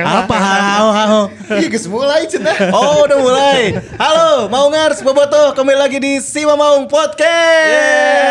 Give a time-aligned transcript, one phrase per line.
[0.00, 1.20] Apa hao hao?
[1.52, 2.72] Iya geus mulai cenah.
[2.72, 3.76] Oh udah mulai.
[4.00, 7.28] Halo, mau ngars bobotoh kembali lagi di Sima Maung Podcast.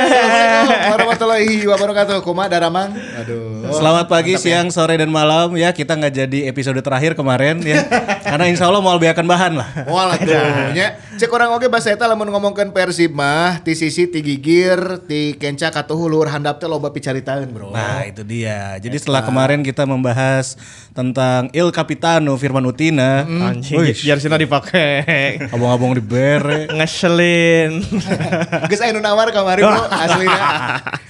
[0.10, 2.18] Assalamualaikum warahmatullahi wabarakatuh.
[2.26, 2.90] Kumaha Daramang?
[3.22, 3.70] Aduh.
[3.70, 5.70] Selamat pagi, siang, sore, dan malam ya.
[5.78, 7.86] Kita nggak jadi episode terakhir kemarin ya.
[8.26, 9.70] Karena insya Allah mau lebihakan bahan lah.
[9.86, 10.98] Walah tuh nya.
[11.16, 15.72] Cek orang oge bahasa eta lamun ngomongkeun Persib mah ti sisi ti gigir ti kenca
[15.72, 17.72] katuhu luhur handap teh loba picaritaeun, Bro.
[17.72, 18.76] Nah itu dia.
[18.82, 20.56] Jadi setelah kemarin kita membahas
[20.96, 23.28] tentang Il Capitano Firman Utina.
[23.28, 25.44] Anjing, Wih, jersey-na dipake.
[25.52, 26.68] abang-abang di bere.
[26.80, 27.84] Ngeselin.
[28.72, 29.76] Geus aya nu nawar kamari, Bro,
[30.08, 30.40] aslina.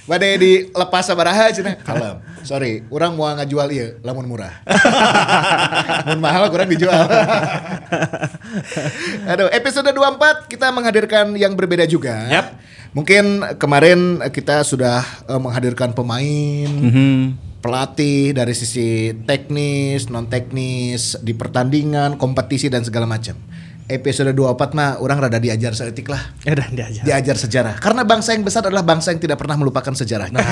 [0.09, 1.77] Bade dilepas sabaraha cenah.
[1.80, 2.17] Kalem.
[2.41, 4.53] Sorry, urang mau ngajual ieu lamun murah.
[6.09, 7.05] mun mahal kurang dijual.
[9.27, 12.25] Aduh, episode 24 kita menghadirkan yang berbeda juga.
[12.25, 12.47] Yap.
[12.95, 13.23] Mungkin
[13.59, 13.99] kemarin
[14.31, 17.45] kita sudah eh, menghadirkan pemain, Mhm.
[17.65, 23.33] Pelatih dari sisi teknis, non teknis di pertandingan, kompetisi dan segala macam.
[23.89, 26.22] Episode 24 mah orang rada diajar seetik lah.
[26.45, 27.03] Ya udah diajar.
[27.05, 27.75] Diajar sejarah.
[27.81, 30.45] Karena bangsa yang besar adalah bangsa yang tidak pernah melupakan sejarahnya.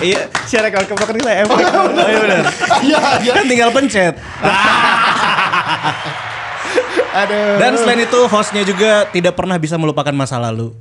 [0.00, 1.60] Iya, si rekor kepokan nilai emang.
[1.60, 2.44] Oh iya benar.
[2.80, 3.32] Iya, iya.
[3.36, 4.16] Kan tinggal pencet.
[7.20, 7.60] Aduh.
[7.60, 10.72] Dan selain itu hostnya juga tidak pernah bisa melupakan masa lalu.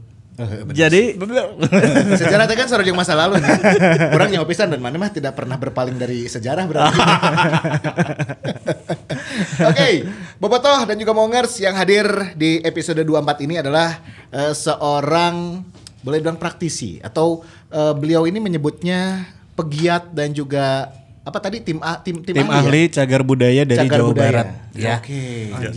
[0.72, 1.20] Jadi
[2.20, 3.60] sejarah itu kan sarojeng masa lalu nih.
[4.16, 7.00] Kurang nyawa pisan dan mana mah tidak pernah berpaling dari sejarah berarti.
[9.70, 10.08] Oke,
[10.40, 12.08] Bobotoh dan juga Mongers yang hadir
[12.40, 14.00] di episode 24 ini adalah
[14.32, 15.60] eh, seorang
[16.00, 19.28] boleh bilang praktisi atau eh, beliau ini menyebutnya
[19.60, 20.88] pegiat dan juga
[21.30, 23.64] apa tadi tim A, tim tim, Tim ahli, ahli cagar budaya ya?
[23.70, 24.30] dari Cagar Jawa budaya.
[24.34, 24.48] Barat.
[24.74, 24.98] Ya.
[24.98, 25.22] Oke.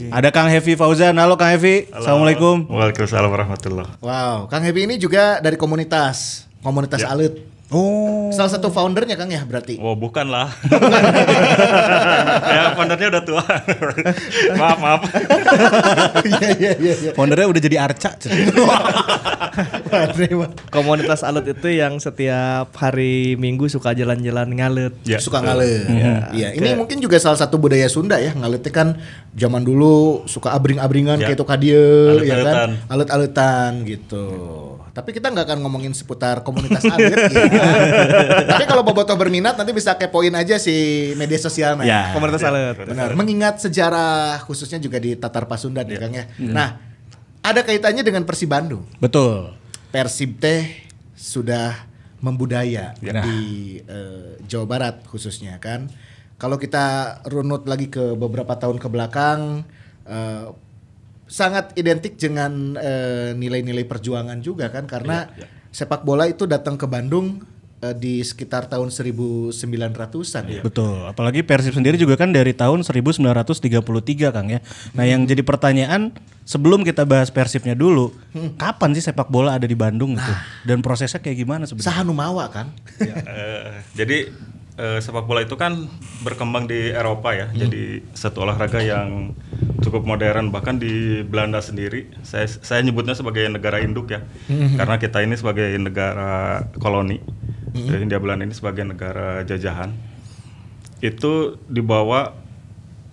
[0.08, 1.12] Ada Kang Hevi Fauzan.
[1.20, 1.92] Halo Kang Hevi.
[1.92, 2.72] Assalamualaikum.
[2.72, 4.00] Waalaikumsalam warahmatullah.
[4.00, 7.36] Wow, Kang Hebi ini juga dari komunitas komunitas alit.
[7.72, 8.28] Oh.
[8.36, 9.80] Salah satu foundernya Kang ya berarti.
[9.80, 10.52] Oh bukan lah.
[12.52, 13.44] ya foundernya udah tua.
[14.60, 15.00] maaf maaf.
[16.28, 16.94] Iya iya iya.
[17.00, 17.10] iya.
[17.16, 18.12] Foundernya udah jadi Arca.
[20.68, 24.92] komunitas alut itu yang setiap hari Minggu suka jalan-jalan ngalut.
[25.08, 25.48] Ya, suka betul.
[25.48, 25.88] ngalet.
[26.36, 28.36] Iya, ini mungkin juga salah satu budaya Sunda ya.
[28.36, 28.88] Ngaletnya kan
[29.32, 31.32] zaman dulu suka abring-abringan Ya.
[31.32, 32.76] kayak itu kadieu ya kan.
[32.92, 34.28] Alet-aletan gitu.
[34.92, 37.48] Tapi kita nggak akan ngomongin seputar komunitas alit ya.
[38.44, 40.72] Tapi kalau Bobotoh berminat nanti bisa kepoin aja si
[41.16, 41.84] media sosialnya.
[41.84, 42.02] Ya.
[42.12, 42.76] Komunitas alut.
[42.76, 43.16] Benar.
[43.16, 46.28] Mengingat sejarah khususnya juga di Tatar Pasundan ya Kang ya.
[46.36, 46.76] Nah,
[47.40, 48.84] ada kaitannya dengan Persib Bandung.
[49.00, 49.56] Betul.
[49.88, 50.84] Persib teh
[51.16, 51.88] sudah
[52.20, 53.24] membudaya Ya.
[53.24, 53.40] di
[53.82, 55.88] eh, Jawa Barat khususnya kan.
[56.36, 59.64] Kalau kita runut lagi ke beberapa tahun ke belakang
[60.04, 60.52] eh,
[61.32, 66.84] sangat identik dengan eh, nilai-nilai perjuangan juga kan karena Ya, sepak bola itu datang ke
[66.84, 67.40] Bandung
[67.80, 70.60] eh, di sekitar tahun 1900-an ya.
[70.60, 71.08] Betul.
[71.08, 73.64] Apalagi Persib sendiri juga kan dari tahun 1933
[74.28, 74.60] Kang ya.
[74.92, 76.12] Nah, yang jadi pertanyaan
[76.44, 78.12] sebelum kita bahas Persibnya dulu,
[78.60, 80.34] kapan sih sepak bola ada di Bandung gitu?
[80.68, 81.88] Dan prosesnya kayak gimana sebenarnya?
[81.88, 82.68] Sahanu Mawa kan.
[83.00, 84.28] Eh, jadi
[84.82, 85.86] eh, sepak bola itu kan
[86.26, 87.46] berkembang di Eropa ya.
[87.54, 89.38] Jadi satu olahraga yang
[89.78, 92.10] cukup modern bahkan di Belanda sendiri.
[92.26, 94.26] Saya saya nyebutnya sebagai negara induk ya.
[94.50, 97.22] Karena kita ini sebagai negara koloni.
[97.72, 99.94] Jadi Hindia Belanda ini sebagai negara jajahan.
[101.00, 102.36] Itu dibawa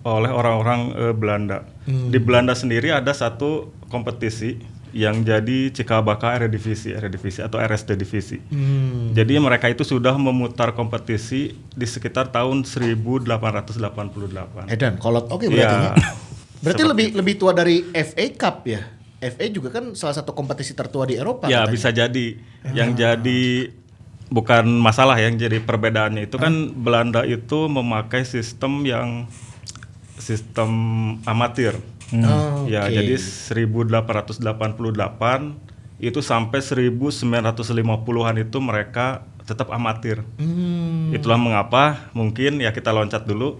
[0.04, 1.64] oleh orang-orang eh, Belanda.
[1.86, 4.62] Di Belanda sendiri ada satu kompetisi
[4.92, 8.38] yang jadi Cikabaka Eredivisie, Eredivisie atau RSD Divisi.
[9.14, 14.70] Jadi mereka itu sudah memutar kompetisi di sekitar tahun 1888.
[14.70, 15.76] Edan, kolot oke berarti.
[15.76, 15.94] Iya.
[15.94, 16.10] ya.
[16.60, 18.84] Berarti lebih lebih tua dari FA Cup ya.
[19.20, 21.48] FA juga kan salah satu kompetisi tertua di Eropa.
[21.48, 21.72] Ya katanya.
[21.72, 22.26] bisa jadi.
[22.72, 23.42] Yang jadi
[24.30, 29.26] bukan masalah ya, yang jadi perbedaannya itu kan Oh, Belanda itu memakai sistem yang
[30.16, 30.70] sistem
[31.26, 31.76] amatir.
[32.12, 32.92] Oh, Ya, oke.
[32.92, 35.54] jadi 1888
[36.00, 40.22] itu sampai 1950-an itu mereka tetap amatir.
[40.36, 41.10] Hmm.
[41.10, 43.58] Itulah mengapa mungkin ya kita loncat dulu.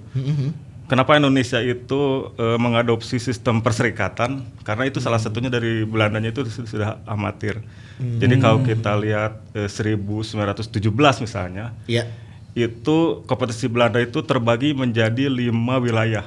[0.87, 4.43] Kenapa Indonesia itu eh, mengadopsi sistem perserikatan?
[4.63, 7.61] Karena itu salah satunya dari Belandanya itu su- sudah amatir.
[8.01, 12.09] Jadi kalau kita lihat eh, 1917 misalnya, Iya.
[12.51, 16.25] itu kompetisi Belanda itu terbagi menjadi lima wilayah.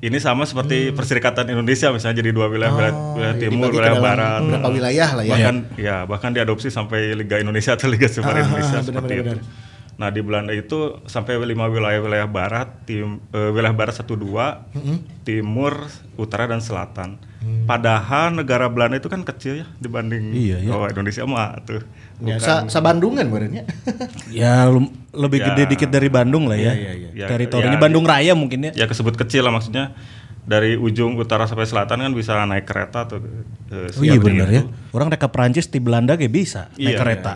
[0.00, 3.36] Ini sama seperti Perserikatan Indonesia misalnya jadi dua wilayah, wilayah, wilayah Hmm.
[3.36, 4.40] Oh, timur, wilayah barat.
[4.48, 5.32] Berapa wilayah lah ya.
[5.36, 9.36] Bahkan ya bahkan diadopsi sampai Liga Indonesia atau Liga Super Ah, Indonesia benar, seperti benar,
[9.36, 9.68] itu.
[10.00, 14.64] Nah di Belanda itu sampai lima wilayah-wilayah barat, tim eh, wilayah barat satu dua,
[15.28, 15.84] timur,
[16.16, 17.20] utara dan selatan.
[17.44, 17.68] Mm.
[17.68, 20.72] Padahal negara Belanda itu kan kecil ya dibanding Iya, iya.
[20.72, 21.84] oh, Indonesia mah tuh.
[22.20, 23.64] Ya, sa, sa Bandungan badannya.
[24.30, 25.46] Ya lum- lebih Ya.
[25.50, 26.70] gede dikit dari Bandung lah ya.
[26.70, 27.26] Iya, iya, iya.
[27.26, 28.72] Teritorinya Ya, Bandung Raya mungkin ya.
[28.74, 29.96] Ya kesebut kecil lah maksudnya
[30.40, 33.24] dari ujung utara sampai selatan kan bisa naik kereta tuh.
[33.68, 34.56] eh, Oh iya benar itu.
[34.56, 34.62] ya.
[34.90, 37.32] Orang reka Perancis di Belanda kayak bisa naik Iya, kereta.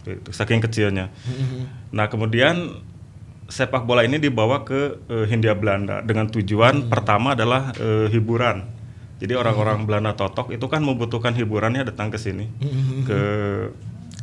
[0.00, 1.08] Itu, saking kecilnya.
[1.90, 2.80] Nah kemudian
[3.46, 8.76] sepak bola ini dibawa ke eh, Hindia Belanda dengan tujuan pertama adalah eh, hiburan.
[9.18, 12.46] Jadi orang-orang Belanda totok itu kan membutuhkan hiburannya datang ke sini
[13.02, 13.20] ke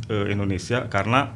[0.07, 1.35] eh, Indonesia karena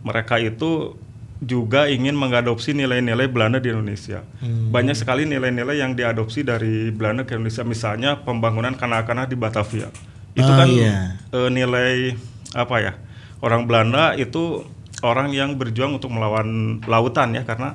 [0.00, 0.94] mereka itu
[1.40, 4.20] juga ingin mengadopsi nilai-nilai Belanda di Indonesia.
[4.44, 7.64] Banyak sekali nilai-nilai yang diadopsi dari Belanda ke Indonesia.
[7.64, 9.88] Misalnya pembangunan kanak-kanak di Batavia.
[10.36, 11.16] Itu Ah, kan iya.
[11.32, 12.12] eh, nilai
[12.52, 12.92] apa ya?
[13.40, 14.68] Orang Belanda itu
[15.00, 17.72] orang yang berjuang untuk melawan lautan ya karena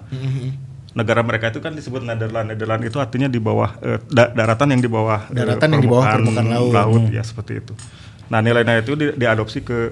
[0.95, 2.50] negara mereka itu kan disebut Nederland.
[2.50, 5.89] Nederland itu artinya di bawah eh, da- daratan yang di bawah eh, Daratan yang di
[5.89, 7.03] bawah permukaan laut.
[7.09, 7.74] ya seperti itu.
[8.25, 9.92] Nah nilai-nilai itu di- diadopsi ke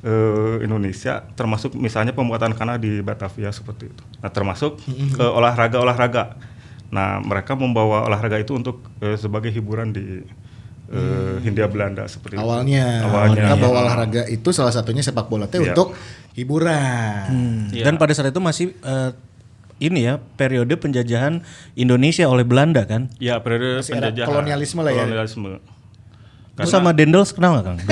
[0.00, 4.02] eh, Indonesia, termasuk misalnya pembuatan kanal di Batavia seperti itu.
[4.18, 6.40] Nah termasuk eh, olahraga-olahraga.
[6.88, 10.24] Nah mereka membawa olahraga itu untuk eh, sebagai hiburan di
[10.88, 12.42] eh, Hindia Belanda seperti itu.
[12.42, 13.62] Awalnya, Awalnya, mereka iya.
[13.62, 15.70] bawa olahraga itu salah satunya sepak bola teh Iya.
[15.70, 15.92] untuk
[16.34, 17.24] hiburan.
[17.28, 17.64] Hmm.
[17.70, 17.84] Iya.
[17.84, 19.10] Dan pada saat itu masih eh,
[19.80, 21.40] ini ya periode penjajahan
[21.74, 23.08] Indonesia oleh Belanda kan.
[23.16, 24.28] Ya periode Masih penjajahan.
[24.28, 25.02] kolonialisme lah ya.
[25.08, 25.48] Kolonialisme.
[26.60, 27.78] Itu sama Dendels kenal nggak Kang?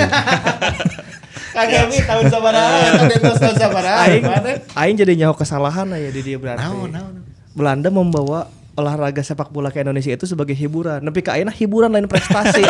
[1.49, 4.05] Kagak mi tahun sabaraha, tahun sabaraha.
[4.05, 4.23] Aing,
[4.77, 6.61] aing jadi nyaho kesalahan ya di dia berarti.
[6.61, 7.13] Naon, naon.
[7.57, 8.45] Belanda membawa
[8.77, 11.01] olahraga sepak bola ke Indonesia itu sebagai hiburan.
[11.01, 12.63] Nepi ka ayeuna hiburan lain prestasi.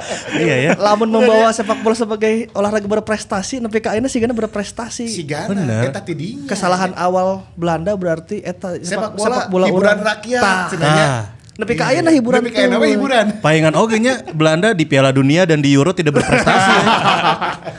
[0.44, 0.70] iya ya.
[0.78, 5.08] Lamun membawa sepak bola sebagai olahraga berprestasi, nepi ka ayeuna sigana berprestasi.
[5.08, 5.90] Si Gana, Bener.
[5.90, 6.48] eta tidinya.
[6.48, 9.98] Kesalahan awal Belanda berarti eta sepak bola, hiburan urang.
[10.00, 10.42] rakyat.
[10.42, 11.41] Tah.
[11.52, 12.96] Nepi ka ayeuna hiburan kayak nama tuh.
[12.96, 13.26] hiburan.
[13.44, 16.70] Palingan oke nya Belanda di Piala Dunia dan di Euro tidak berprestasi.
[16.72, 16.84] ya.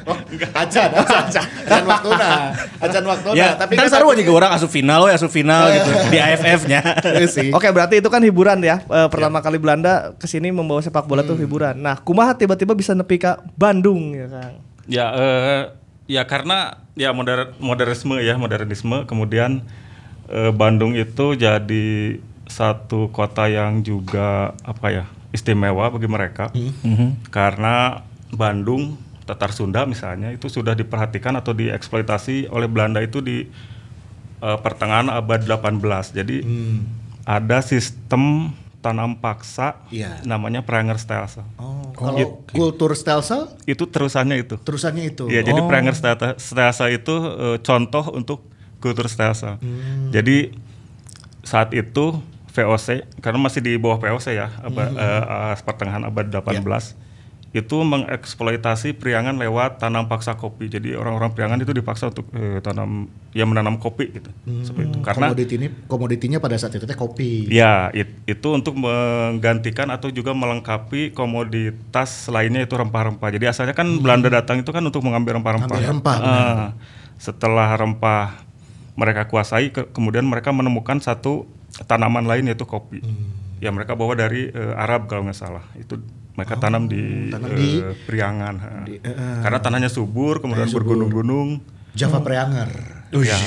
[0.03, 2.51] Oh, acan, acan, acan waktuna,
[2.83, 3.35] acan waktuna.
[3.39, 6.81] ya, tapi tapi kan sarua juga orang asup final, we, asup final gitu di AFF-nya.
[7.23, 7.49] Iya sih.
[7.55, 8.83] Oke, berarti itu kan hiburan ya.
[8.83, 11.79] Eh, pertama kali Belanda ke sini membawa sepak bola tuh hiburan.
[11.79, 14.53] Nah, kumaha tiba-tiba bisa nepi ka Bandung ya, Kang?
[14.91, 15.61] Ya, eh,
[16.11, 19.07] ya karena ya moder modernisme ya modernisme.
[19.07, 19.63] Kemudian
[20.27, 26.51] eh, Bandung itu jadi satu kota yang juga apa ya istimewa bagi mereka
[27.29, 33.47] karena Bandung Tatar Sunda misalnya itu sudah diperhatikan atau dieksploitasi oleh Belanda itu di
[34.39, 35.79] eh, pertengahan abad 18.
[36.11, 36.43] Jadi
[37.23, 38.51] ada sistem
[38.83, 40.19] tanam paksa Iya.
[40.27, 41.47] namanya Prangerstelsel.
[41.55, 44.59] Oh, kalau kultur stelsel Itu terusannya itu.
[44.59, 45.31] terusannya itu.
[45.31, 45.95] Iya, jadi Pranger
[46.35, 48.43] Stasa itu eh, contoh untuk
[48.83, 49.55] kultur Stasa.
[50.11, 50.51] Jadi
[51.47, 52.19] saat itu
[52.53, 56.94] VOC karena masih di bawah VOC ya, abad, eh, eh, pertengahan abad 18
[57.51, 60.65] itu mengeksploitasi Priangan lewat tanam paksa kopi.
[60.67, 64.29] Jadi orang-orang Priangan itu dipaksa untuk eh, tanam ya menanam kopi gitu.
[64.63, 64.97] Seperti itu.
[65.01, 67.45] Karena komoditi ini komoditinya pada saat itu teh kopi.
[67.50, 73.29] Ya, it- itu untuk menggantikan atau juga melengkapi komoditas lainnya itu rempah-rempah.
[73.29, 75.77] Jadi asalnya kan Belanda datang itu kan untuk mengambil rempah-rempah.
[75.77, 76.67] Rempah, Ah,
[77.15, 78.33] setelah rempah
[78.94, 81.45] mereka kuasai, ke- kemudian mereka menemukan satu
[81.81, 83.01] tanaman lain yaitu kopi.
[83.57, 85.65] Ya mereka bawa dari eh, Arab kalau nggak salah.
[85.73, 85.97] Itu
[86.33, 88.55] mereka tanam di, tanam eh, di- Priangan.
[88.85, 91.62] di- eh, Karena tanahnya subur, kemudian bergunung-gunung.
[91.93, 92.69] Java Preanger.
[93.13, 93.38] Ya.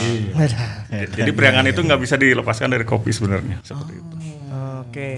[1.04, 3.58] Jadi Priangan itu nggak bisa dilepaskan dari kopi sebenarnya.
[3.60, 4.16] Seperti itu.
[4.86, 5.10] Oke.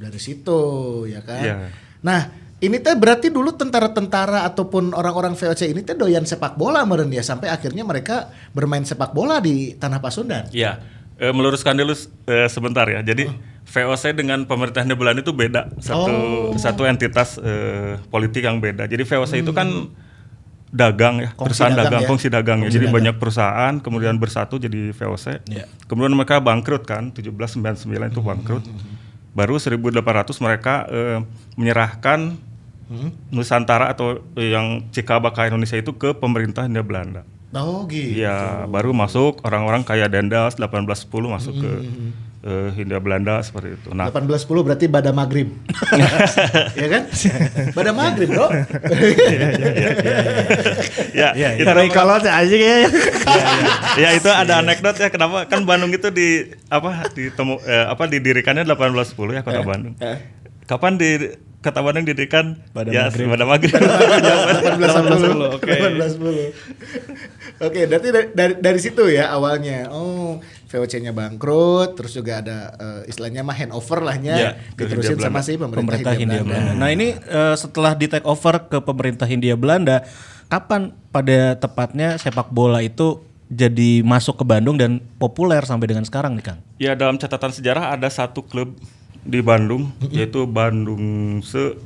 [0.00, 0.60] Dari situ
[1.04, 1.40] ya kan.
[1.44, 1.54] Iya.
[2.00, 2.20] Nah,
[2.58, 7.20] ini teh berarti dulu tentara-tentara ataupun orang-orang VOC ini teh doyan sepak bola meren ya
[7.20, 10.48] sampai akhirnya mereka bermain sepak bola di tanah Pasundan.
[10.48, 10.80] Ya,
[11.20, 11.92] eh, meluruskan dulu
[12.26, 13.04] eh, sebentar ya.
[13.04, 13.28] Jadi
[13.70, 18.88] VOC dengan pemerintahan Belanda itu beda, satu satu entitas eh, politik yang beda.
[18.88, 19.68] Jadi VOC itu kan
[20.70, 22.08] dagang ya, Kongsi perusahaan dagang dagang, ya.
[22.08, 22.64] kongsi dagang ya.
[22.66, 22.96] Kongsi Jadi dagang.
[22.98, 25.26] banyak perusahaan kemudian bersatu jadi VOC.
[25.50, 25.64] Iya.
[25.86, 28.64] Kemudian mereka bangkrut kan, 1799 itu bangkrut.
[29.30, 29.94] Baru 1800
[30.42, 31.18] mereka eh,
[31.54, 32.38] menyerahkan
[33.30, 37.22] Nusantara atau yang Cikabaka Indonesia itu ke pemerintah Hindia Belanda.
[37.50, 38.22] Oh gitu.
[38.22, 41.70] Iya, baru masuk orang-orang kayak Dendels 1810 masuk ke
[42.46, 43.90] eh, Hindia Belanda seperti itu.
[43.90, 45.50] Nah, 1810 berarti pada maghrib.
[46.78, 47.02] ya kan?
[47.74, 48.54] Pada maghrib, Bro.
[51.10, 52.86] ya, Iya, itu Karena kalau aja ya.
[53.98, 58.62] ya itu ada anekdot ya kenapa kan Bandung itu di apa ditemu eh, apa didirikannya
[58.62, 59.98] 1810 ya kota Bandung.
[60.70, 61.10] Kapan di
[61.60, 63.28] Kota Bandung didirikan Pada ya maghrib.
[63.28, 63.76] pada maghrib.
[63.76, 65.52] 1810.
[65.60, 65.72] Oke.
[65.76, 67.60] 1810.
[67.60, 69.92] Oke, berarti dari, dari dari situ ya awalnya.
[69.92, 70.40] Oh,
[70.70, 75.44] VOC-nya bangkrut, terus juga ada eh, istilahnya mah handover lahnya Ya, diterusin Hindia sama Belanda.
[75.44, 76.72] si pemerintah, pemerintah Hindia Belanda.
[76.72, 80.06] Nah ini eh, setelah di take over ke pemerintah Hindia Belanda,
[80.46, 86.38] kapan pada tepatnya sepak bola itu jadi masuk ke Bandung dan populer sampai dengan sekarang
[86.38, 86.58] nih Kang?
[86.78, 88.78] Ya dalam catatan sejarah ada satu klub
[89.24, 91.76] di Bandung yaitu Bandung Se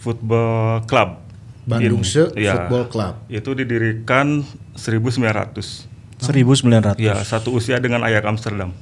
[0.00, 1.20] Football Club.
[1.66, 3.14] Bandung In- Se ya, Football Club.
[3.32, 4.44] Itu didirikan
[4.76, 5.88] 1900.
[6.16, 6.96] 1900.
[6.96, 8.72] Ya, satu usia dengan Ajax Amsterdam.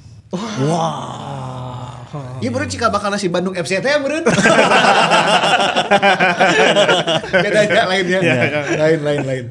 [2.39, 4.23] Iya bro cikal bakal nasi Bandung FC teh bro.
[7.43, 8.19] Bedanya lainnya.
[8.79, 9.45] Lain lain lain.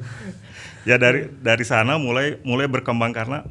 [0.87, 3.43] Ya dari dari sana mulai mulai berkembang karena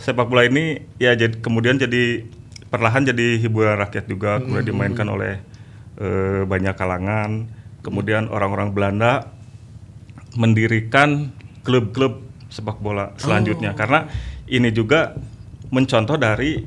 [0.00, 2.26] sepak bola ini ya jadi kemudian jadi
[2.72, 5.44] perlahan jadi hiburan rakyat juga kemudian dimainkan oleh
[6.00, 7.52] eh, banyak kalangan.
[7.84, 9.28] Kemudian orang-orang Belanda
[10.38, 11.34] mendirikan
[11.66, 13.76] klub-klub sepak bola selanjutnya.
[13.76, 14.08] Karena
[14.48, 15.12] ini juga
[15.68, 16.62] mencontoh dari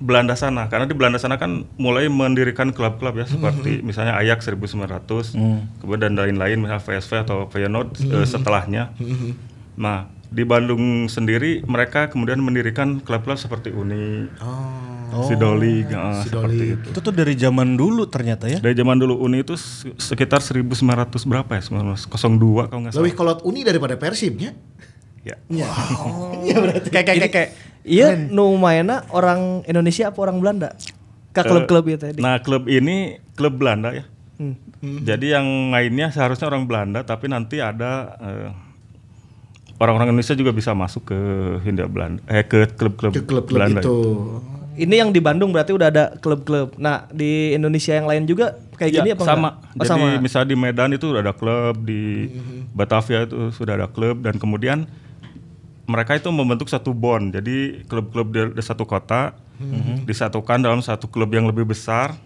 [0.00, 0.66] Belanda sana.
[0.72, 5.36] Karena di Belanda sana kan mulai mendirikan klub-klub ya seperti misalnya Ajax 1900
[5.80, 8.94] kemudian dan lain-lain misalnya VSV atau Feyenoord eh, setelahnya.
[9.74, 14.26] Nah, di Bandung sendiri mereka kemudian mendirikan klub-klub seperti Uni,
[15.22, 16.86] Sidoli, eh, seperti itu.
[16.90, 18.58] Itu tuh dari zaman dulu ternyata ya.
[18.58, 20.74] Dari zaman dulu Uni itu se- sekitar 1900
[21.22, 21.62] berapa ya?
[21.62, 22.10] 1902
[22.66, 23.00] kalau nggak salah.
[23.00, 24.50] Lebih kolot uni daripada Persibnya.
[25.22, 25.38] Ya.
[26.44, 26.88] Iya berarti.
[26.88, 27.52] Kayak kayak kayak-
[27.82, 30.76] iya nu mainna orang Indonesia apa orang Belanda?
[31.30, 32.18] Ke klub-klub itu tadi.
[32.18, 32.96] Nah, klub ini
[33.32, 34.04] klub Belanda ya.
[34.34, 34.54] Hmm.
[35.00, 38.50] Jadi yang mainnya seharusnya orang Belanda, tapi nanti ada eh,
[39.76, 41.18] orang-orang Indonesia juga bisa masuk ke
[41.60, 43.80] Hindia Belanda, eh ke klub-klub Ke klub-klub Belanda.
[43.80, 43.96] itu.
[44.76, 46.74] Ini yang di Bandung berarti udah ada klub-klub.
[46.76, 49.38] Nah, di Indonesia yang lain juga kayak Ya, gini apa sama.
[49.38, 49.54] enggak?
[49.54, 50.06] Oh, Jadi sama.
[50.18, 52.58] misalnya di Medan itu udah ada klub, di Mhm.
[52.70, 54.90] Batavia itu sudah ada klub dan kemudian
[55.84, 57.30] mereka itu membentuk satu bond.
[57.30, 60.02] Jadi klub-klub di, di satu kota Mhm.
[60.02, 62.18] disatukan dalam satu klub yang lebih besar.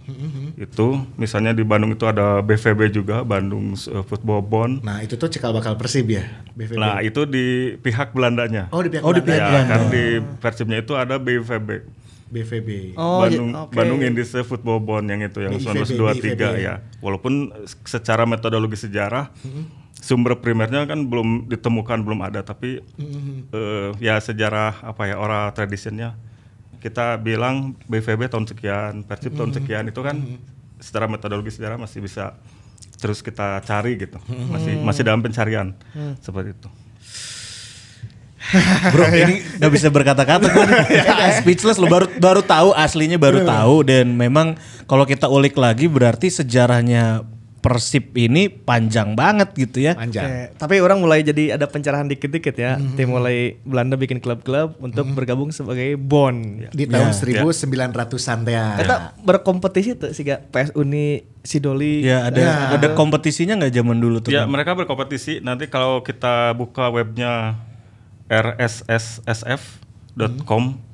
[0.56, 4.74] Itu misalnya di Bandung itu ada BVB juga, Bandung eh, Football Bond.
[4.80, 6.24] Nah itu tuh cikal bakal Persib ya.
[6.50, 6.80] BVB.
[6.80, 8.66] Nah, itu di pihak Belandanya.
[8.70, 9.44] oh di pihak Oh, di Belanda.
[9.44, 10.04] pihak ya, kan di
[10.38, 11.68] Persibnya itu ada BVB.
[12.28, 12.94] BVB.
[12.94, 13.74] Oh, Bandung iya, oke.
[13.74, 15.88] Bandung Indische Football Bond yang itu yang BIVB,
[16.28, 16.74] 1923 ya.
[17.00, 17.52] Walaupun
[17.84, 19.32] secara metodologi sejarah
[19.98, 22.78] sumber primernya kan belum ditemukan belum ada tapi
[23.50, 26.14] eh, ya sejarah apa ya oral traditionnya
[26.78, 30.16] kita bilang BVB tahun sekian, Persib tahun sekian itu kan
[30.78, 32.38] secara metodologi sejarah masih bisa
[33.02, 34.18] terus kita cari gitu.
[34.50, 35.74] Masih masih dalam pencarian
[36.22, 36.68] seperti itu.
[38.94, 40.80] Bro, ini nggak bisa berkata-kata gue nih.
[41.42, 44.56] Speechless lo baru baru tahu aslinya baru tahu dan memang
[44.88, 47.24] kalau kita ulik lagi berarti sejarahnya
[47.58, 49.98] Persib ini panjang banget gitu ya.
[49.98, 50.24] Panjang.
[50.24, 52.78] Oke, tapi orang mulai jadi ada pencerahan dikit-dikit ya.
[52.94, 56.70] Tim mulai Belanda bikin klub-klub untuk bergabung sebagai bond.
[56.70, 57.42] Di tahun Ya.
[57.42, 58.54] 1900-an teh.
[58.54, 62.06] Kita berkompetisi tuh sih PS Uni Sidoli.
[62.06, 64.30] Ya ada ada kompetisinya nggak zaman dulu tuh?
[64.30, 64.54] Ya, Kang?
[64.54, 65.42] mereka berkompetisi.
[65.42, 67.58] Nanti kalau kita buka webnya
[68.30, 69.82] rssf.com,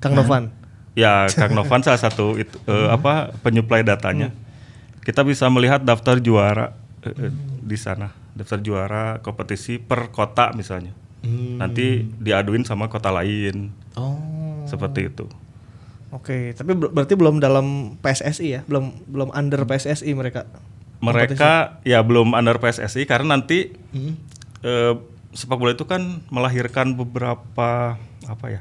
[0.00, 0.50] Kang Novan.
[0.98, 4.30] ya Kang Novan salah satu itu eh, apa penyuplai datanya.
[5.04, 6.72] Kita bisa melihat daftar juara
[7.04, 10.94] eh, eh, di sana, daftar juara kompetisi per kota misalnya.
[11.24, 13.72] Nanti diaduin sama kota lain.
[13.96, 14.64] Oh.
[14.68, 15.24] Seperti itu.
[16.12, 18.60] Oke, tapi ber- berarti belum dalam PSSI ya?
[18.68, 20.46] Belum belum under PSSI mereka.
[21.02, 23.72] Mereka ya belum under PSSI karena nanti
[24.62, 24.94] eh,
[25.34, 28.60] sepak bola itu kan melahirkan beberapa apa ya?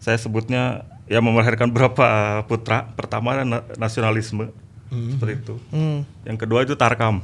[0.00, 2.06] Saya sebutnya ya melahirkan beberapa
[2.46, 2.88] putra.
[2.94, 4.48] Pertama na- nasionalisme
[4.88, 5.54] seperti itu.
[5.74, 6.06] Hmm.
[6.22, 7.18] Yang kedua itu tarkam.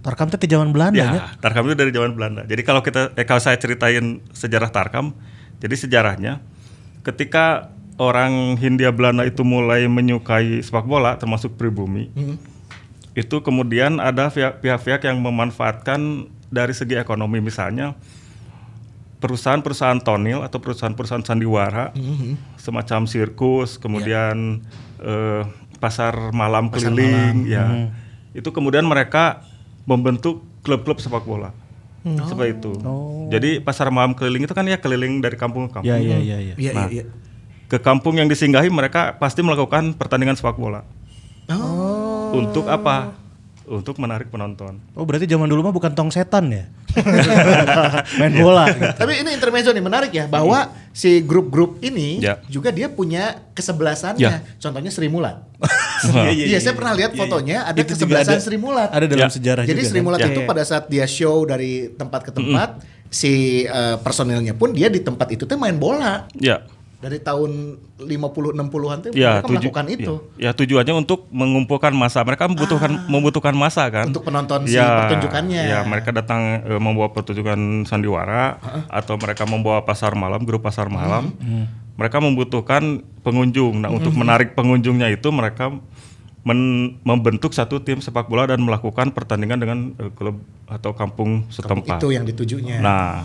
[0.00, 1.10] Tarkam tuh di zaman Belanda ya.
[1.12, 2.42] Ya, tarkam itu dari zaman Belanda.
[2.48, 5.12] Jadi kalau kita eh, kalau saya ceritain sejarah tarkam,
[5.60, 6.40] jadi sejarahnya
[7.04, 7.68] ketika
[8.00, 12.08] orang Hindia Belanda itu mulai menyukai sepak bola termasuk pribumi.
[13.12, 17.94] Itu kemudian ada pihak- pihak-pihak yang memanfaatkan dari segi ekonomi misalnya
[19.20, 21.92] perusahaan-perusahaan tonil atau perusahaan-perusahaan sandiwara
[22.56, 24.64] semacam sirkus, kemudian
[24.98, 25.42] eh,
[25.76, 27.92] pasar malam keliling ya.
[28.32, 29.44] Itu kemudian mereka
[29.84, 31.52] membentuk klub-klub sepak bola.
[32.00, 32.72] Seperti itu.
[33.28, 35.92] Jadi pasar malam keliling itu kan ya keliling dari kampung ke kampung.
[35.92, 36.54] Ya ya ya ya.
[36.56, 37.04] Iya, Nah, iya, iya.
[37.68, 40.82] Ke kampung yang disinggahi mereka pasti melakukan pertandingan sepak bola.
[41.52, 42.32] Oh.
[42.34, 43.12] Untuk apa?
[43.70, 44.82] Untuk menarik penonton.
[44.92, 46.66] Oh berarti zaman dulu mah bukan tong setan ya?
[48.18, 48.66] Main bola.
[48.68, 48.82] gitu.
[48.98, 50.58] Tapi ini intermezzo nih menarik ya bahwa
[50.90, 52.42] si grup-grup ini Ya.
[52.46, 54.18] juga dia punya kesebelasannya.
[54.20, 54.42] Ya.
[54.58, 55.46] Contohnya Sri Mulat.
[56.00, 58.88] Iya, Iya, saya pernah lihat fotonya ada Itu kesebelasan ada- Sri Mulat.
[58.88, 59.30] Ada dalam Ya.
[59.30, 59.86] sejarah Jadi juga.
[59.86, 60.04] Sri kan?
[60.04, 60.28] Mulat Ya.
[60.28, 64.98] itu pada saat dia show dari tempat ke tempat, si eh, personilnya pun dia di
[64.98, 66.26] tempat itu tuh main bola.
[66.34, 66.64] Ya.
[67.00, 67.50] Dari tahun
[67.96, 70.14] 50 60-an tuh Ya, mereka tuju- melakukan itu.
[70.36, 72.20] Ya, ya, tujuannya untuk mengumpulkan masa.
[72.20, 74.04] Mereka membutuhkan membutuhkan masa kan.
[74.06, 75.62] Untuk penonton si Ya, pertunjukannya.
[75.64, 81.32] Ya, mereka datang eh, membawa pertunjukan sandiwara atau mereka membawa pasar malam, grup pasar malam.
[81.96, 83.80] Mereka membutuhkan pengunjung.
[83.80, 85.72] Nah, untuk menarik pengunjungnya itu mereka
[86.40, 91.96] men- membentuk satu tim sepak bola dan melakukan pertandingan dengan eh, klub atau kampung setempat.
[91.96, 92.76] Itu yang ditujunya.
[92.80, 93.24] Nah,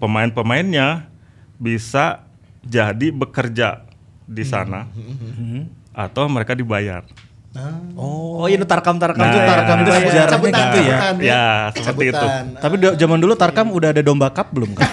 [0.00, 1.08] pemain-pemainnya
[1.56, 2.24] bisa
[2.60, 3.84] jadi bekerja
[4.24, 4.86] di sana
[5.90, 7.02] atau mereka dibayar.
[7.98, 9.42] Oh, ini tarkam-tarkam Nah, juga.
[9.44, 10.98] Tarkam itu Cabutan, sejarahnya gitu ya.
[11.18, 12.14] Ya, seperti itu.
[12.14, 12.44] Cabutan.
[12.56, 14.86] Tapi da- zaman dulu Tarkam udah ada domba cup belum kan?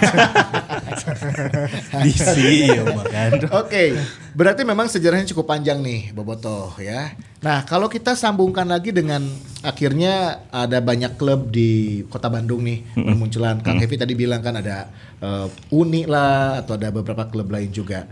[2.04, 3.30] DC ya kan.
[3.54, 3.96] Oke,
[4.32, 7.14] berarti memang sejarahnya cukup panjang nih, Bobotoh ya.
[7.38, 9.22] Nah, kalau kita sambungkan lagi dengan
[9.60, 13.60] akhirnya ada banyak klub di Kota Bandung nih bermunculan.
[13.60, 18.06] Kang Hevi tadi bilang kan ada eh, Uni lah atau ada beberapa klub lain juga.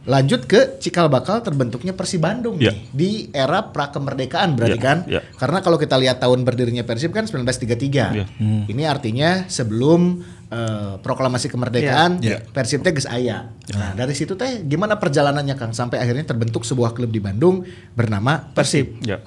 [0.00, 2.72] Lanjut ke cikal bakal terbentuknya Persib Bandung Ya.
[2.72, 4.98] nih di era prakemerdekaan berarti Ya, kan?
[5.04, 5.20] ya.
[5.36, 8.16] Karena kalau kita lihat tahun berdirinya Persib kan 1933.
[8.16, 8.24] Ya.
[8.40, 12.42] Ini artinya sebelum eh, proklamasi kemerdekaan Ya.
[12.42, 13.54] Persib teh geus aya.
[13.72, 17.64] Nah, dari situ teh gimana perjalanannya Kang sampai akhirnya terbentuk sebuah klub di Bandung
[17.94, 19.00] bernama Persib.
[19.06, 19.22] Ya.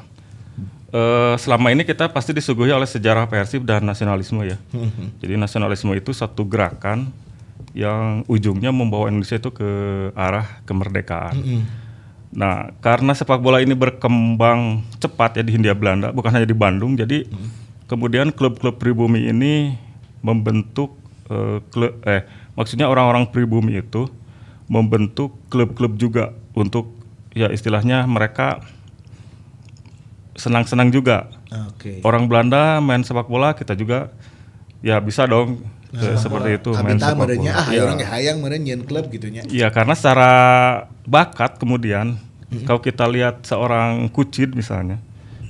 [0.94, 4.62] Eh, selama ini kita pasti disuguhi oleh sejarah Persib dan nasionalisme ya.
[5.24, 7.10] Jadi nasionalisme itu satu gerakan
[7.74, 9.70] yang ujungnya membawa Indonesia itu ke
[10.14, 11.66] arah kemerdekaan.
[12.34, 16.98] Nah, karena sepak bola ini berkembang cepat ya di Hindia Belanda, bukan hanya di Bandung,
[16.98, 17.26] jadi
[17.86, 19.78] kemudian klub-klub pribumi ini
[20.26, 20.98] membentuk
[21.34, 22.22] eh, klub, eh
[22.54, 24.06] maksudnya orang-orang pribumi itu
[24.70, 26.94] membentuk klub-klub juga untuk
[27.34, 28.62] ya istilahnya mereka
[30.38, 31.30] senang-senang juga.
[31.74, 32.02] Oke.
[32.06, 34.10] Orang Belanda main sepak bola, kita juga
[34.82, 35.62] ya bisa dong
[35.94, 37.34] eh, seperti itu main sepak bola.
[37.54, 37.82] ah Iya.
[37.86, 38.38] orang hayang
[38.86, 39.42] klub gitu nya.
[39.50, 40.32] Iya karena secara
[41.06, 42.18] bakat kemudian
[42.70, 45.02] kalau kita lihat seorang Kucid misalnya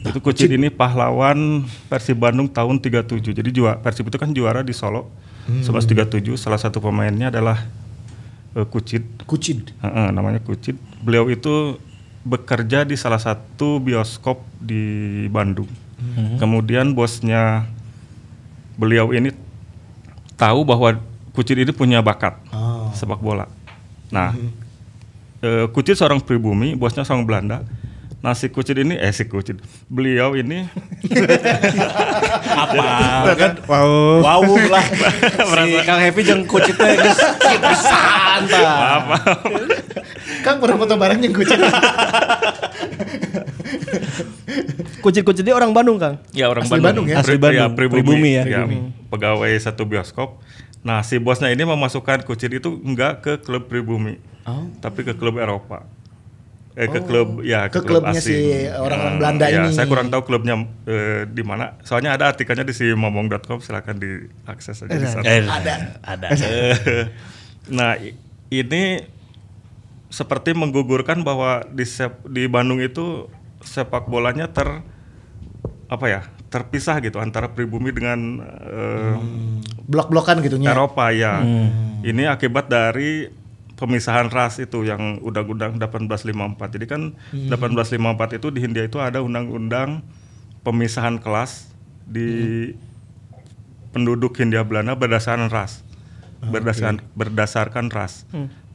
[0.03, 4.75] itu Kucid ini pahlawan Persib Bandung tahun 37 jadi juara Persib itu kan juara di
[4.75, 5.11] Solo
[5.45, 7.59] 1137 salah satu pemainnya adalah
[8.53, 9.75] eh, Kucid Kucid.
[9.79, 11.75] Heeh, namanya Kucid beliau itu
[12.23, 14.83] bekerja di salah satu bioskop di
[15.27, 15.67] Bandung
[16.35, 17.63] kemudian bosnya
[18.75, 19.31] beliau ini
[20.35, 20.99] tahu bahwa
[21.31, 22.91] Kucid ini punya bakat Oh.
[22.93, 23.47] sepak bola.
[24.11, 24.35] Nah,
[25.39, 27.65] eh, Kucid seorang pribumi, bosnya seorang Belanda.
[28.31, 30.63] Si Kucid ini, eh si Kucid, beliau ini
[32.47, 33.51] Apa kan?
[33.67, 34.23] Wow.
[34.23, 34.85] Wow lah.
[35.59, 37.19] si Kang Happy jeung kucit teh geus
[37.59, 39.19] pisan tah.
[40.39, 41.59] Kang pernah foto bareng yang Kucid.
[45.03, 46.23] Kucit-kucit dia orang Bandung, Kang.
[46.31, 47.19] ya orang Asli Bandung ya?
[47.19, 48.63] Asli Bandung, pribumi ya.
[49.11, 50.39] pegawai satu bioskop.
[50.79, 54.63] Nah si bosnya ini memasukkan Kucid itu enggak ke klub pribumi, Oh.
[54.79, 55.83] tapi ke klub Eropa.
[56.73, 58.33] Eh ke klub ya ke klubnya asing.
[58.33, 59.69] si orang-orang Nah, Belanda ya, ini.
[59.71, 61.77] Saya kurang tahu klubnya eh, di mana.
[61.81, 65.21] Soalnya ada artikelnya di si momong.com silakan diakses aja di sana.
[65.21, 65.75] Ada.
[66.01, 66.27] Ada.
[66.33, 67.05] Eh,
[67.77, 67.93] nah
[68.49, 69.05] ini
[70.09, 73.29] seperti menggugurkan bahwa di sep- di Bandung itu
[73.61, 74.81] sepak bolanya ter
[75.87, 79.15] apa ya terpisah gitu antara pribumi dengan eh,
[79.83, 80.73] Blok-blokan gitu nya.
[80.73, 81.41] Eropa ya.
[82.01, 83.29] Ini akibat dari
[83.83, 86.79] pemisahan ras itu yang undang-undang 1854.
[86.79, 87.01] Jadi kan
[87.35, 90.07] 1854 itu di Hindia itu ada undang-undang
[90.63, 91.67] pemisahan kelas
[92.07, 92.71] di
[93.91, 95.83] penduduk Hindia Belanda berdasarkan ras.
[96.39, 98.23] Berdasarkan berdasarkan ras.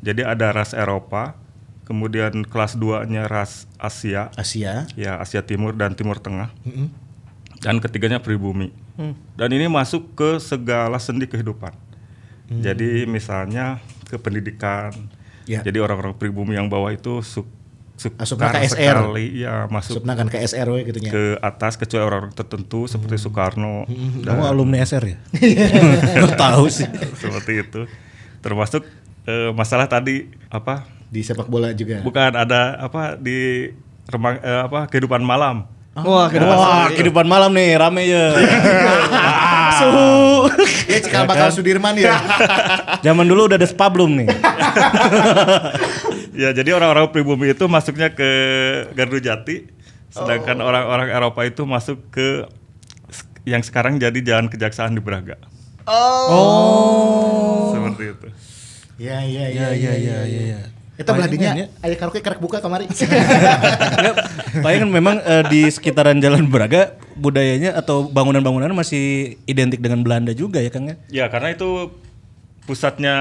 [0.04, 1.40] Jadi ada ras Eropa,
[1.88, 4.84] kemudian kelas 2-nya ras Asia, Asia.
[4.92, 6.52] ya Asia Timur dan Timur Tengah.
[6.68, 6.92] Mm-mm.
[7.64, 8.76] Dan ketiganya pribumi.
[9.38, 11.70] Dan ini masuk ke segala sendi kehidupan.
[12.48, 14.90] Jadi misalnya ke pendidikan.
[15.44, 15.60] Ya.
[15.60, 17.44] Jadi orang-orang pribumi yang bawah itu su
[18.14, 18.94] Asupna sukar KSR.
[18.94, 21.10] sekali ya masuk Subna kan ke SRW gitu nya.
[21.10, 23.90] ke atas kecuali orang-orang tertentu seperti Soekarno
[24.22, 25.18] Kamu alumni SR ya?
[26.38, 26.86] Tahu sih.
[27.18, 27.90] seperti itu.
[28.38, 28.86] Termasuk
[29.26, 30.86] eh, masalah tadi apa?
[31.10, 31.98] Di sepak bola juga.
[31.98, 33.66] Bukan ada apa di
[34.06, 35.66] remang, eh, apa kehidupan malam.
[35.98, 38.30] Wah, kehidupan Wah, kehidupan malam nih rame ya.
[39.78, 40.50] suhu.
[40.90, 42.18] Ya cikal bakal Sudirman ya.
[43.06, 44.28] Zaman dulu udah ada spa belum nih?
[46.38, 48.22] Ya, jadi orang-orang pribumi itu masuknya ke
[48.94, 49.66] Gardu Jati,
[50.08, 50.22] Oh.
[50.24, 52.46] sedangkan orang-orang Eropa itu masuk ke
[53.42, 55.34] yang sekarang jadi Jalan Kejaksaan di Braga.
[55.84, 57.74] Oh.
[57.74, 58.28] Seperti itu.
[59.02, 60.42] Ya ya ya Ya ya ya ya.
[60.56, 60.60] ya.
[60.98, 61.86] Itu beladinya Palingan ya.
[61.86, 62.90] aya karaoke karek buka kamari.
[64.60, 70.58] Kan memang eh, di sekitaran Jalan Braga budayanya atau bangunan-bangunan masih identik dengan Belanda juga
[70.58, 70.96] ya Kang ya.
[71.08, 71.94] Ya karena itu
[72.62, 73.14] pusatnya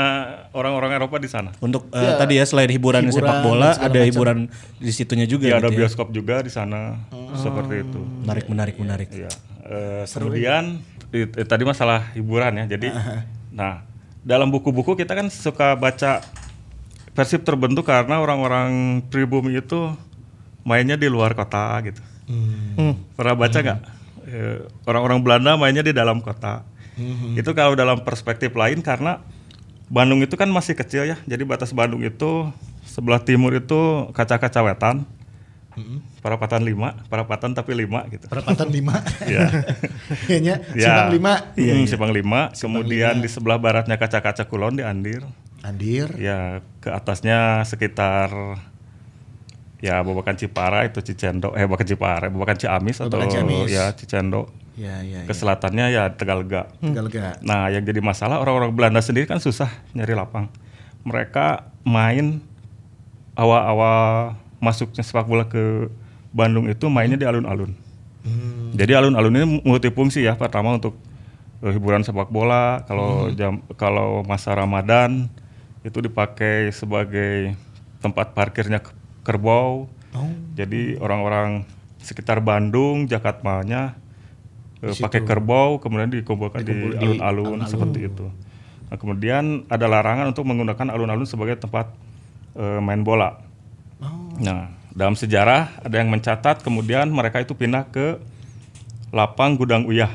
[0.52, 1.56] orang-orang Eropa di sana.
[1.58, 4.04] Untuk eh, tadi ya selain hiburan, Hiburan sepak bola ada macam.
[4.04, 4.38] hiburan
[4.78, 5.80] di situnya juga Ya ada gitu ya.
[5.86, 7.00] bioskop juga di sana.
[7.34, 8.00] Seperti itu.
[8.22, 9.08] Menarik menarik menarik.
[9.10, 9.32] Iya.
[9.64, 12.66] Eh, kemudian i- i- tadi masalah hiburan ya.
[12.68, 12.92] Jadi,
[13.58, 13.88] nah
[14.20, 16.20] dalam buku-buku kita kan suka baca
[17.18, 19.90] Persib terbentuk karena orang-orang pribumi itu
[20.62, 21.98] mainnya di luar kota gitu.
[22.30, 22.94] Hmm.
[23.18, 23.80] Pernah baca nggak?
[24.28, 26.62] Eh, Orang-orang Belanda mainnya di dalam kota.
[27.34, 29.22] Itu kalau dalam perspektif lain karena
[29.88, 31.18] Bandung itu kan masih kecil ya.
[31.26, 32.54] Jadi batas Bandung itu
[32.86, 35.08] sebelah timur itu kaca-kaca wetan.
[36.26, 38.26] Perapatan lima, perapatan tapi lima gitu.
[38.26, 38.74] Perapatan 5.
[39.32, 39.46] Iya.
[40.28, 40.86] Kayaknya Ya.
[40.90, 41.54] Simpang 5.
[41.54, 42.42] Hmm, Simpang lima.
[42.52, 45.22] Kemudian di sebelah baratnya kaca-kaca kulon di Andir.
[45.66, 46.12] Andir.
[46.18, 48.30] Ya ke atasnya sekitar
[49.78, 53.70] ya Babakan Cipara itu Cicendo eh bukan Cipara, Babakan Ciamis atau Babakan Ciamis.
[53.70, 54.50] ya Cicendo.
[54.78, 55.38] Ya ya Ke ya.
[55.38, 56.70] selatannya ya Tegalega.
[56.78, 57.42] Tegalega.
[57.42, 60.50] Nah, yang jadi masalah orang-orang Belanda sendiri kan susah nyari lapang.
[61.02, 62.42] Mereka main
[63.34, 65.90] awal-awal masuknya sepak bola ke
[66.34, 67.74] Bandung itu mainnya di alun-alun.
[68.78, 70.38] Jadi alun-alun ini multifungsi ya.
[70.38, 70.94] Pertama untuk
[71.64, 72.84] eh, hiburan sepak bola.
[72.86, 75.32] Kalau jam kalau masa Ramadan
[75.88, 77.56] itu dipakai sebagai
[78.04, 78.92] tempat parkirnya ke-
[79.24, 79.88] kerbau.
[80.54, 81.64] Jadi orang-orang
[82.02, 83.96] sekitar Bandung, Jakatmanya
[84.84, 88.28] eh, pakai kerbau, kemudian dikumpulkan di Dikumpul di alun-alun seperti itu.
[88.88, 91.92] Nah, kemudian ada larangan untuk menggunakan alun-alun sebagai tempat
[92.56, 93.40] eh, main bola.
[94.38, 98.18] Nah, dalam sejarah ada yang mencatat kemudian mereka itu pindah ke
[99.10, 100.10] lapang Gudang Uyah.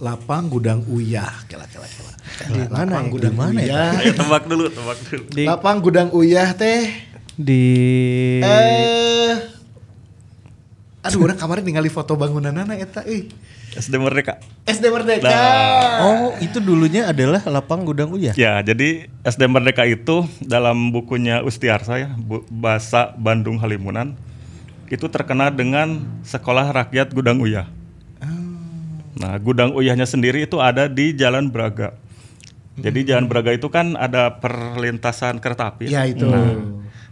[0.00, 1.44] Lapang Gudang Uyah.
[1.48, 2.09] Kela kela kela.
[2.50, 3.12] Di mana Lapang ya?
[3.12, 3.90] Gudang Uyah.
[4.00, 5.24] Ayo tebak dulu, tebak dulu.
[5.30, 7.08] Di Lapang Gudang Uyah teh.
[7.40, 7.64] di
[8.44, 9.36] Eh
[11.00, 13.32] Aduh, orang kemarin ningali foto bangunanana eta euy.
[13.72, 14.36] SD Merdeka.
[14.68, 15.32] SD Merdeka.
[16.04, 18.36] Oh, itu dulunya adalah lapang gudang Uyah.
[18.36, 24.12] Ya, jadi SD Merdeka itu dalam bukunya Ustiarsa ya, Bu- Bahasa Bandung Halimunan,
[24.92, 27.70] itu terkenal dengan Sekolah Rakyat Gudang Uyah.
[29.16, 31.96] Nah, Gudang Uyahnya sendiri itu ada di Jalan Braga.
[32.80, 35.92] Jadi Jalan Braga itu kan ada perlintasan kereta api.
[35.92, 36.26] Ya itu.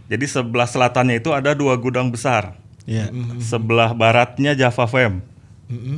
[0.09, 2.57] Jadi sebelah selatannya itu ada dua gudang besar.
[2.89, 3.13] Iya.
[3.37, 5.21] Sebelah baratnya Java Fem.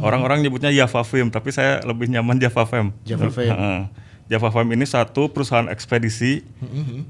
[0.04, 2.92] Orang-orang nyebutnya Java Fem, tapi saya lebih nyaman Java Fem.
[3.08, 3.48] Java Fem.
[3.48, 3.82] Heeh.
[4.28, 6.44] Java Fem ini satu perusahaan ekspedisi,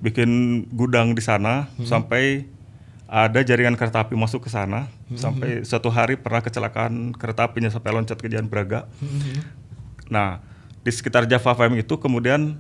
[0.02, 2.46] bikin gudang di sana sampai
[3.12, 4.90] ada jaringan kereta api masuk ke sana.
[5.18, 8.86] Sampai suatu hari pernah kecelakaan kereta apinya sampai loncat ke Jalan Braga.
[10.14, 10.46] Nah,
[10.82, 12.58] di sekitar Java Fem itu kemudian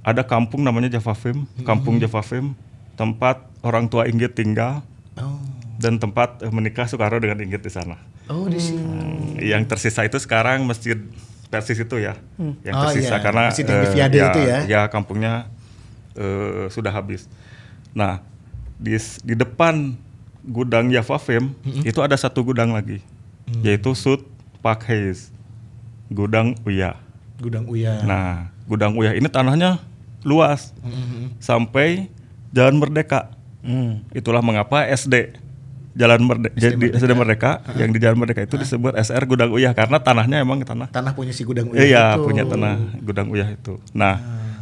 [0.00, 2.56] ada kampung namanya Java Fem, kampung Java Fem,
[2.94, 4.82] tempat orang tua Inggit tinggal
[5.14, 5.36] Oh.
[5.76, 7.98] dan tempat eh, menikah Soekarno dengan Inggit di sana.
[8.24, 8.80] Oh, di sini.
[8.80, 10.96] Hmm, Yang tersisa itu sekarang masjid
[11.50, 12.14] Persis itu ya,
[12.62, 13.20] yang Oh, tersisa iya.
[13.20, 14.58] karena Masjid yang di eh, Viade itu ya?
[14.64, 15.50] Ya kampungnya
[16.14, 17.26] eh, sudah habis.
[17.90, 18.22] Nah
[18.78, 19.98] di di depan
[20.40, 21.52] gudang Java Fem
[21.82, 23.02] itu ada satu gudang lagi,
[23.44, 23.60] Mm.
[23.66, 24.22] yaitu Sud
[24.62, 25.34] Pak Hayes,
[26.06, 26.96] gudang Uya.
[27.40, 28.04] Gudang Uyah.
[28.04, 29.80] Nah gudang Uya ini tanahnya
[30.22, 31.40] luas Mm-hmm.
[31.40, 32.12] sampai
[32.50, 33.32] Jalan Merdeka.
[33.60, 34.02] Hmm.
[34.10, 35.36] Itulah mengapa SD
[35.90, 39.98] Jalan Merdeka, jadi SD Merdeka yang di Jalan Merdeka itu disebut SR Gudang Uyah karena
[39.98, 41.82] tanahnya emang tanah Tanah punya si Gudang Uyah.
[41.82, 42.24] Iya, itu.
[42.24, 43.76] punya tanah Gudang Uyah itu.
[43.90, 44.16] Nah,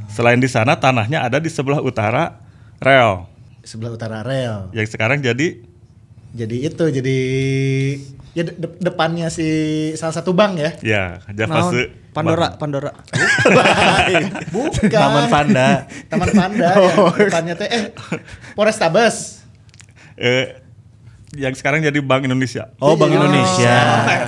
[0.08, 2.40] selain di sana tanahnya ada di sebelah utara
[2.78, 3.28] rel
[3.60, 4.72] Sebelah utara rel.
[4.72, 5.60] yang sekarang jadi
[6.30, 7.18] Jadi itu jadi
[8.30, 9.48] ya de- de- depannya si
[9.94, 10.70] salah satu bank ya.
[10.80, 11.72] ya Java Naon?
[11.72, 12.90] Se- Pandora, Pandora.
[14.48, 14.90] Bukan.
[14.90, 15.68] Taman Panda.
[16.08, 16.94] Taman Panda ya.
[17.14, 17.84] Depannya teh eh
[18.52, 19.46] Polrestabes.
[20.14, 20.58] Eh,
[21.30, 22.74] yang sekarang jadi Bank Indonesia.
[22.78, 23.70] Oh, Bank Indonesia.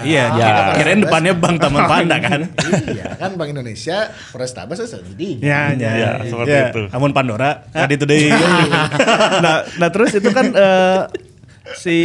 [0.00, 0.50] Iya, Ya.
[0.76, 2.40] kirain depannya Bank Taman Panda kan.
[2.94, 5.30] iya kan Bank Indonesia Polrestabes itu di.
[5.40, 6.82] Ya, Ya, seperti itu.
[6.90, 8.30] Amun Pandora, tadi itu deh.
[9.44, 11.00] nah, nah terus itu kan eh,
[11.74, 11.98] si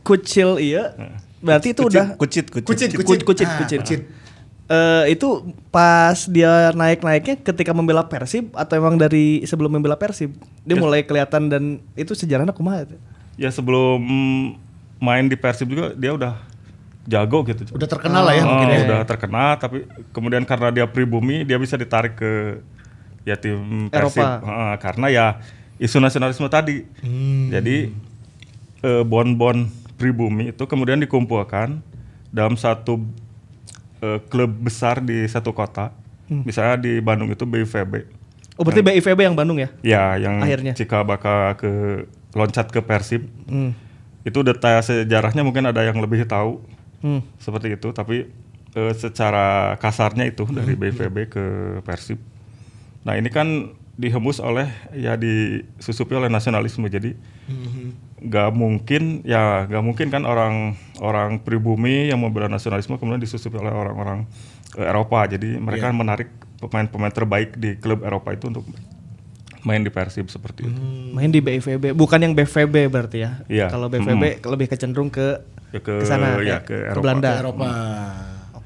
[0.00, 0.92] kucil iya
[1.38, 2.64] berarti itu udah kucit, kucit.
[2.64, 3.80] Kucit, kucit kucit Ah, kucit.
[3.84, 4.00] kucit.
[4.64, 5.28] Eh, itu
[5.68, 10.32] pas dia naik-naiknya ketika membela Persib atau emang dari sebelum membela Persib
[10.64, 12.96] dia mulai kelihatan dan itu sejarahnya kumaha itu?
[13.36, 14.00] Ya sebelum
[14.96, 16.40] main di Persib juga dia udah
[17.04, 17.76] jago gitu.
[17.76, 18.80] Udah terkenal lah ya Oh, mungkin ya.
[18.88, 19.84] udah terkenal tapi
[20.16, 22.64] kemudian karena dia pribumi dia bisa ditarik ke
[23.22, 24.40] ya tim Persib Eropa.
[24.40, 25.26] Heeh, karena ya
[25.76, 26.88] isu nasionalisme tadi.
[27.52, 27.92] Jadi
[28.84, 31.80] eh, bon-bon pribumi itu kemudian dikumpulkan
[32.28, 33.00] dalam satu
[34.04, 38.08] eh, klub besar di satu kota Misalnya di Bandung itu BIVB.
[38.56, 39.68] Oh berarti BIVB yang Bandung ya?
[39.84, 40.72] Ya, yang Akhirnya.
[40.72, 41.70] jika bakal ke
[42.32, 43.28] loncat ke Persib.
[43.44, 43.76] Hmm.
[44.24, 46.64] Itu detail sejarahnya mungkin ada yang lebih tahu
[47.04, 47.20] Hmm.
[47.36, 48.32] seperti itu, tapi
[48.72, 51.44] eh, secara kasarnya itu dari BVB ke
[51.84, 52.16] Persib.
[53.04, 56.88] Nah, ini kan dihembus oleh ya disusupi oleh nasionalisme.
[56.88, 57.12] Jadi
[58.24, 63.68] nggak mungkin ya nggak mungkin kan orang orang pribumi yang membela nasionalisme kemudian disusupi oleh
[63.70, 64.24] orang-orang
[64.74, 65.28] eh, Eropa.
[65.28, 68.64] Jadi mereka menarik pemain-pemain terbaik di klub Eropa itu untuk
[69.64, 70.80] main di Persib seperti itu.
[71.12, 73.40] Main di BIVB, bukan yang BVB berarti ya?
[73.48, 73.66] Iya.
[73.68, 75.40] Kalau BVB lebih kecenderung ke
[75.72, 77.02] Ya ke- sana ya, ya, ke ke, Eropa.
[77.02, 77.30] Belanda.
[77.30, 77.70] Ke Eropa.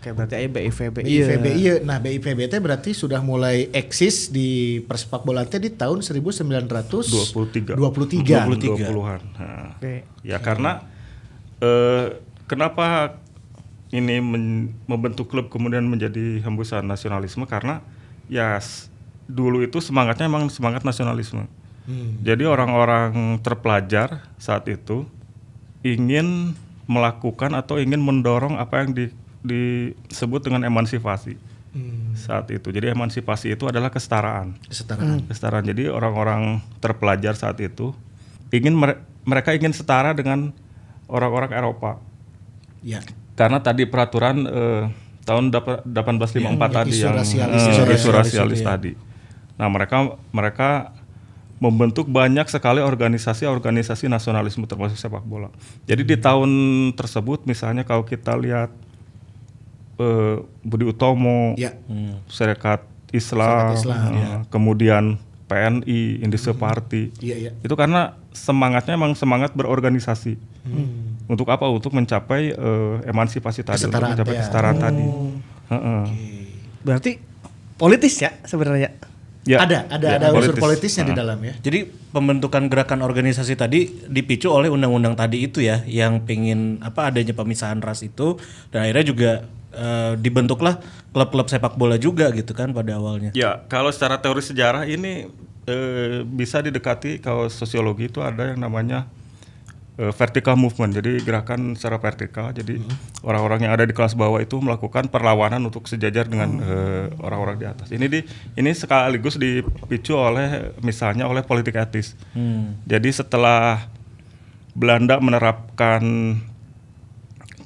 [0.09, 0.97] Oke, berarti aja BIVB.
[1.05, 1.75] BIVB iya.
[1.85, 7.29] Nah, BIVB teh berarti sudah mulai eksis di persepak bola teh di tahun 1923.
[7.29, 7.77] 23.
[7.77, 8.89] 23.
[8.89, 9.21] 20-an.
[9.37, 10.09] Nah, Oke.
[10.25, 10.81] Ya karena
[11.61, 12.17] eh,
[12.49, 13.21] kenapa
[13.93, 17.85] ini men- membentuk klub kemudian menjadi hembusan nasionalisme karena
[18.33, 18.57] ya
[19.29, 21.45] dulu itu semangatnya emang semangat nasionalisme.
[22.21, 25.09] Jadi orang-orang terpelajar saat itu
[25.81, 26.53] ingin
[26.85, 31.39] melakukan atau ingin mendorong apa yang di- disebut dengan emansipasi
[32.19, 32.75] saat itu.
[32.75, 35.23] Jadi emansipasi itu adalah kesetaraan Kesetaraan.
[35.31, 35.63] kesetaraan.
[35.63, 37.95] Jadi orang-orang terpelajar saat itu
[38.51, 40.51] ingin mere- mereka ingin setara dengan
[41.07, 42.03] orang-orang Eropa.
[42.83, 42.99] Ya.
[43.39, 44.83] Karena tadi peraturan eh,
[45.23, 47.95] tahun dapa- 1854 tadi isu yang rasialis eh, itu ya.
[47.95, 48.93] isu rasialis tadi.
[49.55, 49.97] Nah, mereka
[50.31, 50.69] mereka
[51.59, 55.51] membentuk banyak sekali organisasi-organisasi nasionalisme termasuk sepak bola.
[55.85, 56.51] Jadi di tahun
[56.95, 58.71] tersebut misalnya kalau kita lihat
[59.99, 61.75] eh, Budi Utomo, Ya.
[62.31, 65.05] Serikat Islam, Serikat Islam, eh, kemudian
[65.49, 67.11] PNI, Indonesian Party.
[67.25, 67.51] Iya, iya.
[67.65, 70.37] Itu karena semangatnya memang semangat berorganisasi.
[71.29, 71.65] Untuk apa?
[71.69, 74.41] Untuk mencapai eh, emansipasi tadi, untuk mencapai ya.
[74.45, 75.05] kesetaraan tadi.
[75.73, 76.03] Heeh.
[76.85, 77.11] Berarti
[77.81, 78.93] politis ya sebenarnya.
[79.49, 80.93] Ya, ada ada ya, ada unsur politis.
[80.93, 81.21] politisnya di Heeh.
[81.25, 81.55] dalam ya.
[81.65, 87.33] Jadi pembentukan gerakan organisasi tadi dipicu oleh undang-undang tadi itu ya, yang pingin apa adanya
[87.33, 88.37] pemisahan ras itu,
[88.69, 89.31] dan akhirnya juga
[89.79, 90.83] eh, dibentuklah
[91.15, 93.31] klub-klub sepak bola juga gitu kan pada awalnya.
[93.33, 95.31] Ya, kalau secara teori sejarah ini
[95.71, 99.07] eh, bisa didekati kalau sosiologi itu ada yang namanya
[99.97, 100.99] eh, vertical movement.
[100.99, 102.51] Jadi gerakan secara vertikal.
[102.51, 102.83] Jadi
[103.23, 107.67] orang-orang yang ada di kelas bawah itu melakukan perlawanan untuk sejajar dengan eh, orang-orang di
[107.71, 107.89] atas.
[107.95, 108.21] Ini di
[108.59, 112.19] ini sekaligus dipicu oleh misalnya oleh politik etis.
[112.85, 113.89] Jadi setelah
[114.79, 116.03] Belanda menerapkan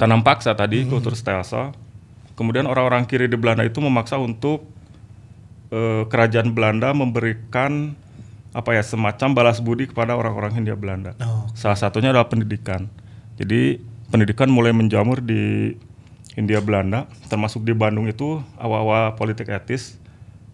[0.00, 1.76] tanam paksa tadi kultur stelsel,
[2.42, 4.66] kemudian orang-orang kiri di Belanda itu memaksa untuk
[5.70, 7.94] eh, kerajaan Belanda memberikan
[8.50, 11.14] apa ya semacam balas budi kepada orang-orang Hindia Belanda.
[11.22, 11.46] Oh.
[11.54, 12.90] Salah satunya adalah pendidikan.
[13.38, 13.78] Jadi
[14.10, 15.72] pendidikan mulai menjamur di
[16.36, 20.02] Hindia Belanda, termasuk di Bandung itu awal-awal politik etis.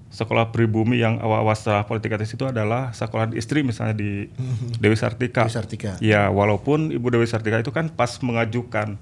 [0.09, 4.31] Sekolah pribumi yang awal-awal setelah politik etis itu adalah sekolah istri misalnya di
[4.79, 5.47] Dewi Sartika.
[5.47, 5.93] Dewi Sartika.
[5.99, 8.97] Ya, walaupun Ibu Dewi Sartika itu kan pas mengajukan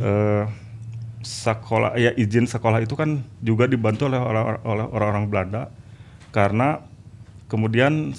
[0.00, 0.44] eh,
[1.20, 5.62] sekolah ya izin sekolah itu kan juga dibantu oleh orang- oleh orang-orang Belanda.
[6.30, 6.82] Karena
[7.46, 8.12] kemudian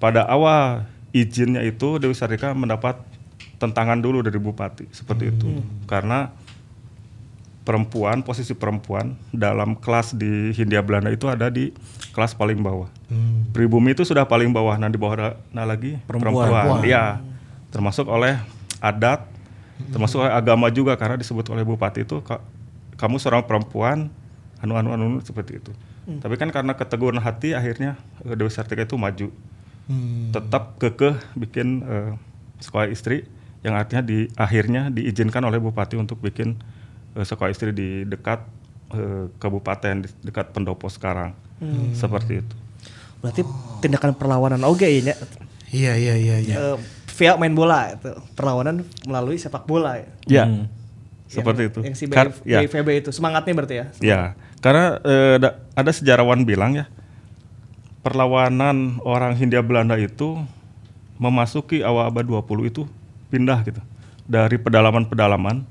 [0.00, 2.98] pada awal izinnya itu Dewi Sartika mendapat
[3.60, 5.60] tentangan dulu dari bupati seperti itu.
[5.84, 6.32] Karena
[7.60, 11.70] perempuan posisi perempuan dalam kelas di Hindia Belanda itu ada di
[12.10, 12.88] kelas paling bawah.
[13.52, 16.50] Pribumi itu sudah paling bawah nah di bawah nah lagi Perempuan.
[16.50, 16.80] Perempuan.
[16.82, 17.20] ya
[17.70, 18.40] termasuk oleh
[18.82, 19.29] adat
[19.88, 22.44] termasuk oleh agama juga karena disebut oleh bupati itu "Ka-
[22.94, 24.12] kamu seorang perempuan
[24.60, 25.72] anu anu anu seperti itu
[26.20, 29.28] tapi kan karena keteguhan hati akhirnya eh, Dewi Sartika itu maju
[29.86, 30.30] Hmm.
[30.30, 32.14] tetap kekeh bikin eh,
[32.58, 33.26] sekolah istri
[33.60, 36.54] yang artinya di akhirnya diizinkan oleh bupati untuk bikin
[37.14, 38.38] eh, sekolah istri di dekat
[38.92, 41.34] eh, kabupaten di dekat pendopo sekarang
[41.92, 42.54] seperti itu
[43.20, 43.42] Berarti
[43.80, 45.12] tindakan perlawanan oke ya.
[45.70, 46.54] Iya iya iya iya.
[46.56, 46.76] Eh,
[47.20, 50.08] via main bola itu perlawanan melalui sepak bola ya.
[50.24, 50.64] ya Hmm.
[51.28, 52.58] seperti Yang- itu Yang si Kar- BIV ya.
[52.64, 53.86] BIVB itu semangatnya berarti ya.
[54.00, 54.20] Ya,
[54.58, 56.88] karena eh, da- ada sejarawan bilang ya,
[58.00, 60.40] perlawanan orang Hindia Belanda itu
[61.20, 62.82] memasuki awal abad 20 itu
[63.28, 63.80] pindah gitu.
[64.24, 65.66] Dari pedalaman-pedalaman.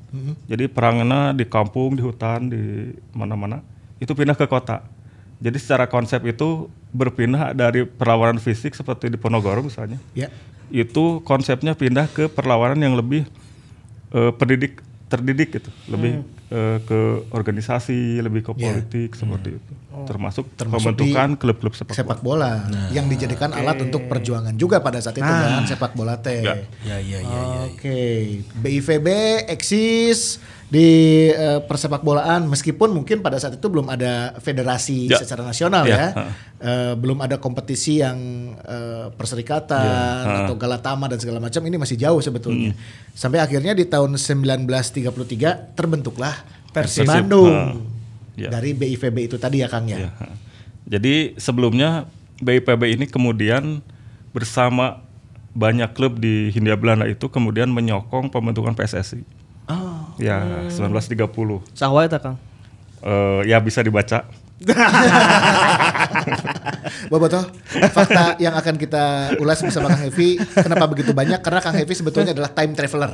[0.45, 3.63] Jadi perangnya di kampung, di hutan, di mana-mana,
[3.97, 4.83] itu pindah ke kota.
[5.39, 9.95] Jadi secara konsep itu berpindah dari perlawanan fisik seperti di Ponorogo misalnya.
[10.11, 10.27] Ya.
[10.69, 13.25] Itu konsepnya pindah ke perlawanan yang lebih
[14.09, 18.69] eh, pendidik terdidik gitu, lebih eh, ke organisasi, lebih ke Ya.
[18.69, 19.73] politik seperti itu.
[19.99, 22.61] Termasuk, Termasuk pembentukan klub-klub sepak, Sepak bola.
[22.61, 26.45] bola yang dijadikan alat untuk perjuangan juga pada saat itu kan sepak bola teh.
[26.45, 26.55] Ya.
[26.85, 27.19] Ya ya ya.
[27.25, 27.41] ya.
[27.67, 27.99] Oke,
[28.55, 29.07] BIVB
[29.49, 30.37] eksis
[30.69, 30.85] di
[31.33, 35.17] eh, persepak bolaan meskipun mungkin pada saat itu belum ada federasi Ya.
[35.17, 36.09] secara nasional Ya, ya.
[36.61, 38.17] Eh, belum ada kompetisi yang
[38.61, 42.77] eh, perserikatan Ya, atau galatama dan segala macam ini masih jauh sebetulnya.
[42.77, 42.79] Hmm.
[43.17, 46.37] Sampai akhirnya di tahun 1933 terbentuklah
[46.69, 47.89] Persib Bandung.
[48.39, 48.47] Ya.
[48.47, 50.07] dari BIVB itu tadi ya Kang ya.
[50.07, 50.11] Ya.
[50.87, 52.07] Jadi sebelumnya
[52.39, 53.83] BIPB ini kemudian
[54.31, 55.03] bersama
[55.51, 59.25] banyak klub di Hindia Belanda itu kemudian menyokong pembentukan PSSI.
[60.19, 61.63] Ya, 1930.
[61.73, 62.35] Sahwa eta Kang.
[63.03, 64.27] Eh, ya bisa dibaca.
[67.07, 67.43] Bobotoh,
[67.89, 69.05] fakta yang akan kita
[69.37, 71.39] ulas bersama Kang Hevi, kenapa begitu banyak?
[71.39, 73.11] Karena Kang Hevi sebetulnya adalah time traveler.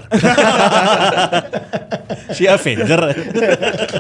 [2.32, 3.02] si Avenger.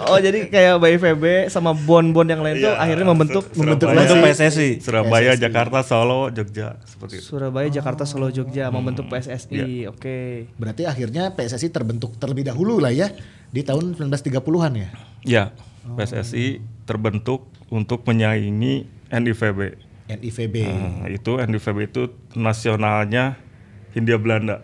[0.05, 4.07] Oh jadi kayak BIVB sama bon-bon yang lain tuh Iya, akhirnya membentuk Sur- membentuk Surabaya.
[4.07, 4.35] Membentuk.
[4.35, 4.69] PSSI.
[4.79, 7.25] Surabaya, Jakarta, Solo, Jogja seperti itu.
[7.25, 9.87] Surabaya, Jakarta, Solo, Jogja membentuk PSSI.
[9.87, 10.49] Oke.
[10.55, 13.09] Berarti akhirnya PSSI terbentuk terlebih dahulu lah ya
[13.47, 14.89] di tahun 1930-an ya.
[15.23, 15.43] Ya,
[15.87, 19.59] PSSI terbentuk untuk menyaingi NIVB.
[20.07, 20.55] NIVB.
[20.63, 22.01] Nah, itu NIVB itu
[22.35, 23.37] nasionalnya
[23.91, 24.61] Hindia Belanda.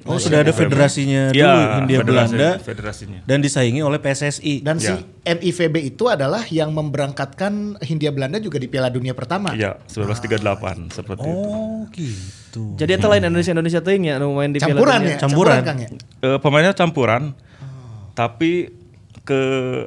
[0.00, 3.20] Oh, sudah ada federasinya dulu Ya, Hindia federasi- Belanda Federasinya.
[3.22, 4.64] dan disaingi oleh PSSI.
[4.64, 4.96] Dan si Ya.
[5.28, 9.52] NIVB itu adalah yang memberangkatkan Hindia Belanda juga di Piala Dunia pertama.
[9.52, 11.36] Iya, 1938 seperti itu.
[11.44, 12.80] Oh, gitu.
[12.80, 15.12] Jadi itu lain Indonesia Indonesia teuing ya nu main di Piala Campuran Dunia.
[15.12, 15.58] ya, Campuran.
[15.60, 15.88] Kang ya.
[16.22, 17.22] Eh, pemainnya campuran,
[18.14, 18.72] tapi
[19.20, 19.40] ke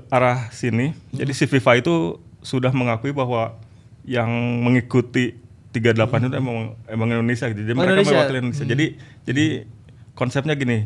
[0.07, 0.93] arah sini.
[1.09, 3.55] Jadi si FIFA itu sudah mengakui bahwa
[4.03, 4.27] yang
[4.59, 5.39] mengikuti
[5.71, 7.63] 38 itu emang emang Indonesia gitu.
[7.63, 8.13] Jadi Oh, mereka Indonesia.
[8.13, 8.65] mewakili Indonesia.
[8.67, 8.85] Jadi
[9.23, 9.45] jadi
[10.13, 10.85] konsepnya gini.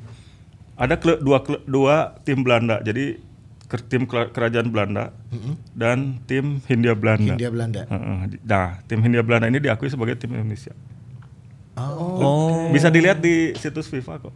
[0.74, 2.80] Ada klub, dua klub, dua tim Belanda.
[2.80, 3.18] Jadi
[3.66, 5.12] ke- tim kerajaan Belanda
[5.74, 7.34] dan tim Hindia Belanda.
[7.34, 7.82] Hindia Belanda.
[7.84, 8.18] Heeh.
[8.40, 10.72] Nah, tim Hindia Belanda ini diakui sebagai tim Indonesia.
[11.76, 14.34] Oh, Bisa dilihat di situs FIFA kok.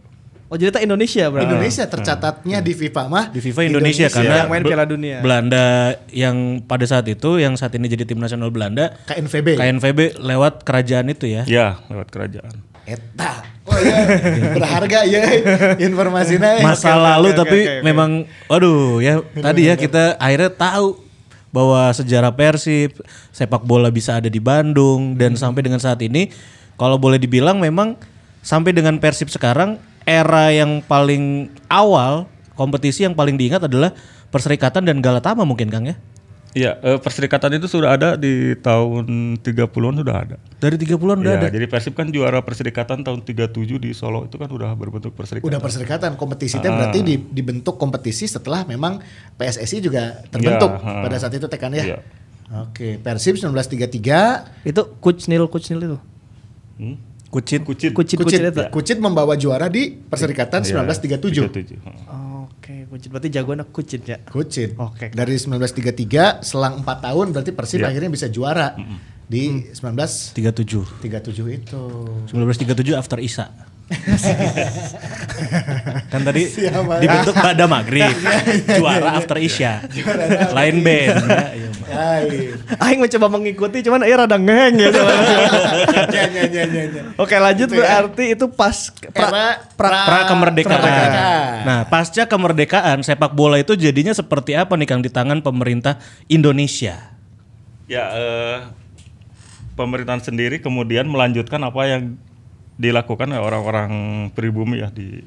[0.52, 1.48] Oh jadi itu Indonesia berarti.
[1.48, 5.24] Indonesia tercatatnya di FIFA mah di FIFA Indonesia, karena yang main Piala Dunia.
[5.24, 9.56] Belanda yang pada saat itu yang saat ini jadi tim nasional Belanda KNVB.
[9.56, 11.48] KNVB lewat kerajaan itu ya.
[11.48, 12.52] Ya, lewat kerajaan.
[12.84, 13.48] Eta.
[13.64, 13.96] Oh iya,
[14.60, 15.24] berharga ya
[15.80, 16.60] informasinya.
[16.60, 16.68] ya.
[16.68, 21.00] Masa lalu tapi memang waduh ya tadi ya kita akhirnya tahu
[21.56, 23.00] bahwa sejarah Persib
[23.32, 26.28] sepak bola bisa ada di Bandung dan sampai dengan saat ini
[26.76, 27.96] kalau boleh dibilang memang
[28.44, 33.94] sampai dengan Persib sekarang era yang paling awal kompetisi yang paling diingat adalah
[34.28, 36.00] Perserikatan dan Galatama mungkin Kang ya.
[36.52, 40.36] Iya, eh, perserikatan itu sudah ada di tahun 30-an sudah ada.
[40.56, 41.48] Dari 30-an udah Iya, ada.
[41.48, 45.48] jadi Persib kan juara perserikatan tahun 37 di Solo itu kan udah berbentuk perserikatan.
[45.48, 46.76] Udah perserikatan kompetisi itu Ah.
[46.76, 49.00] berarti di- dibentuk kompetisi setelah memang
[49.36, 51.04] PSSI juga terbentuk Ya, ha.
[51.08, 51.84] pada saat itu tekan ya.
[51.88, 51.98] Iya.
[52.68, 55.98] Oke, Persib 1933 Itu Kucnil Kucnil itu.
[56.76, 56.96] Hmm?
[57.32, 57.64] Kucit.
[57.64, 57.96] Kucit.
[57.96, 58.64] Kucit Kucit, Kucit itu.
[58.70, 61.48] Kucit membawa juara di Perserikatan Iya, 1937.
[61.48, 62.04] 37, heeh.
[62.44, 64.18] Oke, Kucit berarti jago anak Kucit ya.
[64.28, 64.76] Kucit.
[64.76, 65.10] Oke.
[65.10, 67.88] Dari 1933 selang 4 tahun berarti Persib Iya.
[67.90, 68.76] akhirnya bisa juara
[69.26, 71.56] di 1937 37.
[71.56, 71.82] itu.
[72.36, 73.71] 1937 after Isa.
[76.12, 77.00] kan tadi Siapa?
[77.00, 78.08] dibentuk pada maghrib
[78.72, 79.84] juara after Isya
[80.52, 81.70] lain band ya, iya.
[82.80, 84.90] Aing mencoba mengikuti cuman aing rada ngeheng ya.
[87.20, 87.84] Oke, lanjut Itu ya.
[88.00, 90.72] berarti itu pas Era pra- pra kemerdekaan.
[90.72, 91.68] kemerdekaan.
[91.68, 96.00] Nah, pasca kemerdekaan sepak bola itu jadinya seperti apa nih Kang di tangan pemerintah
[96.32, 97.12] Indonesia?
[97.92, 98.58] Ya, eh,
[99.76, 102.16] pemerintahan sendiri kemudian melanjutkan apa yang
[102.82, 103.92] dilakukan oleh orang-orang
[104.34, 105.22] pribumi ya di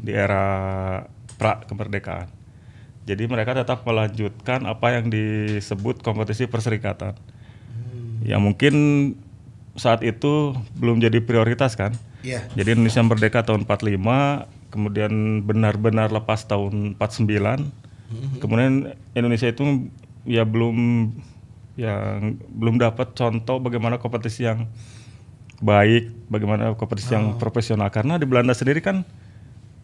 [0.00, 1.04] di era
[1.36, 2.32] pra kemerdekaan.
[3.06, 7.14] Jadi mereka tetap melanjutkan apa yang disebut kompetisi perserikatan.
[8.24, 8.74] Ya mungkin
[9.76, 11.94] saat itu belum jadi prioritas kan.
[12.24, 12.48] Iya.
[12.58, 18.42] Jadi Indonesia merdeka tahun 45, kemudian benar-benar lepas tahun 49.
[18.42, 19.86] Kemudian Indonesia itu
[20.26, 20.74] ya belum
[21.76, 24.66] yang belum dapat contoh bagaimana kompetisi yang
[25.58, 29.02] baik, bagaimana kompetisi yang profesional karena di Belanda sendiri kan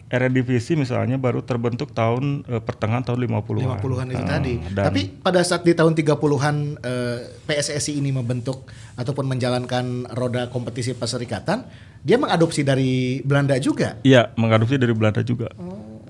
[0.07, 3.81] Eredivisie misalnya baru terbentuk tahun eh, pertengahan tahun 50-an.
[3.81, 4.55] 50-an itu Nah, tadi.
[4.69, 10.93] dan- Tapi pada saat di tahun 30-an eh, PSSI ini membentuk ataupun menjalankan roda kompetisi
[10.93, 11.65] perserikatan,
[12.05, 13.97] dia mengadopsi dari Belanda juga.
[14.05, 15.49] Iya, mengadopsi dari Belanda juga.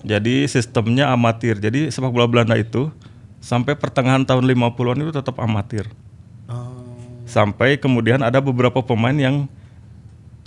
[0.03, 1.63] Jadi sistemnya amatir.
[1.63, 2.91] Jadi sepak bola Belanda itu
[3.39, 5.87] sampai pertengahan tahun 50-an itu tetap amatir.
[7.33, 9.49] Sampai kemudian ada beberapa pemain yang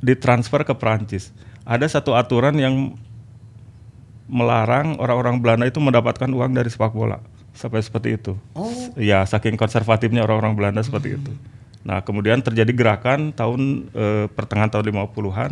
[0.06, 1.34] ditransfer ke Perancis.
[1.66, 2.94] Ada satu aturan yang
[4.30, 7.18] melarang orang-orang Belanda itu mendapatkan uang dari sepak bola.
[7.58, 8.38] Sampai seperti itu.
[8.54, 8.70] Oh.
[8.94, 11.34] Ya, saking konservatifnya orang-orang Belanda seperti itu.
[11.82, 15.52] Nah, kemudian terjadi gerakan tahun eh, pertengahan tahun 50-an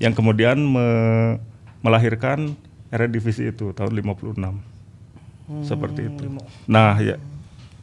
[0.00, 1.36] yang kemudian me-
[1.84, 2.56] melahirkan
[2.88, 4.32] Eredivisie itu tahun 56.
[5.64, 6.24] Seperti itu.
[6.64, 7.20] Nah, ya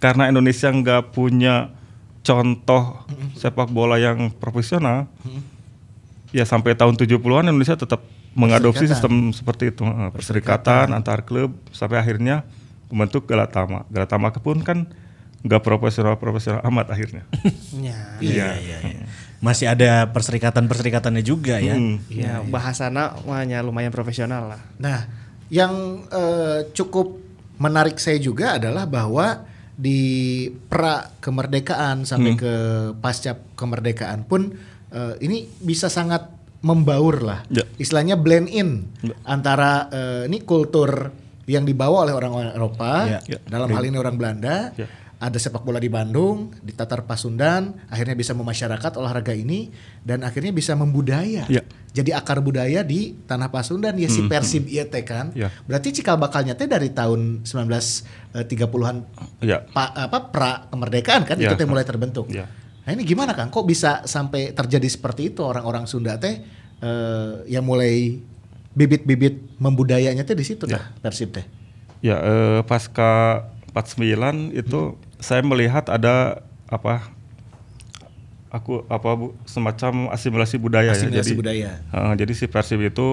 [0.01, 1.73] karena Indonesia nggak punya
[2.25, 3.05] contoh
[3.37, 5.05] sepak bola yang profesional,
[6.33, 8.01] ya sampai tahun 70-an Indonesia tetap
[8.35, 12.43] mengadopsi sistem seperti itu, eh, perserikatan antar klub sampai akhirnya
[12.89, 13.87] membentuk Galatama.
[13.87, 14.89] Galatama pun kan
[15.45, 17.23] nggak profesional-profesional amat akhirnya.
[17.85, 18.17] Ya.
[18.17, 18.49] Iya.
[19.43, 21.77] Masih ada perserikatan-perserikatannya juga ya.
[21.77, 22.01] Hmm.
[22.09, 24.61] Ya, bahasana mahnya lumayan profesional lah.
[24.81, 25.05] Nah,
[25.53, 27.21] yang eh, cukup
[27.61, 29.45] menarik saya juga adalah bahwa
[29.75, 30.01] di
[30.67, 32.39] pra kemerdekaan sampai Hmm.
[32.39, 32.53] ke
[32.97, 34.55] pasca kemerdekaan pun
[34.89, 36.31] eh, ini bisa sangat
[36.63, 37.39] membaur lah.
[37.51, 37.67] Ya.
[37.75, 39.11] Istilahnya blend in Ya.
[39.27, 41.11] antara eh, ini kultur
[41.45, 43.19] yang dibawa oleh orang-orang Eropa, Ya.
[43.27, 43.39] Ya.
[43.45, 44.71] dalam hal ini orang Belanda.
[45.15, 50.51] Ada sepak bola di Bandung, di Tatar Pasundan, akhirnya bisa memasyarakat olahraga ini dan akhirnya
[50.51, 51.63] bisa membudaya Ya.
[51.91, 55.31] jadi akar budaya di tanah Pasundan ya si Persib ieu teh kan.
[55.31, 55.55] Ya.
[55.63, 58.95] Berarti cikal bakalnya teh dari tahun 1930-an
[59.39, 59.63] Ya.
[59.65, 61.47] pa- apa pra kemerdekaan kan Ya.
[61.47, 62.27] itu teh mulai terbentuk.
[62.27, 62.51] Ya.
[62.83, 63.49] Nah ini gimana Kang?
[63.49, 66.43] Kok bisa sampai terjadi seperti itu orang-orang Sunda teh
[66.75, 68.19] eh, yang mulai
[68.75, 70.75] bibit-bibit membudayanya teh di situ Ya.
[70.75, 71.47] dah Persib teh.
[72.03, 73.41] Ya, eh, pasca
[73.71, 77.09] 49 itu saya melihat ada apa?
[78.53, 81.19] Aku apa Bu, semacam asimilasi budaya Asimilasi ya.
[81.19, 81.69] Jadi budaya.
[81.81, 83.07] eh, jadi si Persib itu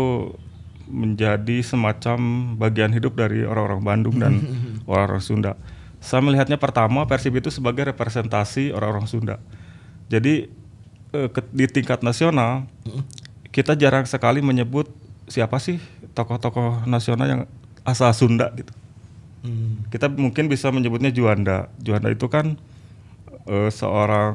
[0.86, 2.18] menjadi semacam
[2.54, 4.44] bagian hidup dari orang-orang Bandung dan
[4.90, 5.52] orang-orang Sunda.
[5.98, 9.36] Saya melihatnya pertama Persib itu sebagai representasi orang-orang Sunda.
[10.06, 10.46] Jadi
[11.10, 12.68] eh, ke- di tingkat nasional
[13.50, 14.86] kita jarang sekali menyebut
[15.26, 15.80] siapa sih
[16.12, 17.42] tokoh-tokoh nasional yang
[17.82, 18.70] asal Sunda gitu.
[19.42, 19.82] Hmm.
[19.90, 21.66] Kita mungkin bisa menyebutnya Juanda.
[21.78, 22.54] Juanda itu kan
[23.44, 24.34] eh, seorang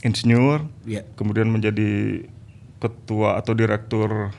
[0.00, 1.04] insinyur, Iya.
[1.14, 2.24] kemudian menjadi
[2.80, 4.32] ketua atau direktur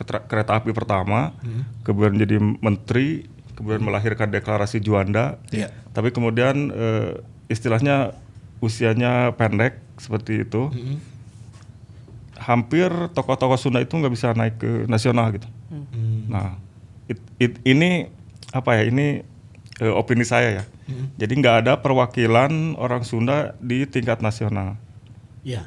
[0.00, 1.36] kereta api pertama,
[1.82, 5.36] kemudian jadi menteri, kemudian melahirkan deklarasi Juanda.
[5.50, 5.72] Iya.
[5.90, 8.12] Tapi kemudian eh, istilahnya
[8.60, 10.68] usianya pendek seperti itu.
[12.36, 15.44] Hampir tokoh-tokoh Sunda itu nggak bisa naik ke nasional gitu.
[16.24, 16.56] Nah,
[17.04, 18.08] it- it- ini
[18.50, 18.88] apa ya?
[18.88, 19.20] Ini
[19.80, 20.64] eh, opini saya ya.
[21.16, 24.76] Jadi nggak ada perwakilan orang Sunda di tingkat nasional.
[25.42, 25.64] Iya.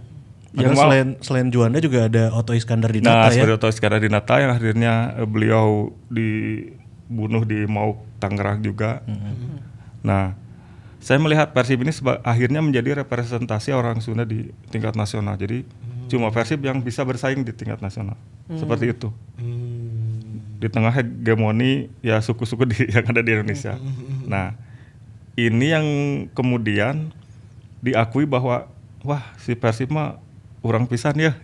[0.54, 3.42] Yang mal- selain selain Juanda juga ada Otto Iskandar di Nah, ya.
[3.42, 9.02] seperti Oto Iskandar Dinata yang akhirnya eh, beliau dibunuh di Mauk Tangerang juga.
[10.06, 10.38] Nah,
[11.02, 11.92] saya melihat Persib ini
[12.22, 15.36] akhirnya menjadi representasi orang Sunda di tingkat nasional.
[15.36, 15.66] Jadi
[16.08, 18.16] cuma Persib yang bisa bersaing di tingkat nasional.
[18.54, 19.10] Seperti itu.
[20.64, 23.76] Di tengah hegemoni ya suku-suku di, yang ada di Indonesia.
[24.24, 24.56] Nah,
[25.36, 25.88] ini yang
[26.32, 27.12] kemudian
[27.80, 28.72] diakui bahwa
[29.04, 30.16] wah si Persib mah
[30.64, 31.36] orang pisan ya.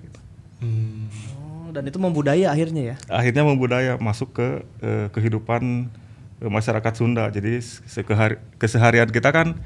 [1.35, 2.95] Oh, dan itu membudaya akhirnya ya.
[3.07, 4.47] akhirnya membudaya masuk ke
[4.79, 5.91] eh, kehidupan
[6.39, 7.27] eh, masyarakat Sunda.
[7.27, 9.59] Jadi sekehari- keseharian kita kan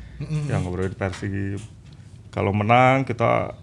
[0.49, 1.61] yang ngobrolin Persib.
[2.29, 3.53] Kalau menang kita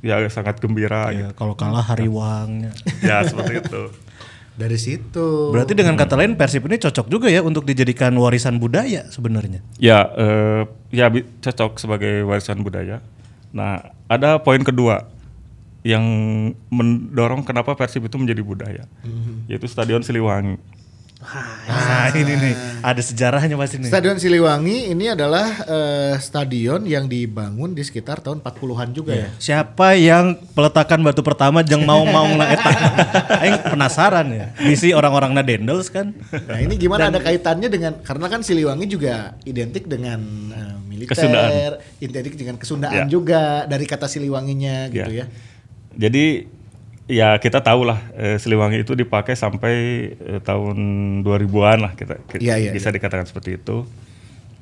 [0.00, 1.34] ya sangat gembira Ya, gitu.
[1.36, 2.70] kalau kalah Hariwangnya.
[3.02, 3.82] Ya seperti itu.
[4.60, 5.48] Dari situ.
[5.48, 9.64] Berarti dengan kata lain Persib ini cocok juga ya untuk dijadikan warisan budaya sebenarnya.
[9.80, 11.08] Ya eh, ya
[11.40, 13.00] cocok sebagai warisan budaya.
[13.56, 15.08] Nah, ada poin kedua
[15.80, 16.04] yang
[16.68, 18.84] mendorong kenapa Persib itu menjadi budaya,
[19.48, 20.60] yaitu Stadion Siliwangi.
[21.20, 23.92] Nah, ini nih ada sejarahnya pasti nih.
[23.92, 29.28] Stadion Siliwangi ini adalah eh, stadion yang dibangun di sekitar tahun 40-an juga ya.
[29.36, 32.72] Siapa yang peletakan batu pertama jeng mau mau na eta?
[33.44, 34.46] Aing penasaran ya.
[34.56, 36.16] Bisi orang-orang na dendels kan.
[36.32, 40.18] Nah ini gimana ada kaitannya dengan karena kan Siliwangi juga identik dengan
[40.50, 41.50] eh, militer, Kesundaan.
[42.00, 43.04] identik dengan kesundaan Ya.
[43.06, 45.28] juga dari kata Siliwanginya gitu ya.
[45.94, 46.48] Jadi
[47.10, 49.74] ya kita tahu lah eh, Siliwangi itu dipakai sampai
[50.14, 50.76] eh, tahun
[51.20, 53.82] 2000-an lah kita ki- Iya, iya, bisa dikatakan seperti itu.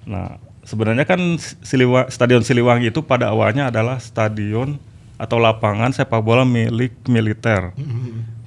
[0.04, 1.20] Nah, sebenarnya kan
[1.60, 4.80] Siliwa, Stadion Siliwangi itu pada awalnya adalah stadion
[5.16, 7.76] atau lapangan sepak bola milik militer.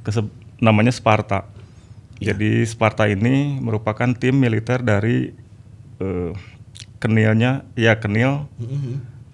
[0.01, 0.25] Kese-
[0.57, 1.45] namanya Sparta.
[2.17, 5.29] Jadi Sparta ini merupakan tim militer dari
[5.97, 6.31] eh,
[6.97, 8.45] kenilnya ya kenil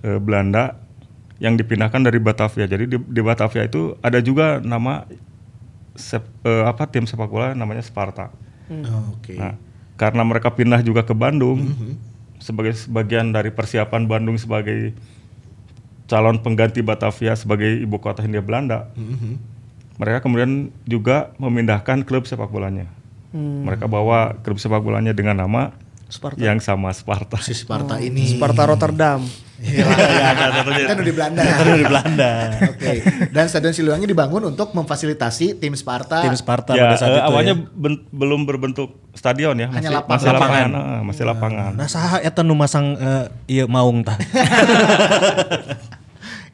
[0.02, 0.80] eh, Belanda
[1.38, 2.66] yang dipindahkan dari Batavia.
[2.66, 5.06] Jadi di, di Batavia itu ada juga nama
[5.94, 8.34] sep- eh, apa tim sepak bola namanya Sparta.
[8.70, 9.38] Oh, Oke.
[9.38, 9.56] Nah,
[9.96, 11.74] karena mereka pindah juga ke Bandung
[12.38, 14.94] sebagai sebagian dari persiapan Bandung sebagai
[16.08, 18.90] calon pengganti Batavia sebagai ibu kota Hindia Belanda.
[19.98, 22.86] Mereka kemudian juga memindahkan klub sepak bolanya.
[23.34, 25.74] Mereka bawa klub sepak bolanya dengan nama
[26.08, 26.38] Sparta.
[26.38, 27.36] yang sama Sparta.
[27.38, 28.24] Si Sparta ini.
[28.30, 29.22] Sparta Rotterdam.
[29.58, 29.90] Iya.
[29.90, 30.86] Ya, satu-satunya.
[30.86, 31.42] Kan udah di Belanda.
[31.42, 32.30] Kan di Belanda.
[32.72, 32.92] Oke.
[33.28, 36.22] Dan Stadion Siliwangi dibangun untuk memfasilitasi tim Sparta.
[36.22, 37.66] Tim Sparta Ya, pada saat eh, itu awalnya ya.
[37.74, 40.14] ben- belum berbentuk stadion ya, Hanya masih, lapang.
[40.14, 40.70] masih Lapangan.
[40.70, 41.72] lapangan, eh, masih lapangan.
[41.74, 44.14] Nah saha eta nu masang eh, iya maung tah.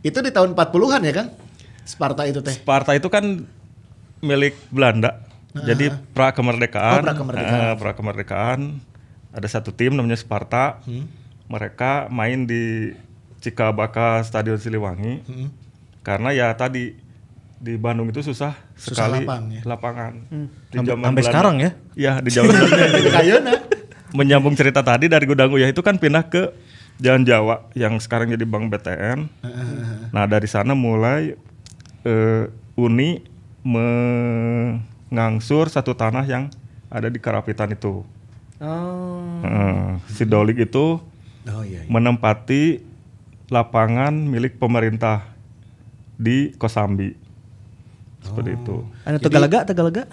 [0.01, 1.27] Itu di tahun 40-an ya kan?
[1.83, 2.55] Sparta itu teh.
[2.55, 3.43] Sparta itu kan
[4.19, 5.27] milik Belanda.
[5.53, 7.59] Jadi pra Oh, kemerdekaan, pra-kemerdekaan.
[7.61, 8.59] eh, pra-kemerdekaan,
[9.33, 10.79] ada satu tim namanya Sparta.
[10.83, 11.03] Hmm.
[11.45, 12.91] Mereka main di
[13.37, 15.19] Cikabaka Stadion Siliwangi.
[15.23, 15.47] Hmm.
[15.99, 16.95] Karena ya tadi
[17.57, 19.59] di Bandung itu susah, Susah sekali lapang ya.
[19.63, 20.11] lapangan.
[20.67, 21.69] Di Sampai- zaman sampai Belanda- sekarang ya?
[21.93, 23.51] Iya, di zaman Belanda.
[24.11, 26.51] Menyambung cerita tadi dari Gudang Uyah itu kan pindah ke
[26.95, 29.17] Jalan Jawa yang sekarang jadi Bank BTN.
[30.13, 31.33] Nah dari sana mulai
[32.03, 32.43] eh,
[32.75, 33.21] Uni
[33.63, 36.47] mengangsur satu tanah yang
[36.87, 38.01] ada di Karapitan itu.
[38.59, 39.12] Oh.
[39.43, 41.03] Eh, si Dolik itu
[41.43, 41.83] Oh iya.
[41.83, 41.89] iya.
[41.91, 42.79] menempati
[43.51, 45.27] lapangan milik pemerintah
[46.15, 47.19] di Kosambi.
[48.23, 48.87] Seperti itu.
[49.03, 50.03] Ada Tegalaga, Tegalaga?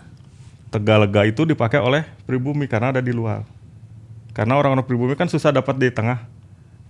[0.70, 3.46] Tegalega itu dipakai oleh pribumi karena ada di luar.
[4.34, 6.26] Karena orang-orang pribumi kan susah dapat di tengah.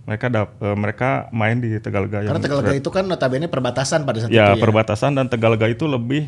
[0.05, 4.33] Mereka dap- eh, mereka main di Tegalega Karena Tegalaga itu kan notabene perbatasan pada saat
[4.33, 4.63] ya, itu ya.
[4.65, 6.25] perbatasan dan Tegalega itu lebih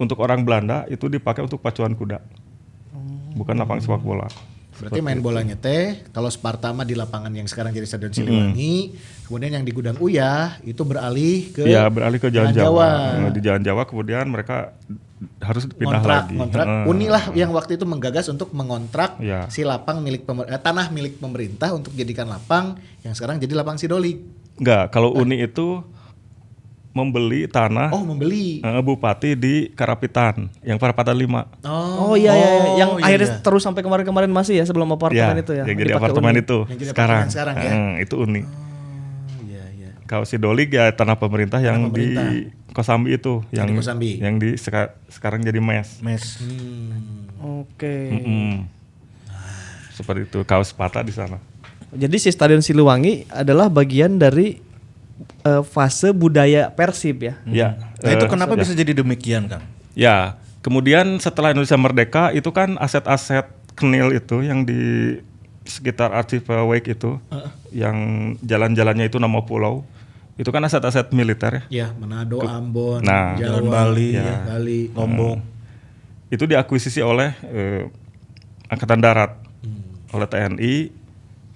[0.00, 2.24] untuk orang Belanda itu dipakai untuk pacuan kuda.
[3.36, 4.28] Bukan lapangan sepak bola.
[4.74, 9.54] Berarti main bolanya teh kalau Sparta mah di lapangan yang sekarang jadi Stadion Siliwangi, kemudian
[9.54, 12.88] yang di Gudang Uyah itu beralih ke Iya, beralih ke Jalan Jalan Jawa.
[13.20, 14.74] Eh, Di Jalan Jawa kemudian mereka
[15.40, 16.36] harus pindah Ngontrak, lagi.
[16.36, 16.66] ngontrak.
[16.66, 19.46] Eh, Uni lah yang waktu itu menggagas untuk mengontrak Iya.
[19.48, 23.78] si lapang milik pemer- eh, tanah milik pemerintah untuk jadikan lapang yang sekarang jadi lapang
[23.78, 24.20] Sidolik.
[24.54, 25.80] Enggak, kalau Uni itu
[26.94, 28.58] membeli tanah Oh, membeli.
[28.58, 31.42] eh, bupati di Karapitan yang Perapatan 5.
[31.66, 32.72] Oh, iya, iya, iya.
[32.78, 33.42] yang iya, akhirnya iya.
[33.42, 35.64] terus sampai kemarin-kemarin masih ya sebelum apartemen itu ya.
[35.64, 36.40] Yang jadi dipakai apartemen Uni.
[36.40, 37.20] itu Yang jadi sekarang.
[37.20, 37.70] apartemen sekarang ya?
[37.74, 38.40] Eh, itu Uni.
[38.40, 38.48] Oh,
[39.44, 39.90] iya, iya.
[40.04, 42.24] Kalau si Dolik ya tanah pemerintah yang pemerintah.
[42.24, 44.10] di Kosambi itu yang di Kosambi.
[44.16, 45.98] yang di seka- sekarang jadi mes.
[45.98, 46.38] Mes.
[46.40, 47.26] Hmm.
[47.60, 47.96] Oke.
[48.12, 48.70] Mm-mm.
[49.90, 51.38] Seperti itu kaos Sparta di sana.
[51.90, 54.58] Jadi si Stadion Siliwangi adalah bagian dari
[55.44, 57.34] eh, fase budaya Persib ya.
[57.46, 57.68] Ya.
[58.02, 58.60] Nah itu eh, kenapa ya.
[58.66, 59.62] bisa jadi demikian Kang?
[59.94, 65.14] Ya, kemudian setelah Indonesia merdeka itu kan aset-aset kenil itu yang di
[65.64, 67.10] sekitar Archipelago itu,
[67.72, 67.96] yang
[68.44, 69.80] jalan-jalannya itu nama pulau,
[70.36, 71.86] itu kan aset-aset militer ya.
[71.86, 74.36] Ya, Manado, Ambon, Nah, Jawa, Jalan Bali, ya, ya.
[74.44, 74.80] Bali.
[74.92, 75.40] Lombok.
[76.28, 77.86] Itu diakuisisi oleh eh,
[78.68, 79.32] Angkatan Darat,
[79.64, 79.80] Hmm.
[80.12, 80.74] oleh TNI,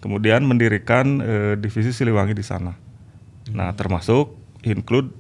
[0.01, 2.73] kemudian mendirikan eh, divisi Siliwangi di sana.
[3.53, 5.13] Nah, termasuk include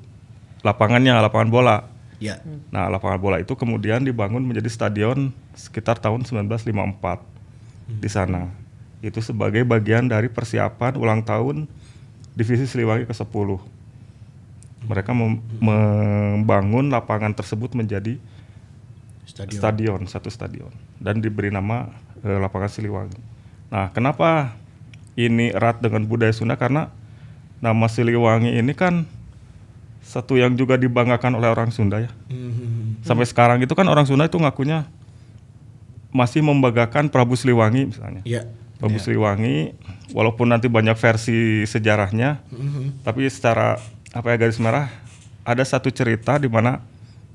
[0.60, 1.76] lapangannya, lapangan bola.
[2.18, 2.42] Ya.
[2.74, 7.22] Nah, lapangan bola itu kemudian dibangun menjadi stadion sekitar tahun 1954
[8.02, 8.50] di sana.
[8.98, 11.70] Itu sebagai bagian dari persiapan ulang tahun
[12.34, 13.48] divisi Siliwangi ke-10.
[14.90, 18.18] Mereka mem- membangun lapangan tersebut menjadi
[19.28, 19.58] Stadion.
[19.60, 21.86] stadion, satu stadion dan diberi nama
[22.26, 23.20] eh, lapangan Siliwangi.
[23.70, 24.58] Nah, kenapa
[25.14, 26.90] ini erat dengan budaya Sunda karena
[27.58, 29.04] nama Siliwangi ini kan
[30.02, 32.10] satu yang juga dibanggakan oleh orang Sunda ya.
[32.32, 32.96] Hmm.
[33.04, 34.88] Sampai sekarang itu kan orang Sunda itu ngakunya
[36.08, 38.22] masih membanggakan Prabu Siliwangi misalnya.
[38.24, 38.48] Ya.
[38.78, 39.74] Prabu Siliwangi
[40.14, 43.02] walaupun nanti banyak versi sejarahnya, Mhm.
[43.04, 43.76] tapi secara
[44.14, 44.88] apa ya garis merah
[45.44, 46.80] ada satu cerita di mana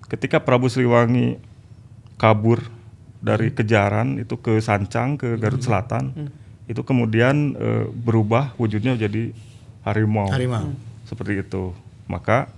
[0.08, 1.38] ketika Prabu Siliwangi
[2.18, 2.64] kabur
[3.20, 6.32] dari kejaran itu ke Sancang ke Garut Selatan,
[6.66, 9.36] itu kemudian eh, berubah wujudnya jadi
[9.84, 10.28] harimau.
[10.28, 10.72] Harimau.
[11.04, 11.72] Seperti itu.
[12.08, 12.52] Maka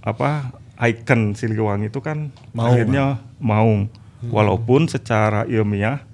[0.00, 2.68] apa ikon Siliwangi itu kan Maung.
[2.72, 3.04] akhirnya
[3.38, 3.90] maung.
[4.20, 6.04] Walaupun secara ilmiah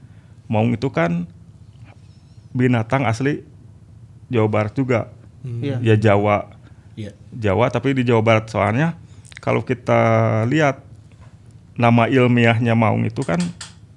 [0.47, 1.27] maung itu kan
[2.55, 3.43] binatang asli
[4.31, 5.11] Jawa Barat juga.
[5.43, 5.83] Iya.
[5.83, 6.55] Ya Jawa.
[6.95, 7.13] Ya.
[7.35, 8.95] Jawa tapi di Jawa Barat soalnya
[9.43, 9.99] kalau kita
[10.49, 10.81] lihat
[11.77, 13.39] nama ilmiahnya maung itu kan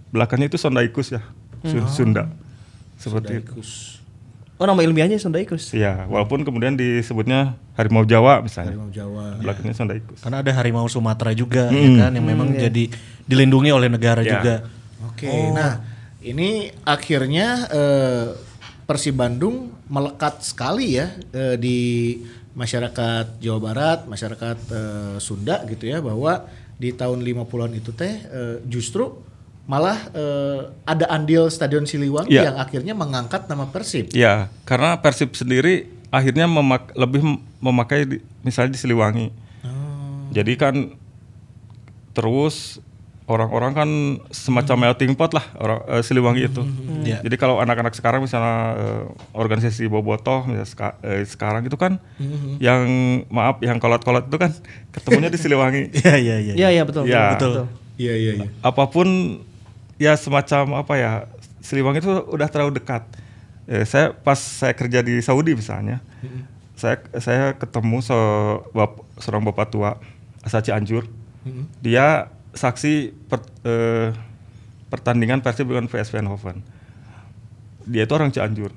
[0.10, 1.22] belakangnya itu Sondaikus ya.
[1.64, 2.28] Sun- Sunda.
[3.00, 3.56] Seperti itu.
[4.60, 5.72] Oh nama ilmiahnya Sondaikus.
[5.72, 8.76] Iya, walaupun kemudian disebutnya harimau Jawa misalnya.
[8.76, 9.40] Harimau Jawa.
[9.40, 10.20] Belakangnya Sondaikus.
[10.20, 12.92] Karena ada harimau Sumatera juga ya kan yang memang jadi
[13.24, 14.36] dilindungi oleh negara Ya.
[14.36, 14.56] juga.
[15.08, 15.80] Oke, nah
[16.20, 18.26] ini akhirnya eh,
[18.84, 21.80] Persib Bandung melekat sekali ya eh, di
[22.52, 28.56] masyarakat Jawa Barat, masyarakat eh, Sunda gitu ya bahwa di tahun 50-an itu teh eh,
[28.68, 29.24] justru
[29.70, 32.50] malah eh, ada andil Stadion Siliwangi Iya.
[32.50, 34.10] yang akhirnya mengangkat nama Persib.
[34.12, 39.30] Ya, karena Persib sendiri akhirnya memak- lebih mem- memakai di- misalnya di Siliwangi.
[39.62, 40.26] Oh.
[40.34, 40.76] Jadi kan
[42.12, 42.82] terus
[43.30, 43.90] orang-orang kan
[44.34, 46.66] semacam melting pot lah orang eh, Siliwangi itu.
[47.06, 47.22] Iya.
[47.22, 52.02] Jadi kalau anak-anak sekarang misalnya eh, organisasi bobotoh misalnya seka- eh, sekarang itu kan
[52.58, 52.82] yang
[53.30, 54.50] maaf yang kolot-kolot itu kan
[54.90, 55.94] ketemunya di Siliwangi.
[55.94, 56.54] Iya iya iya.
[56.58, 57.06] Iya iya betul.
[57.06, 57.38] Iya.
[57.38, 57.54] betul.
[58.00, 58.48] Iya iya iya.
[58.60, 59.08] Apa pun
[60.00, 61.12] ya semacam apa ya
[61.60, 63.04] Siliwangi itu udah terlalu dekat.
[63.66, 66.02] Eh, saya pas saya kerja di Saudi misalnya,
[66.74, 68.16] saya saya ketemu se
[68.72, 70.00] bap- seorang bapak tua
[70.42, 71.06] asal Cianjur.
[71.78, 72.94] Dia saksi
[73.28, 74.10] per- eh,
[74.88, 76.64] pertandingan Persib dengan PSV Eindhoven.
[77.84, 78.72] Dia itu orang Cianjur.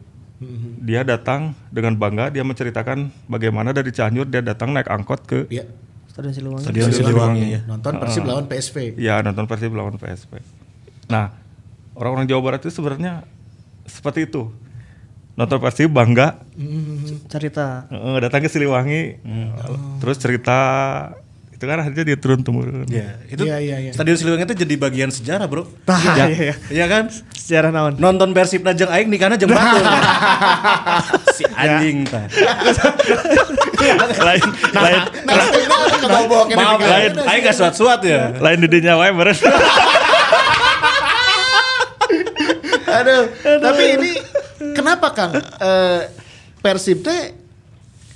[0.76, 5.64] Dia datang dengan bangga, dia menceritakan bagaimana dari Cianjur dia datang naik angkot ke Iya.
[6.04, 6.64] Stadion Siliwangi.
[6.66, 7.60] Stadion Siliwangi ya.
[7.64, 8.76] Nonton Persib lawan PSV.
[8.98, 10.32] Ya nonton Persib lawan PSV.
[11.06, 11.34] Nah
[11.92, 13.24] orang-orang Jawa Barat itu sebenarnya
[13.84, 14.52] seperti itu.
[15.32, 16.44] Nonton Persib bangga,
[17.26, 17.88] Cerita.
[17.88, 19.16] eh, datang ke Siliwangi,
[19.96, 20.60] terus cerita
[21.50, 22.84] itu kan akhirnya dia turun temurun.
[22.84, 23.92] Iya, itu Iya, iya, iya.
[23.92, 25.72] Stadion Siliwangi itu jadi bagian sejarah, Bro.
[25.82, 26.54] Tah, Iya, iya, iya.
[26.68, 27.04] Iya kan?
[27.32, 27.96] Sejarah naon?
[27.96, 29.88] Nonton Persib najeng aing nikahna jeung Bandung.
[31.32, 32.28] si anjing tah.
[34.20, 36.76] lain lain Nah, negara.
[36.76, 38.36] lain aing gak suat-suat ya.
[38.36, 39.32] lain di dinya wae beren.
[43.00, 44.12] Aduh, tapi ini
[44.76, 45.32] kenapa Kang?
[45.38, 46.00] Eh,
[46.62, 47.34] Persib teh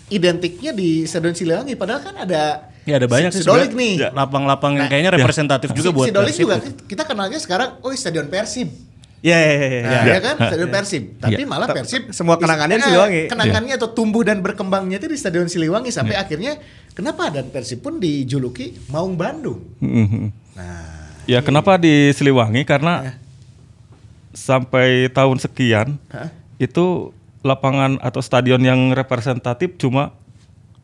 [0.06, 4.14] identiknya di Stadion Siliwangi padahal kan ada Ya ada banyak si, sih si Dolik sebenarnya.
[4.14, 4.14] nih.
[4.14, 6.82] Lapang-lapang yang Nah, kayaknya representatif juga si, buat si Dolik Persib juga gitu.
[6.86, 8.70] kita kenalnya sekarang oh Stadion Persib.
[9.26, 9.80] Iya iya iya.
[9.82, 10.12] Nah, iya.
[10.14, 11.02] ya kan Stadion Persib.
[11.18, 13.22] Tapi malah Persib Semua kenangannya di eh, Siliwangi.
[13.26, 16.62] Kenangannya atau tumbuh dan berkembangnya itu di Stadion Siliwangi sampai akhirnya
[16.94, 19.66] kenapa dan Persib pun dijuluki Maung Bandung.
[19.82, 23.18] Nah, ya kenapa di Siliwangi karena
[24.36, 26.28] sampai tahun sekian Hah?
[26.60, 30.12] itu lapangan atau stadion yang representatif cuma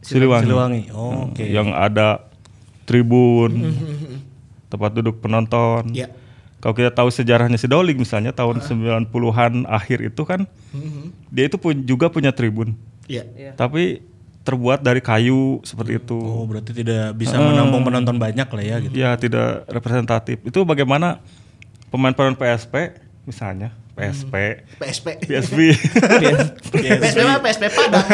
[0.03, 0.51] Siliwangi.
[0.51, 0.83] Siliwangi.
[0.91, 1.45] Oh, oke.
[1.47, 2.27] Yang ada
[2.91, 3.71] tribun,
[4.67, 5.95] tempat duduk penonton.
[5.95, 6.11] Ya.
[6.59, 10.47] Kalau kita tahu sejarahnya si Dolig misalnya tahun 90-an akhir itu kan
[11.31, 12.75] dia itu pun juga punya tribun.
[13.07, 13.55] Iya.
[13.55, 14.03] Tapi
[14.43, 16.19] terbuat dari kayu seperti itu.
[16.19, 18.95] Oh, berarti tidak bisa menampung penonton banyak lah ya gitu.
[18.95, 20.43] Ya tidak representatif.
[20.43, 21.23] Itu bagaimana
[21.95, 25.07] pemain-pemain PSP misalnya PSP, PSP.
[25.29, 25.59] PSV,
[26.73, 28.07] PSP mah PSP Padang.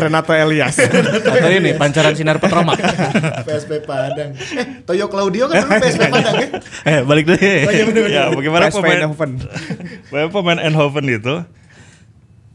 [0.00, 0.76] Renato Elias.
[0.80, 2.80] Atau ini pancaran sinar petromak.
[3.46, 4.32] PSP Padang.
[4.32, 6.48] Eh, Toyo Claudio kan dulu PSP Padang ya.
[6.88, 7.38] eh, balik deh.
[8.08, 9.30] ya bagaimana PSV pemain Eindhoven.
[10.08, 11.34] bagaimana pemain Eindhoven itu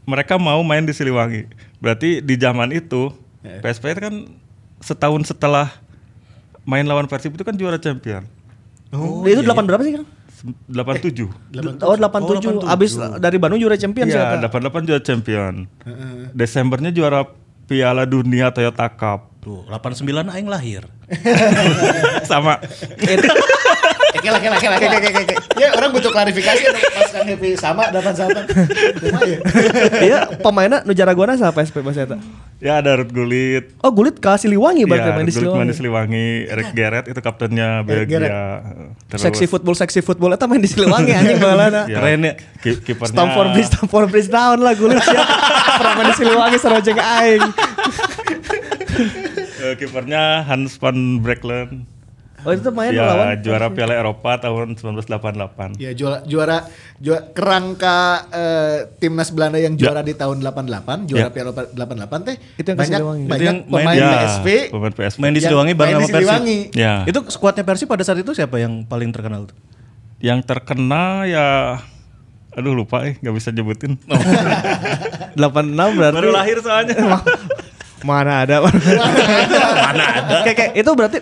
[0.06, 1.46] mereka mau main di Siliwangi.
[1.78, 3.14] Berarti di zaman itu
[3.62, 4.14] PSP itu kan
[4.82, 5.70] setahun setelah
[6.66, 8.26] main lawan Persib itu kan juara champion.
[8.96, 10.06] Oh, itu 8 berapa sih, Kang?
[10.68, 11.26] 87.
[11.82, 12.64] Oh, 87.
[12.64, 14.48] Abis dari Bandung juara champion sih Iya, kata.
[14.52, 15.54] 88 juara champion.
[16.32, 17.24] Desembernya juara
[17.66, 19.42] Piala Dunia Toyota Cup.
[19.42, 20.86] Tuh, 89 aing lahir.
[22.30, 22.58] Sama
[24.16, 25.34] Oke, oke, oke, oke, oke, oke.
[25.56, 28.40] Ya, orang butuh klarifikasi anu, pas Happy sama dapat sama.
[28.96, 29.38] Cuma ya.
[29.98, 32.16] Iya, pemainnya nu jaragoana siapa SP Mas Eta?
[32.56, 33.76] ya ada Ruth Gullit.
[33.78, 36.08] Oh, Gulit ke Siliwangi berarti Iya, main di Gullit main di Siliwangi.
[36.08, 36.26] Siliwangi.
[36.48, 37.68] Eric Garrett itu kaptennya.
[37.82, 38.18] Belgia.
[39.06, 41.84] Terus, Seksi football, seksi football eta main di Siliwangi anjing balana.
[41.84, 42.32] ya, Keren ya.
[42.58, 45.20] ki- Kipernya Stamford Bridge, Stamford Bridge down lah Gulit ya.
[45.76, 47.42] Pernah main di Siliwangi sarojeng aing.
[49.58, 51.84] eh, kipernya Hans van Brecklen.
[52.46, 55.82] Oh, itu main Ya, lawan juara Piala Eropa tahun 1988.
[55.82, 56.62] Ya juara juara
[56.96, 57.98] juara kerangka
[58.30, 61.34] eh, timnas Belanda yang juara di tahun 88, juara Ya.
[61.34, 63.22] Piala 88 teh Itu yang banyak Siliwangi.
[63.26, 65.18] Itu banyak yang main pemain Ya, PSV pemain PSV.
[65.18, 66.14] Main di yang Siliwangi bareng sama Persib.
[66.14, 66.58] Siliwangi.
[66.78, 66.94] Ya.
[67.02, 69.56] Itu skuadnya Persib pada saat itu siapa yang paling terkenal tuh?
[70.22, 71.46] Yang terkena ya
[72.56, 73.98] aduh lupa eh nggak bisa nyebutin.
[75.36, 76.16] 86 berarti.
[76.16, 76.96] Baru lahir soalnya.
[78.06, 78.62] Mana ada?
[79.84, 80.36] Mana ada?
[80.46, 81.18] Kayak, kayak itu berarti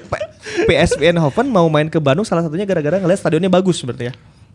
[0.64, 4.12] PSV Eindhoven mau main ke Bandung salah satunya gara-gara ngeliat stadionnya bagus berarti ya.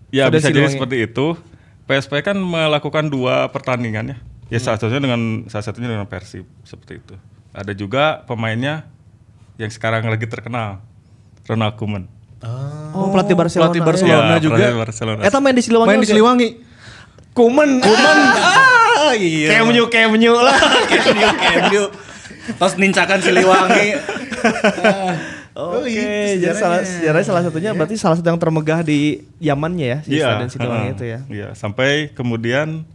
[0.09, 1.27] Ya Stadion bisa jadi seperti itu.
[1.85, 4.17] PSP kan melakukan dua pertandingan ya.
[4.49, 4.65] Ya Hmm.
[4.65, 7.13] salah satunya dengan salah satunya dengan Persib seperti itu.
[7.53, 8.85] Ada juga pemainnya
[9.57, 10.81] yang sekarang lagi terkenal,
[11.45, 12.07] Ronald Koeman.
[12.95, 13.69] Oh, pelatih Barcelona.
[13.69, 14.31] Pelatih Barcelona.
[14.31, 14.55] Ya, juga.
[14.57, 15.21] pelatih Barcelona.
[15.27, 15.89] Eta main di Siliwangi.
[15.91, 16.07] Main di.
[16.07, 16.49] Siliwangi.
[17.35, 17.69] Kuman.
[17.83, 18.17] Kuman.
[18.99, 19.59] Ah, iya.
[19.59, 20.55] Kemnyu kemnyu lah.
[20.87, 21.83] Kemnyu, Kemnyu.
[22.55, 23.87] Terus nincakan Siliwangi.
[25.59, 25.99] Oh, Oke, itu
[26.39, 26.55] jadi sejarahnya.
[26.55, 28.99] salah sejarahnya salah satunya berarti salah satu yang termegah di
[29.37, 30.95] zamannya ya, si Iya, Stadion Siliwangi heeh.
[30.95, 31.19] itu ya.
[31.27, 32.87] Iya, sampai kemudian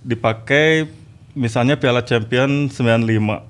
[0.00, 0.86] dipakai
[1.32, 3.42] misalnya Piala Champion 95.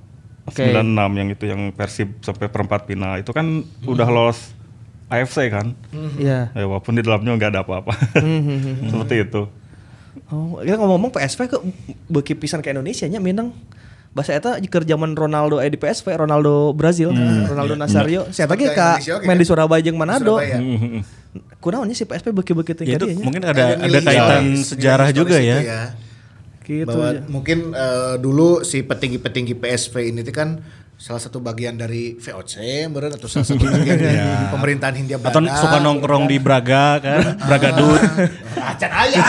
[0.45, 0.64] Oke.
[0.64, 0.80] 96
[1.14, 3.47] yang itu yang Persib sampai perempat final itu kan
[3.83, 4.57] udah lolos
[5.07, 5.76] AFC kan.
[6.16, 6.51] Iya.
[6.51, 7.93] Ya, walaupun di dalamnya nggak ada apa-apa.
[8.91, 9.43] Seperti itu.
[10.28, 11.57] Oh, kita ngomong-ngomong PSV ke
[12.07, 13.53] beki pisan ke Indonesia nya Minang
[14.12, 17.16] bahasa eta keur zaman Ronaldo aya di PSV Ronaldo Brazil
[17.48, 18.28] Ronaldo Nazario.
[18.28, 19.24] Saya Sempat lagi ke ka Indonesia oke.
[19.24, 19.40] main kan?
[19.40, 20.36] di Surabaya jeung Manado?
[21.62, 25.56] Kunaonnya si PSV beki-beki Ya, itu mungkin ada Ada kaitan historis- sejarah juga ya.
[26.62, 27.20] itu gitu bahwa ya.
[27.26, 30.48] mungkin eh, dulu si petinggi-petinggi PSV ini tuh kan
[30.94, 32.54] salah satu bagian dari VOC
[32.86, 34.14] meren atau salah satu bagian dari
[34.54, 37.98] pemerintahan Hindia Atau Belanda suka nongkrong di Braga kan, Braga Dut.
[38.70, 39.24] acan ayah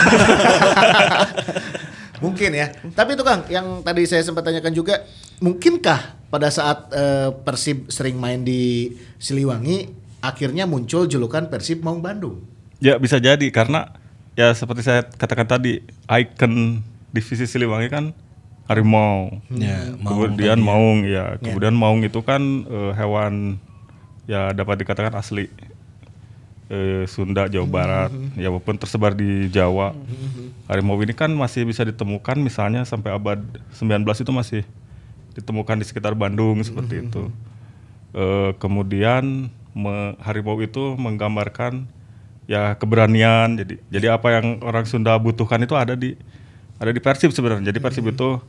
[2.18, 2.70] mungkin ya.
[2.94, 5.02] Tapi itu Kang yang tadi saya sempat tanyakan juga
[5.42, 9.90] mungkinkah pada saat eh, Persib sering main di Siliwangi
[10.22, 12.42] akhirnya muncul julukan Persib Maung Bandung?
[12.82, 13.94] Ya bisa jadi karena
[14.34, 16.82] ya seperti saya katakan tadi ikon
[17.14, 18.04] divisi Siliwangi kan
[18.66, 19.44] harimau.
[19.52, 21.36] Ya, maung kemudian maung ya.
[21.38, 23.62] Kemudian maung itu kan eh, hewan
[24.24, 25.52] ya dapat dikatakan asli
[26.74, 29.94] eh, Sunda Jawa Barat ya walaupun tersebar di Jawa.
[30.66, 33.38] Harimau ini kan masih bisa ditemukan misalnya sampai abad
[33.78, 34.62] 19 itu masih
[35.38, 37.30] ditemukan di sekitar Bandung seperti itu.
[38.14, 41.86] Eh, kemudian me- harimau itu menggambarkan
[42.50, 43.54] ya keberanian.
[43.54, 46.18] Jadi jadi apa yang orang Sunda butuhkan itu ada di
[46.82, 47.70] ada di Persib sebenarnya.
[47.70, 48.42] Jadi Persib itu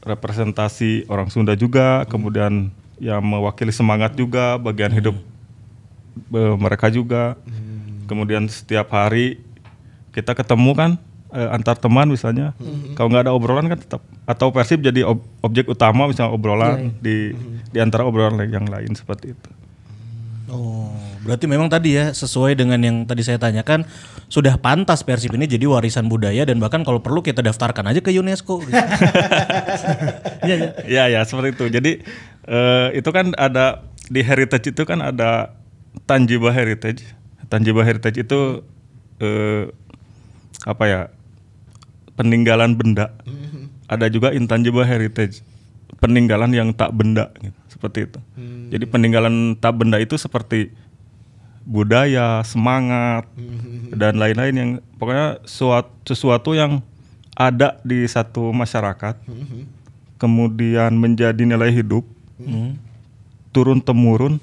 [0.00, 5.16] representasi orang Sunda juga, kemudian ya mewakili semangat juga bagian hidup
[6.58, 7.34] mereka juga.
[8.06, 9.38] Kemudian setiap hari
[10.10, 10.90] kita ketemu kan
[11.30, 12.58] eh, antar teman misalnya,
[12.98, 17.30] kalau nggak ada obrolan kan tetap atau Persib jadi ob- objek utama misalnya obrolan di
[17.70, 19.50] di antara obrolan yang lain seperti itu.
[20.50, 20.90] Oh,
[21.22, 23.86] berarti memang tadi ya sesuai dengan yang tadi saya tanyakan
[24.26, 28.10] sudah pantas Persib ini jadi warisan budaya dan bahkan kalau perlu kita daftarkan aja ke
[28.10, 28.58] UNESCO.
[28.66, 28.74] gitu.
[30.90, 31.64] Ya ya seperti itu.
[31.70, 31.92] Jadi
[32.50, 35.54] eh, itu kan ada di heritage itu kan ada
[36.04, 37.04] tangible heritage.
[37.50, 38.62] Tangible heritage itu
[39.18, 39.70] eh,
[40.66, 41.00] apa ya
[42.14, 43.14] peninggalan benda.
[43.90, 45.42] Ada juga intangible heritage
[46.00, 48.18] peninggalan yang tak benda gitu, seperti itu.
[48.72, 50.72] Jadi peninggalan tak benda itu seperti
[51.68, 53.28] budaya, semangat
[53.92, 56.80] dan lain-lain yang pokoknya suatu, sesuatu yang
[57.36, 59.20] ada di satu masyarakat
[60.16, 62.02] kemudian menjadi nilai hidup
[63.52, 64.40] turun temurun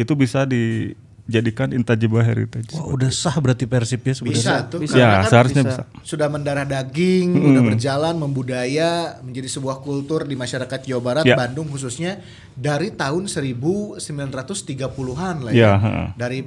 [0.00, 2.72] itu bisa dijadikan intangible heritage.
[2.72, 4.34] Wah, udah sah berarti Persib ya sebenarnya.
[4.34, 5.82] bisa tuh Ya, karena kan seharusnya bisa.
[5.84, 6.02] bisa.
[6.02, 8.88] sudah mendarah daging udah berjalan membudaya
[9.20, 11.36] menjadi sebuah kultur di masyarakat Jawa Barat Ya.
[11.36, 12.18] Bandung khususnya
[12.50, 16.06] dari tahun 1930-an lah Ya, ya heeh.
[16.14, 16.38] dari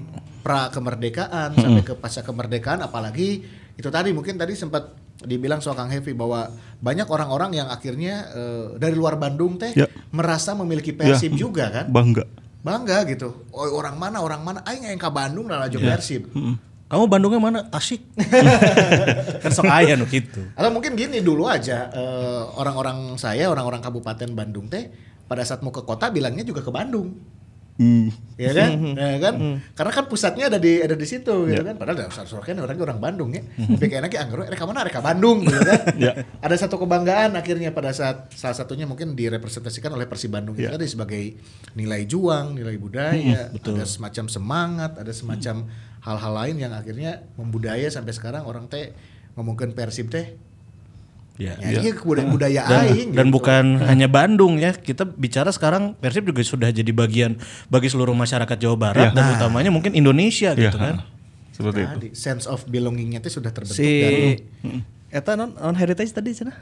[0.41, 3.41] pra kemerdekaan sampai ke pasca kemerdekaan apalagi
[3.74, 8.66] itu tadi mungkin tadi sempat dibilang soal Kang Heavy bahwa banyak orang-orang yang akhirnya eh,
[8.76, 9.88] dari luar Bandung teh Ya.
[10.10, 12.24] merasa memiliki Persib Ya, juga kan Bangga.
[12.64, 16.32] Bangga gitu oh orang mana orang mana aing yang ke Bandung lah aja Persib
[16.93, 17.59] Kamu Bandungnya mana?
[17.66, 18.05] Tasik.
[19.41, 20.45] kan sok aya nu gitu.
[20.53, 24.93] Atau mungkin gini dulu aja eh, orang-orang saya orang-orang Kabupaten Bandung teh
[25.26, 27.18] pada saat mau ke kota bilangnya juga ke Bandung.
[27.74, 28.13] Hmm.
[28.38, 28.69] Ya kan?
[28.93, 29.34] Ya kan?
[29.74, 31.74] Karena kan pusatnya ada di ada di situ gitu kan.
[31.74, 33.41] Padahal dasar kan orangnya orang Bandung ya.
[33.45, 35.82] Tapi kayaknya kayak anggar reka mana reka Bandung gitu kan.
[36.03, 36.11] Ya.
[36.41, 40.74] Ada satu kebanggaan akhirnya pada saat salah satunya mungkin direpresentasikan oleh Persib Bandung itu Ya.
[40.74, 41.38] tadi sebagai
[41.78, 45.65] nilai juang, nilai budaya, ada semacam semangat, ada semacam
[46.03, 48.91] hal-hal lain yang akhirnya membudaya sampai sekarang orang teh
[49.34, 50.36] ngomongin Persib teh
[51.34, 51.57] Ya.
[51.57, 53.34] Ya, iya budaya, budaya Dan, aing dan gitu.
[53.34, 58.53] bukan hanya Bandung ya, kita bicara sekarang Persib juga sudah jadi bagian bagi seluruh masyarakat
[58.53, 59.17] Jawa Barat Ya.
[59.17, 61.01] dan utamanya mungkin Indonesia Ya, gitu kan.
[61.49, 61.89] Seperti itu.
[61.89, 64.25] Tadi, sense of belongingnya itu sudah terbentuk si dari
[65.09, 66.53] eta non non heritage tadi cenah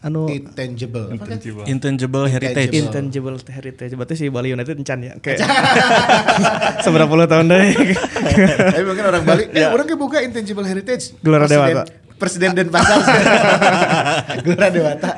[0.00, 1.08] anu intangible.
[1.10, 1.64] Intangible.
[1.64, 2.72] Intangible heritage.
[2.72, 3.36] Intangible.
[3.36, 5.40] intangible heritage berarti si Bali United encan ya kayak
[6.84, 7.72] seberapa puluh tahun deh
[8.72, 11.12] Tapi mungkin orang Bali, eh orang ke buka intangible heritage.
[11.20, 11.84] Gelora Dewata.
[12.14, 13.00] Presiden Denpasar.
[14.44, 15.10] Gelora Dewata.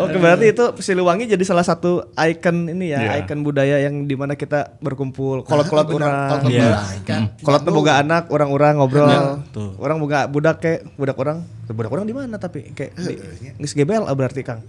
[0.00, 3.12] Oke berarti itu Siliwangi jadi salah satu ikon ini ya, Iya.
[3.24, 6.78] ikon budaya yang di mana kita berkumpul, kolot-kolot orang, kolot-kolot Iya.
[7.04, 7.22] kan.
[7.44, 9.76] kolot boga anak, orang-orang ngobrol, tuh.
[9.76, 13.14] orang boga budak kayak budak orang, budak orang di mana tapi kayak di,
[13.60, 14.64] geus GBL ah, berarti Kang.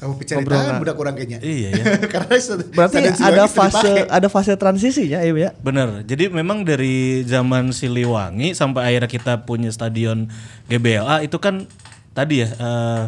[0.00, 0.16] Kamu
[0.48, 0.80] nah.
[0.80, 1.38] budak orang kayaknya.
[1.44, 1.84] Iya ya.
[2.12, 2.34] Karena
[2.72, 4.08] Berarti ada fase dipakai.
[4.08, 5.50] ada fase transisinya ya ya.
[5.60, 6.08] Bener.
[6.08, 10.32] Jadi memang dari zaman Siliwangi sampai akhirnya kita punya stadion
[10.72, 11.68] GBLA itu kan
[12.16, 13.02] tadi ya eh,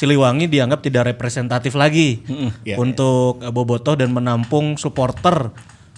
[0.00, 2.24] Siliwangi dianggap tidak representatif lagi
[2.64, 2.80] Iya.
[2.80, 5.52] untuk eh, bobotoh dan menampung supporter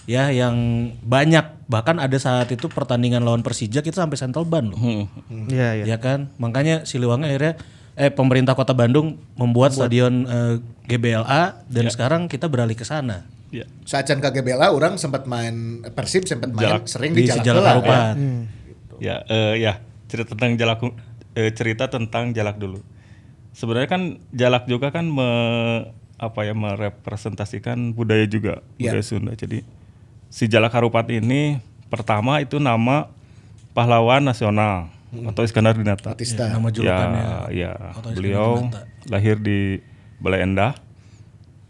[0.09, 5.07] ya yang banyak bahkan ada saat itu pertandingan lawan Persija kita sampai Central Ban loh.
[5.47, 5.95] Iya iya.
[5.95, 6.27] Ya kan?
[6.35, 7.55] Makanya Siliwangi akhirnya
[8.01, 10.55] eh pemerintah Kota Bandung membuat stadion eh,
[10.89, 13.29] GBLA dan sekarang kita beralih ke sana.
[13.51, 13.67] Ya.
[13.83, 16.87] Saat Can KGBLA orang sempat main Persib sempat main Jalak.
[16.87, 18.15] sering di, Di Jalak Heula, Harupat.
[18.97, 19.73] Ya, eh, ya
[20.07, 20.79] cerita tentang jalak
[21.33, 22.79] eh, cerita tentang jalak dulu.
[23.51, 25.27] sebenarnya kan Jalak juga kan me,
[26.15, 28.95] apa ya merepresentasikan budaya juga Iya.
[28.95, 29.33] budaya Sunda.
[29.35, 29.61] Jadi
[30.31, 31.59] si Jalak Harupat ini
[31.91, 33.11] pertama itu nama
[33.71, 36.15] pahlawan nasional atau Iskandar Dinata.
[36.15, 36.47] Batista.
[36.47, 37.23] Nama julukannya.
[37.51, 37.91] Ya, ya.
[38.15, 38.87] Beliau Dinata.
[39.11, 39.83] lahir di
[40.21, 40.77] Balai Endah,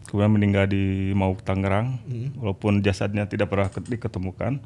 [0.06, 1.98] kemudian meninggal di Mauk Tangerang,
[2.38, 4.60] walaupun jasadnya tidak pernah ke- diketemukan.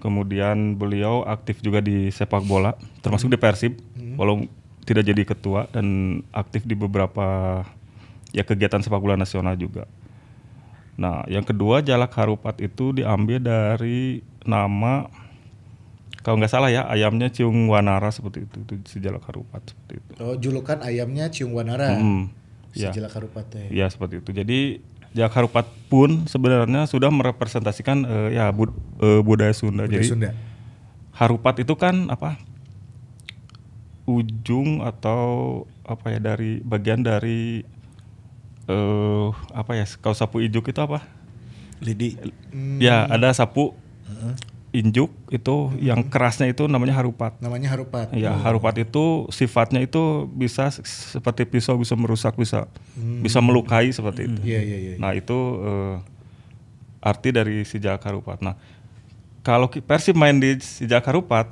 [0.00, 2.72] Kemudian beliau aktif juga di sepak bola,
[3.04, 3.76] termasuk di Persib,
[4.16, 4.48] walau
[4.88, 7.60] tidak jadi ketua dan aktif di beberapa
[8.32, 9.84] ya kegiatan sepak bola nasional juga.
[10.96, 15.08] Nah, yang kedua Jalak Harupat itu diambil dari nama
[16.20, 20.12] kalau nggak salah ya ayamnya Ciung Wanara seperti itu, itu si Jalak Harupat seperti itu.
[20.20, 21.96] Oh, julukan ayamnya Ciung Wanara.
[21.96, 22.28] Hmm,
[22.76, 22.92] Si ya.
[22.92, 23.66] Jalak Harupat teh.
[23.72, 24.30] Ya seperti itu.
[24.30, 24.58] Jadi
[25.16, 29.88] Jalak Harupat pun sebenarnya sudah merepresentasikan eh, ya bud- eh, budaya Sunda.
[29.88, 30.30] Budaya Jadi Sunda.
[31.16, 32.36] Harupat itu kan apa?
[34.04, 35.22] Ujung atau
[35.86, 37.62] apa ya dari bagian dari
[38.68, 39.88] eh apa ya?
[39.98, 41.02] Kalau sapu ijuk itu apa?
[41.80, 42.20] Lidi.
[42.78, 43.72] Ya ada sapu
[44.70, 47.34] injuk itu yang kerasnya itu namanya harupat.
[47.42, 48.14] Namanya Harupat.
[48.14, 52.70] Ya, harupat itu sifatnya itu bisa seperti pisau bisa merusak, bisa
[53.18, 54.40] bisa melukai seperti itu.
[54.46, 54.94] Iya, iya, iya.
[54.94, 55.94] Nah, itu eh,
[57.02, 58.38] arti dari si Jalak Harupat.
[58.46, 58.54] Nah,
[59.42, 61.50] kalau Persib main di si Jalak Harupat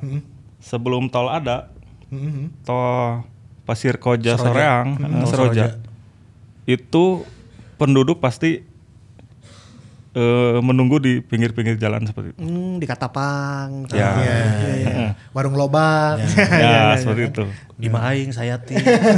[0.63, 1.75] sebelum tol ada,
[2.15, 2.63] Mhm.
[2.63, 3.27] tol
[3.67, 5.67] Pasir Koja Soreang, eh, Tol Seroja.
[6.65, 7.27] Itu
[7.77, 8.63] penduduk pasti
[10.19, 12.41] eh, menunggu di pinggir-pinggir jalan seperti itu.
[12.41, 13.87] Hmm, di Katapang.
[13.89, 14.19] Ya.
[14.19, 15.09] Iya, iya, iya.
[15.35, 16.19] Warung lobak.
[16.65, 17.45] Ya, seperti itu.
[17.75, 18.75] Di Maing, Sayati,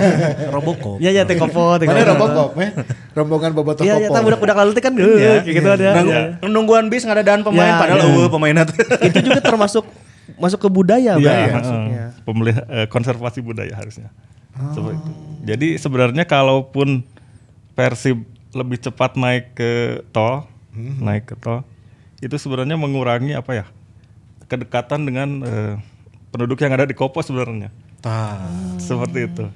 [0.55, 1.01] Robocop.
[1.01, 2.13] Iya, iya, teh kopo, teh Mana kopo.
[2.13, 2.71] Robocop, eh?
[3.11, 5.89] Rombongan Bobotoh Iya, iya, tak budak-budak lalu kan eh, Iya, kayak gitu ada.
[5.95, 6.23] Nunggu- Iya.
[6.45, 8.07] Nungguan bis nggak ada daan pemain, Ya, padahal ya.
[8.07, 8.77] eueuh pemainnya tuh.
[9.01, 9.85] Itu juga termasuk
[10.37, 11.57] masuk ke budaya, Iya.
[12.21, 14.13] Pemelih- eh, konservasi budaya harusnya.
[14.69, 15.11] Seperti itu.
[15.43, 17.01] Jadi sebenarnya kalaupun
[17.73, 18.21] Persib
[18.51, 19.71] lebih cepat naik ke
[20.11, 20.45] tol,
[20.77, 21.67] naik ke tol,
[22.23, 23.67] itu sebenarnya mengurangi apa ya?
[24.51, 25.75] kedekatan dengan eh,
[26.35, 27.71] penduduk yang ada di Kopo sebenarnya.
[28.83, 29.47] Seperti itu.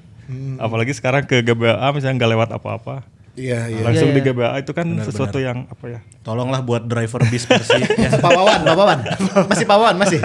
[0.62, 3.02] Apalagi sekarang ke GBA misalnya nggak lewat apa-apa,
[3.34, 3.82] Iya, iya.
[3.82, 4.30] langsung Iya, di iya.
[4.30, 6.00] GBA itu kan sesuatu yang apa ya?
[6.22, 8.14] Tolonglah buat driver bis Persib ya.
[8.14, 8.98] Pak Wawan, Pak Wawan.
[9.50, 10.18] Masih Pak Wawan, masih.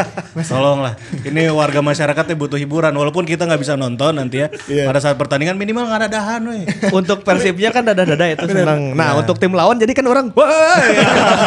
[0.45, 0.93] Tolonglah.
[1.25, 4.47] Ini warga masyarakatnya butuh hiburan walaupun kita nggak bisa nonton nanti ya.
[4.69, 4.85] Iya.
[4.85, 6.69] Pada saat pertandingan minimal nggak ada dahan weh.
[6.93, 8.93] Untuk Persibnya kan dada-dada itu senang.
[8.93, 10.77] Nah, untuk tim lawan jadi kan orang wah.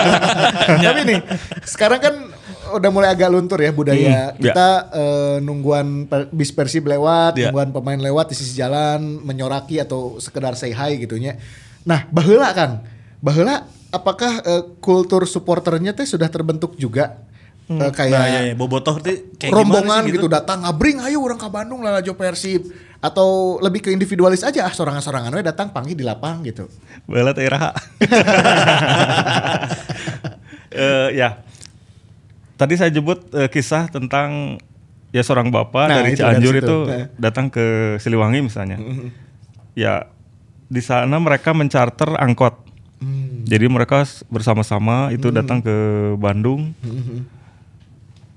[0.83, 1.19] Tapi nih,
[1.63, 2.15] sekarang kan
[2.73, 7.49] udah mulai agak luntur ya budaya Hmm, kita eh, nungguan per- bis Persib lewat, Ya.
[7.49, 11.37] nungguan pemain lewat di sisi jalan menyoraki atau sekedar say hi gitunya.
[11.83, 12.81] Nah, baheula kan.
[13.19, 17.21] Baheula apakah eh, kultur supporternya teh sudah terbentuk juga
[17.71, 18.55] Eh, kayak Nah, ya, ya.
[18.59, 22.69] Bobotoh tuh kayak rombongan sih gitu datang ngabring ayo orang ke Bandung lah Jo Persib
[22.99, 26.67] atau lebih ke individualis aja ah sorangan-sorangan we datang panggil di lapang gitu.
[27.07, 27.47] Bala teh.
[30.73, 31.37] Eh, ya.
[32.63, 34.55] Tadi saya jemput eh, kisah tentang
[35.11, 36.63] ya seorang bapak Nah, dari itu dari Cianjur situ.
[36.63, 37.07] itu Nah.
[37.19, 37.65] datang ke
[37.99, 38.79] Siliwangi misalnya.
[39.75, 40.07] Ya
[40.69, 42.55] di sana mereka mencarter angkot.
[43.43, 45.75] Jadi mereka bersama-sama itu datang ke
[46.17, 46.71] Bandung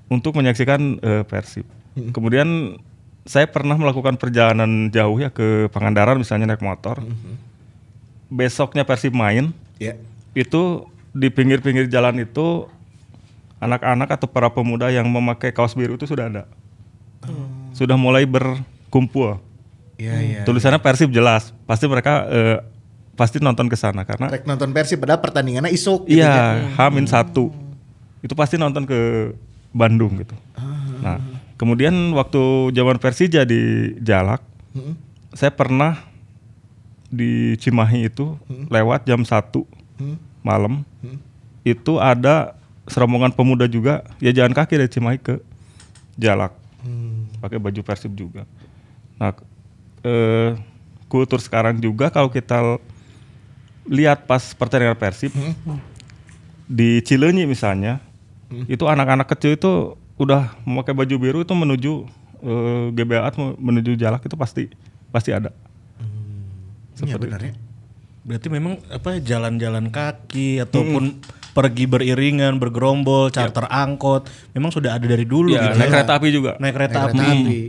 [0.06, 1.62] untuk menyaksikan eh, Persib.
[2.10, 2.76] Kemudian
[3.22, 6.98] saya pernah melakukan perjalanan jauh ya ke Pangandaran misalnya naik motor.
[8.26, 9.94] Besoknya Persib main, Ya.
[10.34, 12.66] itu di pinggir-pinggir jalan itu
[13.58, 16.42] anak-anak atau para pemuda yang memakai kaos biru itu sudah ada.
[17.72, 19.40] Sudah mulai berkumpul.
[19.96, 20.40] Iya, iya.
[20.44, 21.56] Tulisannya Persib jelas.
[21.64, 22.58] Pasti mereka eh,
[23.16, 26.28] pasti nonton ke sana karena Rek nonton Persib padahal pertandingannya isuk gitu ya.
[26.28, 27.48] iya Hamin satu
[28.20, 29.32] itu pasti nonton ke
[29.72, 30.36] Bandung gitu.
[31.00, 31.16] Nah
[31.56, 34.44] kemudian waktu zaman Persija di Jalak,
[35.32, 36.04] saya pernah
[37.08, 38.36] di Cimahi itu
[38.68, 39.48] lewat jam 1
[40.44, 40.84] malam
[41.64, 42.54] itu ada
[42.86, 45.34] serombongan pemuda juga ya jalan kaki dari Cimahi ke
[46.16, 46.54] Jalak.
[47.42, 48.46] Pakai baju Persib juga.
[49.18, 49.34] Nah
[50.06, 50.54] eh,
[51.10, 52.78] kultur sekarang juga kalau kita
[53.86, 55.34] lihat pas pertandingan Persib
[56.66, 58.02] di Cileunyi misalnya
[58.70, 59.72] itu anak-anak kecil itu
[60.16, 61.92] udah memakai baju biru itu menuju
[62.42, 64.70] eh, GBA menuju Jalak itu pasti
[65.10, 65.50] pasti ada.
[67.02, 67.52] Iya benar ya.
[68.26, 71.22] Berarti memang apa jalan-jalan kaki ataupun
[71.56, 75.76] pergi beriringan, bergerombol, charter angkot, memang sudah ada dari dulu Iya, gitu.
[75.80, 75.92] naik ya.
[75.96, 76.52] kereta api juga.
[76.60, 77.16] Naik kereta Naik api.
[77.16, 77.60] kereta api.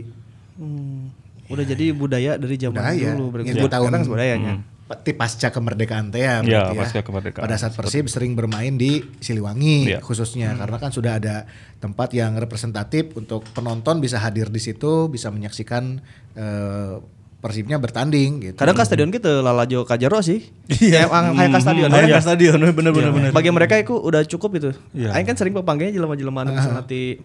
[0.58, 1.02] Hmm.
[1.48, 3.08] Udah jadi budaya dari zaman Budaya.
[3.08, 3.48] dulu berarti.
[3.48, 4.54] Yang di tahun- Sekarang budayanya.
[4.88, 6.80] Pasti pasca kemerdekaan teh ya, Iya, berarti ya.
[6.80, 7.44] pasca kemerdekaan.
[7.44, 10.00] Pada saat Persib sering bermain di Siliwangi Iya.
[10.00, 11.44] khususnya karena kan sudah ada
[11.76, 16.00] tempat yang representatif untuk penonton bisa hadir di situ, bisa menyaksikan
[16.34, 16.94] eh,
[17.38, 18.58] Persibnya bertanding gitu.
[18.58, 20.42] Kadang ke stadion gitu Lalajo Kajaro sih.
[20.66, 21.06] Iya.
[21.06, 21.88] Emang hayang ke stadion.
[21.94, 23.30] Hayang ke stadion bener bener bener.
[23.30, 24.70] Bagi mereka itu udah cukup itu.
[24.90, 25.14] Iya.
[25.14, 27.22] Aing kan sering pepanggilnya jelema-jelema anu misalnya di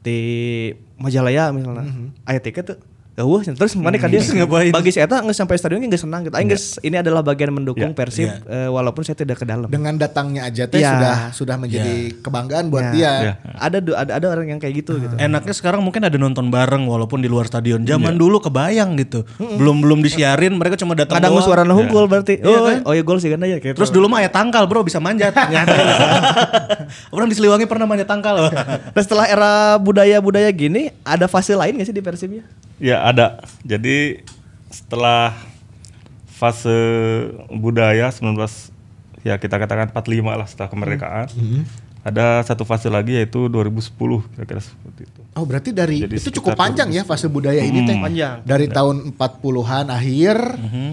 [0.00, 0.18] di
[0.96, 1.84] Majalaya misalnya.
[2.24, 2.78] Aya tiket tuh
[3.18, 4.70] Eueuh, terus mana kan dia ngapain?
[4.70, 6.32] bagi saya geus sampai stadion geus senang gitu.
[6.32, 6.48] Aing
[6.80, 7.96] ini adalah bagian mendukung Iya.
[7.96, 8.36] Persib Iya.
[8.46, 9.66] eh, walaupun saya tidak ke dalam.
[9.66, 12.94] Dengan datangnya aja teh sudah sudah menjadi kebanggaan buat Ya.
[12.94, 13.12] dia.
[13.58, 15.14] Ada ada ada orang yang kayak gitu gitu.
[15.16, 17.82] Enaknya sekarang mungkin ada nonton bareng walaupun di luar stadion.
[17.82, 19.26] Zaman dulu kebayang gitu.
[19.36, 22.38] Belum belum disiarin, mereka cuma datang Kadang suara unggul berarti.
[22.38, 22.78] Iya Oh, kan?
[22.86, 23.74] oh ya gol sih kan ya gitu.
[23.74, 25.34] Terus dulu mah ya tangkal bro bisa manjat.
[27.14, 28.50] Orang di Siliwangi pernah manjat tangkal.
[28.50, 32.30] Nah, setelah era budaya-budaya gini, ada fase lain gak sih di Persib
[32.80, 32.86] ya?
[32.90, 33.26] Ya ada.
[33.62, 34.24] Jadi
[34.66, 35.36] setelah
[36.26, 36.78] fase
[37.50, 38.32] budaya 19
[39.20, 40.00] ya kita katakan 45
[40.32, 41.26] lah setelah kemerdekaan.
[42.00, 43.92] Ada satu fase lagi yaitu 2010
[44.32, 45.20] kira-kira seperti itu.
[45.36, 47.92] Oh berarti dari Jadi itu cukup panjang ya fase budaya ini teh.
[47.92, 48.40] Panjang.
[48.40, 50.36] Dari tahun 40-an akhir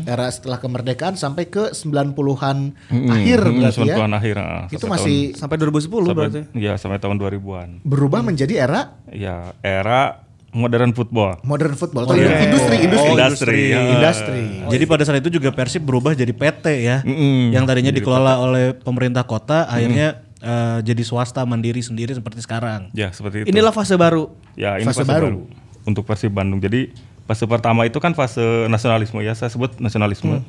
[0.04, 2.76] era setelah kemerdekaan sampai ke 90-an
[3.08, 3.96] akhir Hmm, berarti ya.
[3.96, 4.36] 90-an akhir.
[4.36, 6.42] ah, Itu sampai masih Sampai 2010 tahun, berarti.
[6.44, 7.70] sampai, ya sampai tahun 2000-an.
[7.82, 10.27] berubah menjadi era Ya era
[10.58, 11.38] modern football.
[11.42, 13.80] modern football atau Modern industri industri Oh, industri, ya.
[13.94, 14.42] industri.
[14.68, 16.98] Jadi pada saat itu juga Persib berubah jadi PT ya.
[17.02, 17.54] Mm-mm.
[17.54, 22.90] Yang tadinya dikelola oleh pemerintah kota akhirnya eh, jadi swasta mandiri sendiri seperti sekarang.
[22.92, 23.48] Ya seperti itu.
[23.48, 24.34] Inilah fase baru.
[24.54, 25.26] Ya, ini Fase fase, baru.
[25.28, 25.42] baru.
[25.86, 26.58] untuk Persib Bandung.
[26.58, 26.92] Jadi
[27.24, 30.42] fase pertama itu kan fase nasionalisme ya, saya sebut nasionalisme.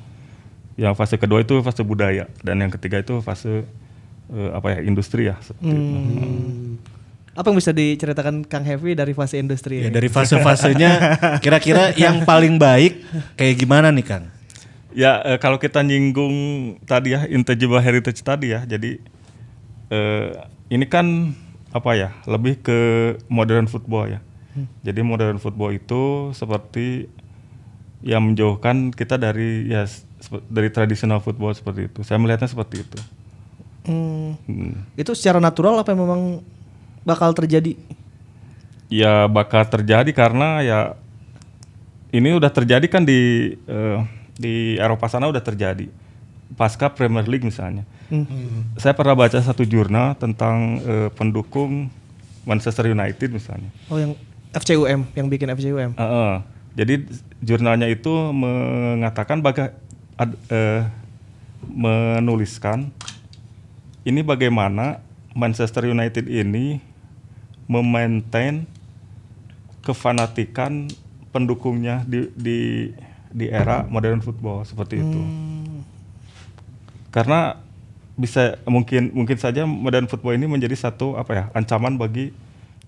[0.75, 3.67] Yang fase kedua itu fase budaya dan yang ketiga itu fase
[4.29, 5.35] eh, apa ya industri ya.
[5.39, 5.99] Seperti itu.
[7.39, 9.95] Apa yang bisa diceritakan Kang Heavy dari fase industri Ya ini?
[9.95, 10.91] dari fase-fasenya
[11.45, 12.99] kira-kira yang paling baik
[13.39, 14.24] kayak gimana nih Kang?
[14.91, 16.34] Ya eh, kalau kita nyinggung
[16.82, 18.99] tadi ya intangible heritage tadi ya, jadi
[19.89, 20.28] eh,
[20.66, 21.30] ini kan
[21.70, 22.78] apa ya lebih ke
[23.30, 24.18] modern football ya.
[24.82, 27.07] Jadi modern football itu seperti
[28.03, 29.86] yang menjauhkan kita dari ya
[30.51, 32.03] dari tradisional football seperti itu.
[32.03, 32.99] Saya melihatnya seperti itu.
[33.86, 34.84] Hmm, Hmm.
[34.99, 36.43] itu secara natural apa memang
[37.03, 37.74] bakal terjadi?
[38.88, 40.78] Ya bakal terjadi karena ya
[42.09, 43.99] ini udah terjadi kan di eh,
[44.38, 45.92] di Eropa sana udah terjadi
[46.57, 47.84] pasca Premier League misalnya.
[48.80, 51.92] Saya pernah baca satu jurnal tentang eh, pendukung
[52.49, 53.68] Manchester United misalnya.
[53.92, 54.16] Oh yang
[54.57, 55.92] FCUM, yang bikin FCUM.
[55.92, 56.34] Heeh.
[56.72, 56.94] jadi
[57.42, 59.76] jurnalnya itu mengatakan baga
[60.16, 60.86] ad- eh,
[61.68, 62.88] menuliskan
[64.03, 65.03] ini bagaimana
[65.36, 66.80] Manchester United ini
[67.69, 68.64] memaintain
[69.85, 70.89] kefanatikan
[71.31, 72.59] pendukungnya di di
[73.29, 75.21] di era modern football seperti itu.
[77.12, 77.61] Karena
[78.19, 82.35] bisa mungkin mungkin saja modern football ini menjadi satu apa ya ancaman bagi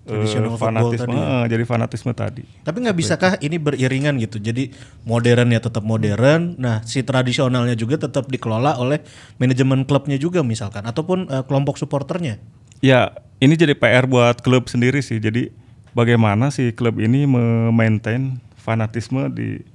[0.03, 1.29] eh, Traditional football fanatisme tadi ya.
[1.31, 2.43] eh, jadi fanatisme tadi.
[2.67, 4.43] Tapi nggak bisakah ini beriringan gitu?
[4.43, 4.75] Jadi
[5.07, 6.59] modern ya tetap modern.
[6.59, 8.99] Nah si tradisionalnya juga tetap dikelola oleh
[9.39, 12.41] manajemen klubnya juga misalkan, ataupun eh, kelompok supporternya.
[12.81, 15.17] Ya, ini jadi PR buat klub sendiri sih.
[15.17, 15.49] Jadi
[15.97, 19.65] bagaimana si klub ini memaintain fanatisme di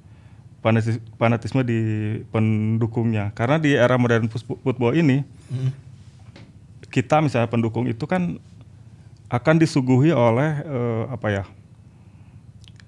[0.63, 1.81] fanatis- fanatisme di
[2.31, 3.35] pendukungnya.
[3.35, 5.27] Karena di era modern football ini
[6.95, 8.39] kita misalnya pendukung itu kan
[9.27, 11.45] akan disuguhi oleh eh, apa ya?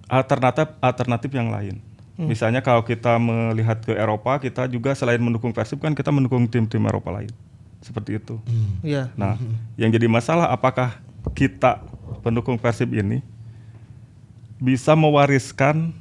[0.09, 1.85] alternatif alternatif yang lain.
[2.19, 6.83] Misalnya kalau kita melihat ke Eropa, kita juga selain mendukung Persib kan kita mendukung tim-tim
[6.83, 7.31] Eropa lain.
[7.79, 8.43] Seperti itu.
[8.83, 9.15] Iya.
[9.15, 9.39] Nah,
[9.79, 10.99] yang jadi masalah apakah
[11.33, 11.83] kita
[12.21, 13.23] pendukung Persib ini
[14.59, 15.95] bisa mewariskan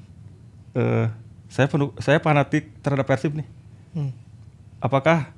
[0.73, 1.07] eh,
[1.47, 3.47] saya pendu- saya fanatik terhadap Persib nih.
[3.93, 4.11] Hmm.
[4.81, 5.33] Apakah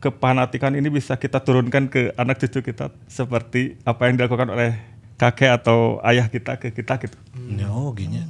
[0.00, 4.76] kefanatikan ini bisa kita turunkan ke anak cucu kita seperti apa yang dilakukan oleh
[5.16, 7.16] kakek atau ayah kita ke kita gitu?
[7.72, 8.20] Oh gini.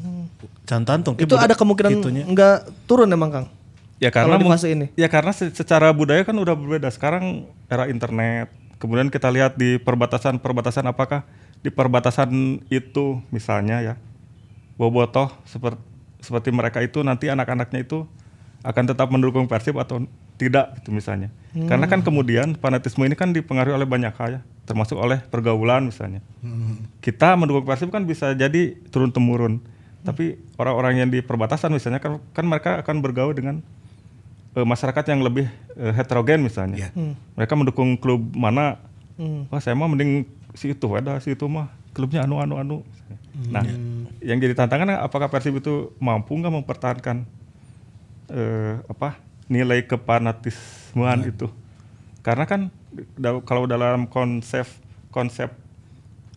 [0.64, 1.18] Cantan tuh.
[1.18, 1.90] Itu ada kemungkinan
[2.30, 3.47] enggak turun emang Kang?
[4.05, 4.86] Ya Kalau karena di fase ini?
[5.00, 6.92] Ya karena se- secara budaya kan udah berbeda.
[6.92, 8.52] Sekarang era internet.
[8.76, 11.24] Kemudian kita lihat di perbatasan-perbatasan apakah
[11.64, 13.94] di perbatasan itu misalnya ya
[14.76, 15.80] bobotoh seperti
[16.20, 18.05] seperti mereka itu nanti anak-anaknya itu
[18.64, 20.05] akan tetap mendukung Persib atau
[20.36, 21.28] tidak gitu misalnya.
[21.55, 26.24] Karena kan kemudian fanatisme ini kan dipengaruhi oleh banyak hal ya, termasuk oleh pergaulan misalnya.
[27.05, 29.61] Kita mendukung Persib kan bisa jadi turun temurun.
[30.05, 33.61] Tapi orang-orang yang di perbatasan misalnya kan, kan mereka akan bergaul dengan
[34.55, 36.88] eh, masyarakat yang lebih eh, heterogen misalnya.
[36.88, 36.90] Iya.
[37.34, 38.78] Mereka mendukung klub mana?
[39.14, 39.46] Hmm.
[39.50, 42.76] Wah saya mah mending si itu ada si itu mah klubnya anu anu anu.
[43.50, 43.66] Nah,
[44.22, 47.26] yang jadi tantangan apakah Persib itu mampu nggak mempertahankan
[48.30, 49.18] eh, apa
[49.50, 51.50] nilai kepanatismean itu?
[52.22, 52.70] Karena kan
[53.18, 54.66] da- kalau dalam konsep
[55.11, 55.50] konsep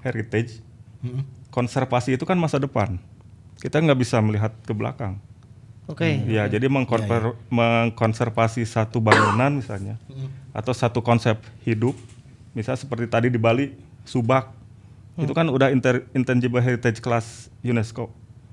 [0.06, 0.62] heritage
[1.50, 3.02] konservasi itu kan masa depan.
[3.58, 5.18] Kita nggak bisa melihat ke belakang.
[5.88, 6.20] Oke.
[6.28, 9.96] Ya, jadi mengkorper- mengkonservasi satu bangunan misalnya
[10.52, 11.96] atau satu konsep hidup,
[12.52, 13.72] misalnya seperti tadi di Bali,
[14.04, 14.52] Subak,
[15.18, 18.12] itu kan udah inter- intangible heritage class UNESCO.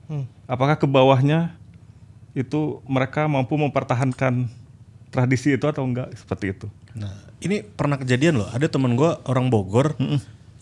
[0.09, 0.25] Hmm.
[0.49, 1.57] Apakah ke bawahnya
[2.37, 4.49] itu mereka mampu mempertahankan
[5.13, 6.67] tradisi itu atau enggak seperti itu?
[6.95, 8.49] Nah, ini pernah kejadian loh.
[8.53, 9.99] Ada temen gue orang Bogor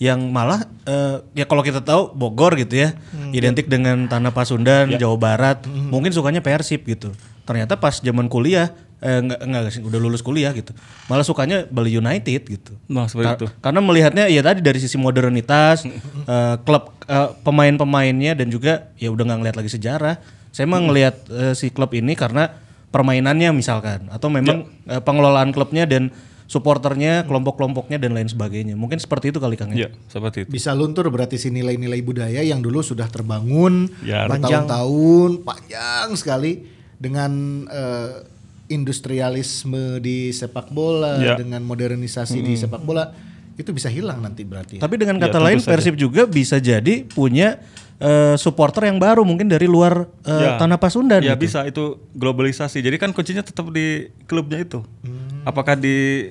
[0.03, 2.99] yang malah eh, ya kalau kita tahu Bogor gitu ya,
[3.31, 7.15] identik dengan tanah Pasundan, Jawa Barat, mungkin sukanya Persib gitu.
[7.47, 10.75] Ternyata pas zaman kuliah eh, enggak, enggak sih, udah lulus kuliah gitu,
[11.07, 12.75] malah sukanya Bali United gitu.
[12.91, 13.47] Nah, seperti Ka- itu.
[13.63, 15.87] Karena melihatnya ya tadi dari sisi modernitas,
[16.35, 20.19] eh, klub eh, pemain-pemainnya dan juga ya udah nggak ngeliat lagi sejarah.
[20.51, 22.51] Saya emang ngelihat eh, si klub ini karena
[22.91, 26.11] permainannya misalkan atau memang eh, pengelolaan klubnya dan
[26.53, 28.77] supporternya, kelompok-kelompoknya dan lain sebagainya.
[28.77, 29.89] Mungkin seperti itu kali Kang ya.
[29.89, 30.53] Ya, seperti itu.
[30.53, 36.69] Bisa luntur berarti si nilai-nilai budaya yang dulu sudah terbangun Ya, bertahun-tahun panjang sekali
[37.01, 37.33] dengan
[37.73, 38.29] eh,
[38.69, 41.35] industrialisme di sepak bola, Ya.
[41.41, 43.09] dengan modernisasi di sepak bola
[43.57, 44.77] itu bisa hilang nanti berarti.
[44.77, 45.71] Tapi dengan Ya, kata tentu lain saja.
[45.73, 47.61] Persib juga bisa jadi punya
[48.03, 50.59] eh, supporter yang baru mungkin dari luar eh, Ya.
[50.59, 51.47] tanah Pasundan Ya gitu.
[51.47, 52.83] bisa itu globalisasi.
[52.83, 54.83] Jadi kan kuncinya tetap di klubnya itu.
[55.07, 55.47] Hmm.
[55.47, 56.27] Apakah di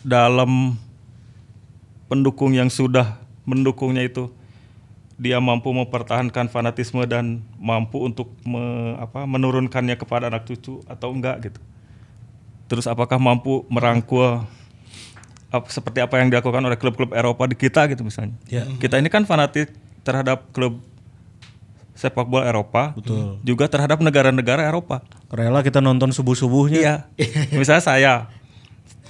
[0.00, 0.76] dalam
[2.08, 4.32] pendukung yang sudah mendukungnya itu
[5.20, 11.52] dia mampu mempertahankan fanatisme dan mampu untuk me- apa, menurunkannya kepada anak cucu atau enggak
[11.52, 11.60] gitu.
[12.72, 14.40] Terus apakah mampu merangkul
[15.52, 18.32] ap- seperti apa yang dilakukan oleh klub-klub Eropa di kita gitu misalnya.
[18.48, 18.64] Ya.
[18.80, 19.68] Kita ini kan fanatik
[20.00, 20.80] terhadap klub
[21.92, 22.96] sepak bola Eropa,
[23.44, 25.04] juga terhadap negara-negara Eropa.
[25.28, 26.80] Rela kita nonton subuh-subuhnya.
[26.80, 26.94] Iya.
[27.60, 28.14] misalnya saya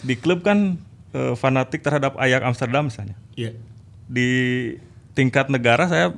[0.01, 0.81] di klub kan
[1.13, 3.17] eh, fanatik terhadap Ajax Amsterdam misalnya.
[3.37, 3.57] Iya.
[4.11, 4.31] Di
[5.15, 6.15] tingkat negara saya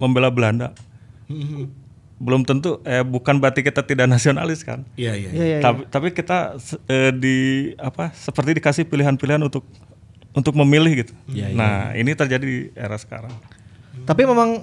[0.00, 0.72] membela Belanda.
[2.20, 4.84] Belum tentu eh bukan berarti kita tidak nasionalis kan.
[4.94, 5.30] Iya, iya.
[5.32, 5.58] Iya, iya, iya.
[5.64, 7.36] Tapi, tapi kita eh, di
[7.80, 9.64] apa seperti dikasih pilihan-pilihan untuk
[10.30, 11.14] untuk memilih gitu.
[11.58, 13.34] nah, ini terjadi di era sekarang.
[14.06, 14.62] Tapi memang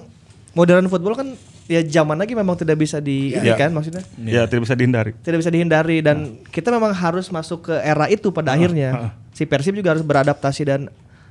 [0.56, 1.28] modern football kan
[1.68, 3.54] ya zaman lagi memang tidak bisa di ini Ya.
[3.54, 4.00] kan maksudnya.
[4.18, 5.12] Ya, tidak bisa dihindari.
[5.14, 6.16] Tidak bisa dihindari dan
[6.48, 9.12] kita memang harus masuk ke era itu pada akhirnya.
[9.30, 10.88] Si Persib juga harus beradaptasi dan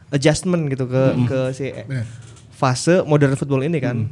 [0.07, 1.73] adjustment gitu ke ke si
[2.51, 4.07] fase modern football ini kan.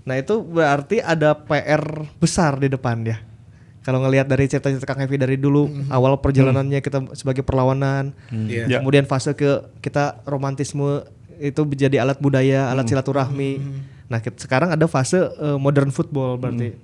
[0.00, 1.82] Nah, itu berarti ada PR
[2.16, 3.20] besar di depan ya.
[3.80, 8.68] Kalau ngelihat dari cerita-cerita Kang Hevi dari dulu awal perjalanannya kita sebagai perlawanan, Iya.
[8.68, 8.76] Ya.
[8.78, 9.48] kemudian fase ke
[9.80, 11.04] kita romantisme
[11.36, 13.52] itu menjadi alat budaya, alat silaturahmi.
[14.10, 16.74] Nah, sekarang ada fase eh, modern football berarti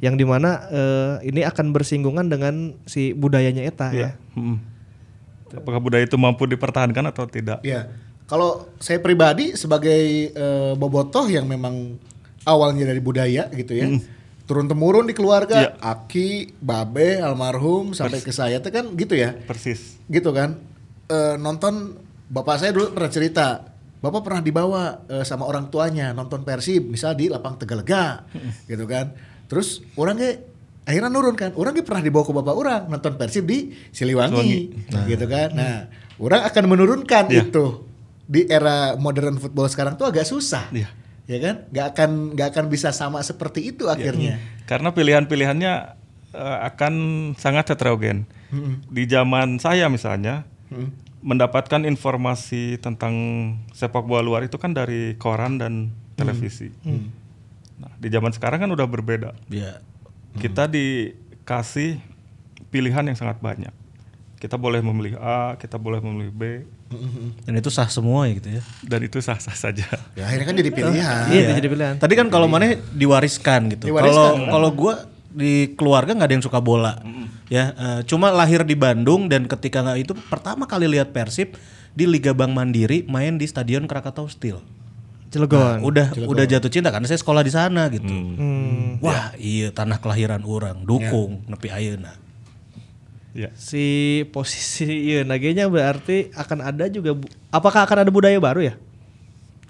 [0.00, 4.16] yang di mana eh, ini akan bersinggungan dengan si budayanya eta ya.
[4.32, 4.56] Mm.
[5.60, 7.60] Apakah budaya itu mampu dipertahankan atau tidak?
[7.60, 7.92] Iya.
[8.24, 12.00] Kalau saya pribadi sebagai eh, bobotoh yang memang
[12.48, 13.86] awalnya dari budaya gitu ya.
[14.48, 19.36] Turun temurun di keluarga, aki, babe, almarhum sampai ke saya itu kan gitu ya.
[19.46, 20.00] Persis.
[20.10, 20.58] Gitu kan.
[21.06, 21.98] Eh, nonton
[22.30, 23.46] bapak saya dulu pernah cerita.
[24.00, 28.24] Bapak pernah dibawa eh, sama orang tuanya nonton Persib misal di lapang Tegalega
[28.64, 29.12] gitu kan.
[29.44, 30.40] Terus orangnya
[30.88, 31.52] akhirnya nurun kan.
[31.52, 35.48] Orangnya pernah dibawa ke bapak orang nonton Persib di Siliwangi gitu kan.
[35.52, 35.76] Nah,
[36.16, 37.44] orang akan menurunkan Iya.
[37.44, 37.84] itu
[38.24, 40.72] di era modern football sekarang tuh agak susah.
[40.72, 40.88] Iya.
[41.28, 41.54] Ya kan?
[41.68, 44.40] Nggak akan nggak akan bisa sama seperti itu akhirnya.
[44.64, 45.72] Karena pilihan-pilihannya
[46.32, 46.94] eh, akan
[47.36, 48.24] sangat heterogen.
[48.90, 50.42] Di zaman saya misalnya
[51.20, 53.14] mendapatkan informasi tentang
[53.76, 56.72] sepak bola luar itu kan dari koran dan televisi.
[57.80, 59.36] Nah, di zaman sekarang kan udah berbeda.
[59.52, 59.80] Iya.
[60.36, 62.00] Kita dikasih
[62.72, 63.72] pilihan yang sangat banyak.
[64.40, 66.42] Kita boleh memilih A, kita boleh memilih B,
[67.46, 68.62] Dan itu sah semua ya gitu ya.
[68.82, 69.86] dan itu sah-sah saja.
[70.18, 71.22] Ya akhirnya kan jadi pilihan.
[71.30, 71.94] Iya, jadi pilihan.
[72.02, 73.94] Tadi kan kalau mana diwariskan gitu.
[73.94, 74.50] Diwariskan.
[74.50, 74.94] Kalau kalau gua
[75.30, 76.98] di keluarga nggak ada yang suka bola.
[77.46, 81.54] Ya, eh, cuma lahir di Bandung dan ketika nggak itu pertama kali lihat Persib
[81.90, 84.62] di Liga Bank Mandiri main di Stadion Krakatau Steel.
[85.30, 85.82] Cilegon.
[85.82, 88.10] Udah udah jatuh cinta karena saya sekolah di sana gitu.
[88.10, 88.98] Hmm.
[88.98, 92.18] Wah, iya tanah kelahiran orang, dukung nepi ayeuna.
[93.30, 93.54] Ya.
[93.54, 93.82] Si
[94.34, 98.74] posisi iya nagenya berarti akan ada juga bu- apakah akan ada budaya baru ya?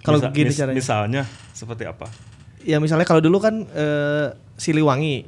[0.00, 0.76] Kalau Misa- begini mis- caranya.
[0.80, 1.22] Misalnya
[1.52, 2.08] seperti apa?
[2.62, 4.26] Ya misalnya kalau dulu kan eh,
[4.60, 5.24] Siliwangi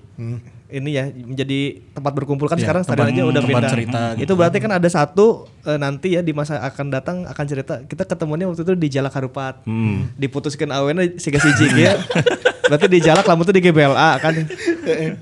[0.72, 3.70] ini ya menjadi tempat berkumpul kan Ya, sekarang stadion aja udah pindah.
[3.70, 4.24] cerita gitu.
[4.24, 8.08] Itu berarti kan ada satu eh, nanti ya di masa akan datang akan cerita kita
[8.08, 9.60] ketemunya waktu itu di Jalak Harupat.
[10.16, 12.00] Diputuskan awena siga siji ya.
[12.72, 14.32] berarti di Jalak lamun tuh di GBLA kan.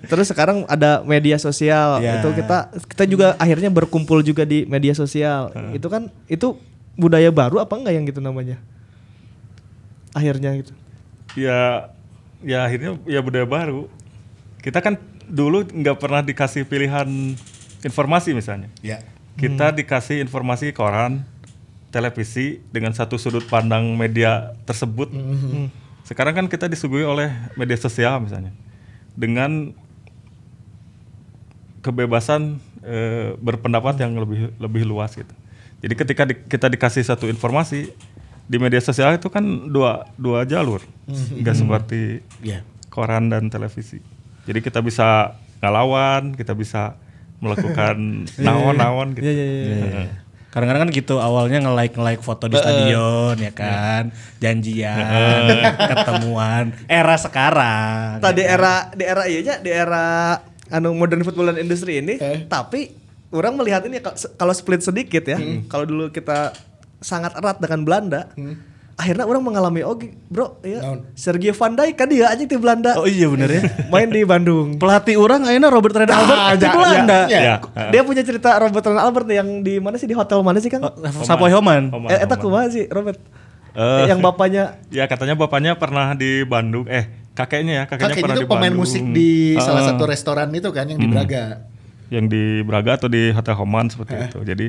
[0.07, 1.99] Terus sekarang ada media sosial.
[1.99, 2.23] Ya.
[2.23, 5.51] Itu kita kita juga akhirnya berkumpul juga di media sosial.
[5.74, 6.55] Itu kan itu
[6.95, 8.62] budaya baru apa enggak yang gitu namanya?
[10.15, 10.74] Akhirnya gitu.
[11.39, 11.91] Ya,
[12.45, 13.89] ya akhirnya ya budaya baru.
[14.61, 17.09] kita kan dulu nggak pernah dikasih pilihan
[17.81, 18.69] informasi misalnya.
[18.85, 19.01] Ya.
[19.41, 21.25] Kita dikasih informasi koran,
[21.89, 25.09] televisi dengan satu sudut pandang media tersebut.
[26.05, 28.53] Sekarang kan kita disuguhi oleh media sosial misalnya
[29.17, 29.73] dengan
[31.81, 35.33] kebebasan eh, berpendapat yang lebih lebih luas gitu.
[35.81, 37.89] Jadi ketika di- kita dikasih satu informasi
[38.51, 42.67] di media sosial itu kan dua dua jalur, nggak seperti Ya.
[42.91, 44.03] koran dan televisi.
[44.43, 46.99] Jadi kita bisa ngelawan, kita bisa
[47.39, 48.27] melakukan
[49.15, 49.23] gitu.
[49.23, 49.77] Iya iya iya.
[49.79, 50.05] Iya.
[50.51, 54.11] Kadang-kadang kan gitu awalnya nge-like nge-like foto di stadion ya kan,
[54.43, 54.99] janjian,
[55.95, 58.19] ketemuan, era sekarang.
[58.19, 60.35] Tadi era di era iya nya, di era
[60.67, 62.51] anu modern football dan industri ini, Eh.
[62.51, 62.91] tapi
[63.31, 65.39] orang melihat ini kalau- kalau split sedikit ya.
[65.71, 66.51] Kalau dulu kita
[67.01, 68.29] sangat erat dengan Belanda,
[68.95, 71.09] akhirnya orang mengalami oh gi- bro ya Naon?
[71.15, 73.63] Sergio Van Dijk kan dia aja di Belanda Oh iya bener ya.
[73.93, 74.77] main di Bandung.
[74.77, 77.19] Pelatih orang akhirnya Robert Red Albert di ya, Belanda.
[77.27, 77.41] ya.
[77.41, 77.55] Ya.
[77.89, 80.85] Dia punya cerita Robert Ron Albert yang di mana sih di hotel mana sih Kang?
[80.85, 81.89] Oh, Sapoy Homan.
[81.89, 83.17] Homan, Eh, eta kumaha sih Robert?
[83.71, 84.05] Eh.
[84.05, 88.43] yang bapaknya Ya katanya bapaknya pernah di Bandung, eh kakeknya ya, kakeknya Kakeknya pernah itu
[88.43, 88.83] di pemain Bandung.
[88.83, 91.45] musik di Ah, salah satu restoran itu kan yang di Braga.
[92.11, 94.39] yang di Braga atau di Hotel Homan seperti itu.
[94.43, 94.67] Jadi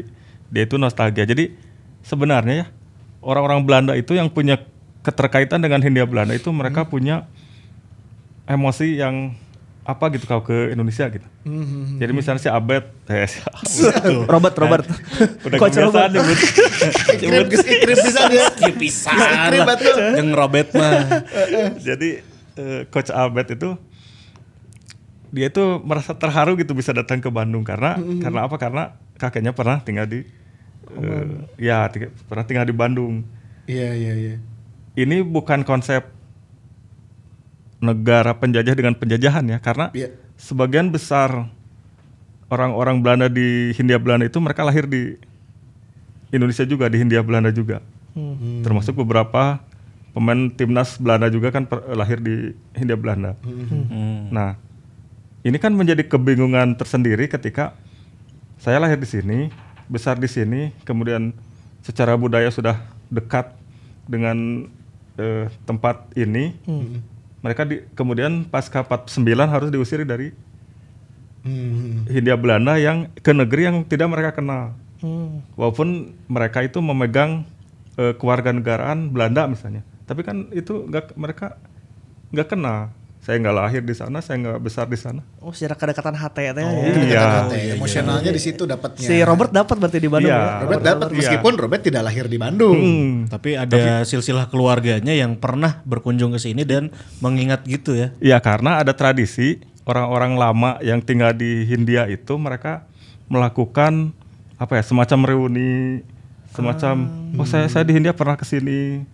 [0.48, 1.26] dia itu nostalgia.
[1.26, 1.50] Jadi
[2.06, 2.66] sebenarnya ya
[3.22, 4.62] orang-orang Belanda itu yang punya
[5.02, 7.26] keterkaitan dengan Hindia Belanda itu mereka punya
[8.46, 9.34] emosi yang
[9.82, 11.26] apa gitu kalau ke Indonesia gitu.
[11.98, 14.30] Jadi misalnya si Abed, eh, si Abed.
[14.30, 14.86] Robert Robert.
[15.42, 16.14] udah Coach kebiasaan Robert.
[16.14, 16.38] nyebut.
[17.18, 18.46] Ikrip, ikrip bisa dia.
[18.62, 19.98] Ikrip betul.
[20.22, 21.26] Jeung Robert mah.
[21.82, 22.22] Jadi
[22.62, 23.74] eh, Coach Albert itu
[25.34, 28.56] dia itu merasa terharu gitu bisa datang ke Bandung karena karena apa?
[28.62, 28.84] Karena
[29.18, 30.22] kakeknya pernah tinggal di
[30.94, 31.26] eh,
[31.58, 33.24] ya tiga- pernah tinggal di Bandung.
[33.66, 34.36] Iya iya iya.
[34.94, 36.04] Ini bukan konsep
[37.82, 40.14] negara penjajah dengan penjajahan ya karena Iya.
[40.36, 41.50] sebagian besar
[42.48, 45.18] orang-orang Belanda di Hindia Belanda itu mereka lahir di
[46.30, 47.82] Indonesia juga di Hindia Belanda juga.
[48.62, 49.64] Termasuk beberapa
[50.12, 53.40] pemain timnas Belanda juga kan per- lahir di Hindia Belanda.
[54.30, 54.60] Nah,
[55.42, 57.72] ini kan menjadi kebingungan tersendiri ketika
[58.56, 59.48] saya lahir di sini,
[59.92, 61.36] besar di sini, kemudian
[61.84, 62.80] secara budaya sudah
[63.12, 63.52] dekat
[64.08, 64.72] dengan
[65.20, 66.56] eh, tempat ini.
[67.44, 70.32] Mereka di, kemudian pasca 49 harus diusir dari
[71.42, 72.06] Hmm.
[72.06, 74.78] Hindia Belanda yang ke negeri yang tidak mereka kenal.
[75.02, 75.42] Hmm.
[75.58, 77.50] Walaupun mereka itu memegang
[77.98, 81.58] eh, kewarganegaraan Belanda misalnya, tapi kan itu nggak mereka
[82.30, 82.94] nggak kenal.
[83.32, 85.24] Saya nggak lahir di sana, saya nggak besar di sana.
[85.40, 86.52] Oh, secara kedekatan hati ya.
[86.52, 87.16] Oh, Iya.
[87.16, 87.74] kata-kata ya.
[87.80, 89.08] Emosionalnya di situ dapatnya.
[89.08, 90.44] Si Robert dapat berarti di Bandung Iya.
[90.44, 90.60] ya.
[90.68, 91.16] Robert dapat Iya.
[91.16, 92.76] meskipun Robert tidak lahir di Bandung.
[92.76, 93.32] Hmm.
[93.32, 96.92] Tapi ada silsilah keluarganya yang pernah berkunjung ke sini dan
[97.24, 98.12] mengingat gitu ya.
[98.20, 102.84] Iya karena ada tradisi orang-orang lama yang tinggal di Hindia itu mereka
[103.32, 104.12] melakukan
[104.60, 106.04] apa ya semacam reuni,
[106.52, 107.08] semacam
[107.40, 109.08] oh saya saya di Hindia pernah ke sini,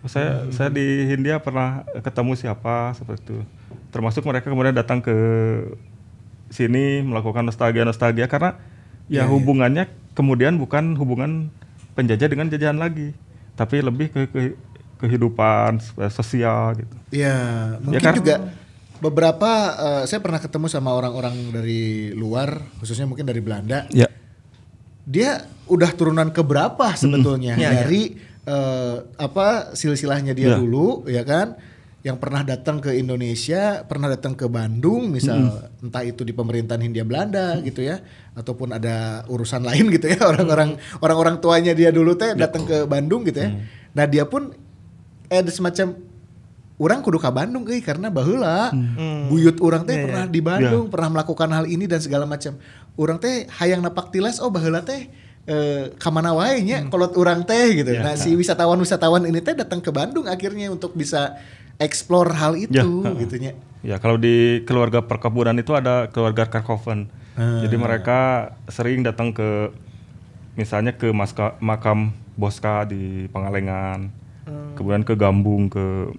[0.00, 3.38] oh, saya saya di Hindia pernah ketemu siapa seperti itu.
[3.94, 5.14] Termasuk mereka kemudian datang ke
[6.50, 8.58] sini melakukan nostalgia nostalgia karena
[9.06, 9.86] ya hubungannya
[10.18, 11.50] kemudian bukan hubungan
[11.94, 13.14] penjajah dengan jajahan lagi,
[13.54, 14.58] tapi lebih ke, ke-
[14.98, 16.94] kehidupan eh, sosial gitu.
[17.14, 17.38] Iya,
[17.78, 18.14] mungkin kan?
[18.18, 18.36] juga
[18.98, 23.86] beberapa eh, saya pernah ketemu sama orang-orang dari luar, khususnya mungkin dari Belanda.
[23.94, 24.10] Ya.
[25.06, 30.58] Dia udah turunan keberapa sebetulnya Iya, dari eh, apa silsilahnya dia Ya.
[30.58, 31.54] dulu, ya kan?
[32.04, 37.00] Yang pernah datang ke Indonesia, pernah datang ke Bandung, misal entah itu di pemerintahan Hindia
[37.00, 38.04] Belanda gitu ya,
[38.36, 43.24] ataupun ada urusan lain gitu ya orang-orang orang-orang tuanya dia dulu teh datang ke Bandung
[43.24, 43.56] gitu ya.
[43.96, 44.52] Nah dia pun
[45.32, 45.96] eh, ada semacam
[46.76, 48.68] orang kudu ke Bandung euy karena baheula.
[49.32, 52.60] Buyut orang teh pernah di Bandung pernah melakukan hal ini dan segala macam.
[53.00, 55.08] Orang teh hayang napak tilas oh baheula teh
[55.48, 57.96] eh, kamana wae nya kolot orang teh gitu.
[57.96, 61.38] Nah si wisatawan-wisatawan ini teh datang ke Bandung akhirnya untuk bisa
[61.78, 63.52] explore hal itu Ya, gitu nya
[63.84, 67.12] Ya kalau di keluarga perkebunan itu ada keluarga Karkoven.
[67.36, 69.68] Jadi mereka sering datang ke
[70.56, 74.08] misalnya ke maska, makam Boska di Pangalengan,
[74.78, 76.10] kemudian ke Gambung ke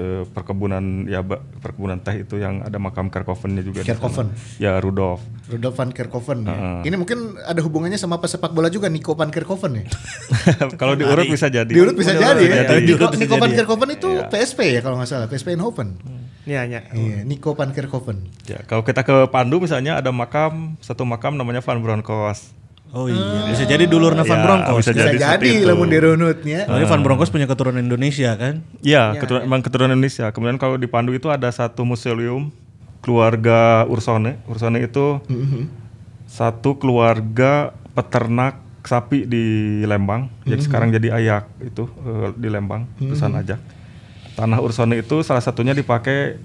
[0.00, 1.20] eh, perkebunan ya
[1.60, 3.84] perkebunan teh itu yang ada makam Karkovennya juga.
[3.84, 4.32] Kerkhoven.
[4.56, 5.20] Ya Rudolf.
[5.52, 6.56] Rudolf van Kerkhoven ya.
[6.56, 6.88] Heeh.
[6.88, 9.84] ini mungkin ada hubungannya sama pesepak bola juga Nico van Kerkhoven ya
[10.80, 11.68] kalau diurut bisa jadi.
[11.68, 12.82] diurut bisa Diurut jadi ya jadi.
[12.86, 13.58] Nico, Nico van jadi ya.
[13.60, 16.00] Kerkhoven itu PSP ya kalau nggak salah PSP Eindhoven
[16.48, 16.80] Iya, iya.
[16.96, 18.24] Iya, Nico van Kerkhoven.
[18.48, 22.56] Ya, kalau kita ke Pandu misalnya ada makam satu makam namanya Van Bronckhorst.
[22.90, 24.82] Oh iya, bisa jadi dulur Van Ya, Bronckhorst.
[24.82, 26.66] bisa Bisa Jadi jadi, lamun dirunutnya.
[26.66, 28.66] Soalnya Van Bronckhorst punya keturunan Indonesia kan?
[28.82, 30.26] Iya, keturunan emang keturunan Indonesia.
[30.34, 32.50] Kemudian kalau di Pandu itu ada satu museum
[32.98, 34.42] keluarga Ursone.
[34.44, 35.62] Ursone itu Mm-hmm.
[36.26, 39.44] satu keluarga peternak sapi di
[39.86, 40.26] Lembang.
[40.26, 40.48] Mm-hmm.
[40.50, 43.60] Jadi sekarang jadi ayak itu eh, di Lembang, perusahaan ajak.
[44.34, 46.42] Tanah Ursone itu salah satunya dipakai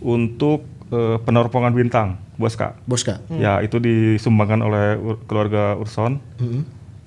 [0.00, 2.78] untuk eh, penerbangan bintang, Boska.
[2.86, 3.18] Boska.
[3.28, 6.22] Ya, itu disumbangkan oleh ur- keluarga Urson.
[6.38, 6.62] Mhm.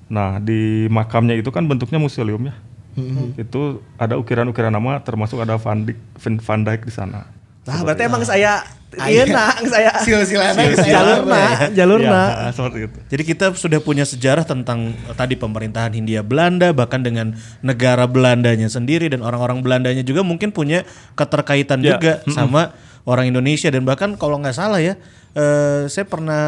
[0.06, 2.54] Nah, di makamnya itu kan bentuknya museum ya.
[2.92, 3.40] Mhm.
[3.40, 5.98] Itu ada ukiran-ukiran nama termasuk ada Van Dijk,
[6.38, 7.24] Van, Dijk di sana.
[7.64, 8.60] Nah, berarti emang saya
[8.92, 11.40] Ah, iya nah, saya Silsilahnya saya jalurna,
[11.72, 12.22] jalurna.
[12.28, 12.98] Ya, seperti itu.
[13.08, 17.32] Jadi kita sudah punya sejarah tentang eh, tadi pemerintahan Hindia Belanda bahkan dengan
[17.64, 20.84] negara Belandanya sendiri dan orang-orang Belandanya juga mungkin punya
[21.16, 21.96] keterkaitan Ya.
[21.96, 22.76] juga sama
[23.08, 25.00] orang Indonesia dan bahkan kalau nggak salah ya
[25.36, 26.44] eh, saya pernah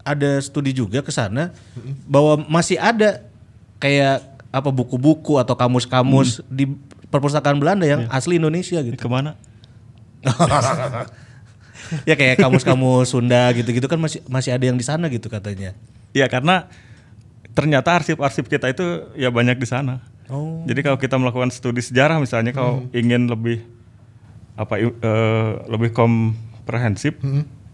[0.00, 1.52] ada studi juga ke sana
[2.08, 3.22] bahwa masih ada
[3.78, 6.66] kayak apa buku-buku atau kamus-kamus di
[7.10, 8.96] perpustakaan Belanda yang asli Indonesia gitu.
[8.98, 9.38] Ke mana?
[12.08, 15.74] ya kayak kamus-kamus Sunda gitu-gitu kan masih masih ada yang di sana gitu katanya.
[16.12, 16.66] Ya karena
[17.54, 20.02] ternyata arsip-arsip kita itu ya banyak di sana.
[20.30, 20.62] Oh.
[20.66, 23.66] Jadi kalau kita melakukan studi sejarah misalnya kalau ingin lebih
[24.54, 27.18] apa eh, lebih komprehensif,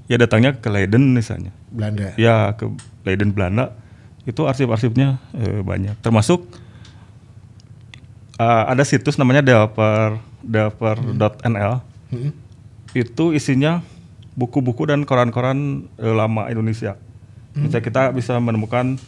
[0.07, 1.51] ya datangnya ke Leiden misalnya.
[1.71, 2.15] Belanda.
[2.19, 2.71] Ya ke
[3.07, 3.75] Leiden Belanda
[4.27, 5.99] itu arsip-arsipnya eh, banyak.
[6.03, 6.47] Termasuk
[8.39, 11.83] eh, ada situs namanya Delper Delper.nl.
[12.15, 12.31] Mhm.
[12.97, 13.83] Itu isinya
[14.39, 16.99] buku-buku dan koran-koran eh, lama Indonesia.
[17.57, 19.01] Misalnya kita bisa menemukan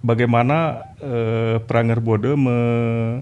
[0.00, 3.20] bagaimana eh, Pranger Bode me-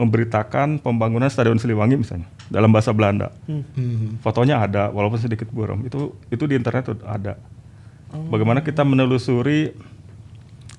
[0.00, 3.28] memberitakan pembangunan Stadion Siliwangi misalnya dalam bahasa Belanda.
[3.44, 4.18] Mhm.
[4.18, 5.84] Fotonya ada walaupun sedikit buram.
[5.84, 7.36] Itu itu di internet ada.
[8.10, 9.70] Bagaimana kita menelusuri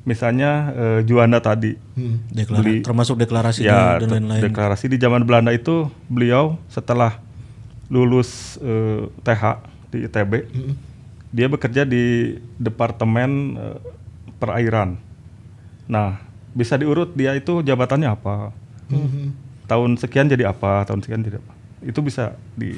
[0.02, 1.78] misalnya eh, Juanda tadi.
[1.94, 2.18] Hmm.
[2.28, 4.42] Deklara- Beli- termasuk deklarasi ya, dan lain-lain.
[4.42, 7.22] deklarasi di zaman Belanda itu beliau setelah
[7.88, 9.44] lulus eh, TH
[9.92, 10.32] di ITB,
[11.30, 13.78] dia bekerja di departemen eh,
[14.36, 14.98] perairan.
[15.86, 16.18] Nah,
[16.52, 18.52] bisa diurut dia itu jabatannya apa,
[18.98, 19.28] Mhm.
[19.68, 21.54] tahun sekian jadi apa, tahun sekian jadi apa.
[21.82, 22.76] Itu bisa di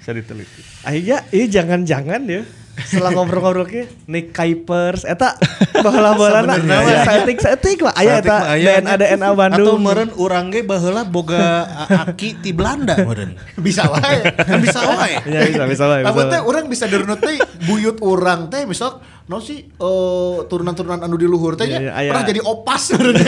[0.00, 0.62] bisa diteliti.
[0.82, 2.42] Akhirnya, iya jangan-jangan ya.
[2.72, 5.36] Setelah ngobrol-ngobrol ke Nick Kuipers eta
[5.76, 9.78] baheula-baheula Sebenarnya, saeutik saeutik lah aya Saeutik eta mah aya, DNA DNA Atau Bandung.
[9.78, 13.36] meren urang ge baheula boga aki ti Belanda meren.
[13.60, 14.24] Bisa wae.
[14.38, 15.12] Kan bisa wae.
[15.30, 15.98] Ya bisa bisa lah.
[15.98, 16.32] bisa Lamun lah.
[16.32, 21.22] teh orang bisa dirunut teh buyut orang teh misal no sih eh, turunan-turunan anu di
[21.24, 22.10] luhur teh Iya, iya, aya.
[22.10, 22.82] pernah jadi opas.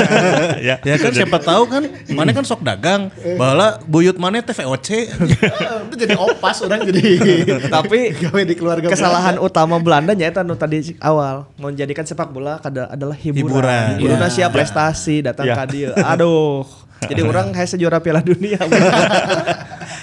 [0.68, 4.88] ya, Ya kan siapa tahu kan mana kan sok dagang baheula buyut mana teh VOC.
[5.84, 7.02] Itu jadi opas orang jadi
[7.68, 12.58] Tapi gawe di keluarga kesalahan utama Belanda nya eta nu tadi awal menjadikan sepak bola
[12.58, 13.48] kada adalah hiburan.
[13.48, 13.88] Hiburan.
[13.96, 14.32] Hiburan Ya.
[14.32, 15.54] siap prestasi datang Ya.
[15.54, 15.92] ka dieu.
[15.94, 16.66] Aduh.
[17.02, 18.58] Jadi orang kayak juara Piala Dunia.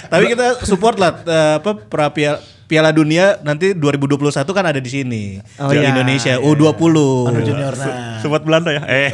[0.06, 4.86] Tapi kita support lah eh, apa pra piala, Piala Dunia nanti 2021 kan ada di
[4.86, 5.42] sini.
[5.58, 5.90] Oh, di iya.
[5.90, 6.94] Indonesia U20.
[7.34, 8.22] anu junior nah.
[8.22, 8.86] sobat Belanda ya.
[8.86, 9.10] Eh.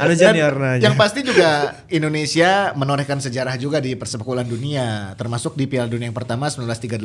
[0.00, 0.80] anu junior nah.
[0.80, 6.16] yang pasti juga Indonesia menorehkan sejarah juga di persepak dunia, termasuk di Piala Dunia yang
[6.16, 6.96] pertama 1938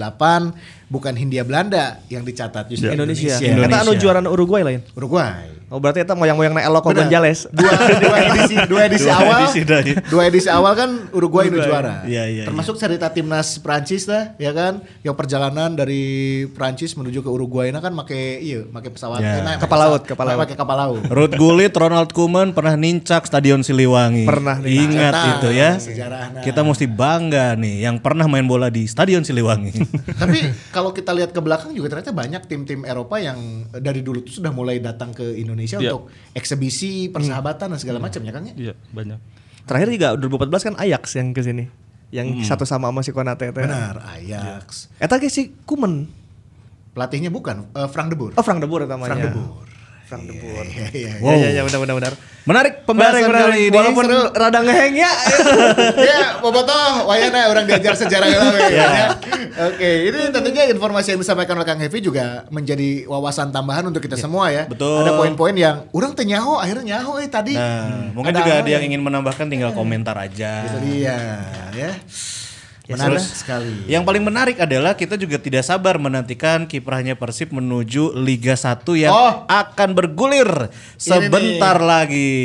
[0.87, 2.95] bukan Hindia Belanda yang dicatat justru Ya.
[2.95, 3.35] Indonesia.
[3.35, 3.67] Indonesia.
[3.67, 4.79] Eta anu juara Uruguay lain.
[4.95, 5.61] Uruguay.
[5.71, 6.91] Oh berarti eta moyang-moyang na Eloko.
[6.91, 7.47] Gonzales.
[7.55, 7.71] Dua,
[8.03, 12.03] dua edisi dua edisi Dua awal edisi dari- dua edisi awal kan Uruguay nu juara.
[12.03, 16.03] Iya, iya, Termasuk cerita timnas Prancis lah ya kan yang perjalanan dari
[16.45, 20.25] Prancis menuju ke Uruguay nah kan make iya make pesawat eh, nah, Kapal laut, kapal
[20.29, 20.45] laut.
[20.45, 21.01] Make kapal laut.
[21.07, 24.27] Ruth Gullit, Ronald Koeman pernah nincak Stadion Siliwangi.
[24.27, 24.69] Pernah nih.
[24.85, 25.69] Ingat Nah, itu ya.
[25.77, 26.41] sejarahnya.
[26.43, 29.71] Kita mesti bangga nih yang pernah main bola di Stadion Siliwangi.
[30.21, 30.39] Tapi
[30.69, 34.51] kalau kita lihat ke belakang juga ternyata banyak tim-tim Eropa yang dari dulu tuh sudah
[34.51, 35.95] mulai datang ke Indonesia Iya.
[35.95, 38.53] untuk eksebisi, persahabatan dan segala macam ya kan ya.
[38.53, 39.19] Iya, banyak.
[39.63, 41.65] Terakhir juga 2014 kan Ajax yang ke sini.
[42.11, 43.63] Yang satu sama sama si Konate teh.
[43.63, 44.91] Benar, Ajax.
[44.99, 46.11] Eta ge si Kuman.
[46.91, 48.35] Pelatihnya bukan eh, Frank de Boer.
[48.35, 49.15] Oh Frank de Boer namanya.
[49.15, 49.67] Frank de Boer.
[50.11, 50.67] Frank de Boer.
[50.67, 51.23] Iya, iya, iya.
[51.23, 51.31] Wow.
[51.31, 52.13] Ya, ya, ya, benar, benar, benar.
[52.43, 53.77] Menarik pembahasan Menarik, kali ini.
[53.79, 54.05] Walaupun
[54.35, 55.11] rada ngeheng ya.
[56.11, 58.87] ya, Bobotoh, wayana orang diajar sejarah heula we, ya.
[59.71, 64.19] Oke, ini tentunya informasi yang disampaikan oleh Kang Hevi juga menjadi wawasan tambahan untuk kita
[64.19, 64.67] semua ya.
[64.67, 64.99] betul.
[64.99, 67.55] Ada poin-poin yang orang teh nyaho, akhirnya nyaho eh tadi.
[67.55, 68.87] Nah, mungkin Ada juga ada yang ya?
[68.91, 70.67] ingin menambahkan tinggal komentar aja.
[70.67, 71.39] Itu dia,
[71.71, 71.95] ya.
[72.91, 73.71] Ya, Menarik terus sekali.
[73.87, 79.09] Yang paling menarik adalah kita juga tidak sabar menantikan kiprahnya Persib menuju Liga 1 yang
[79.09, 79.47] Oh.
[79.47, 82.35] akan bergulir sebentar lagi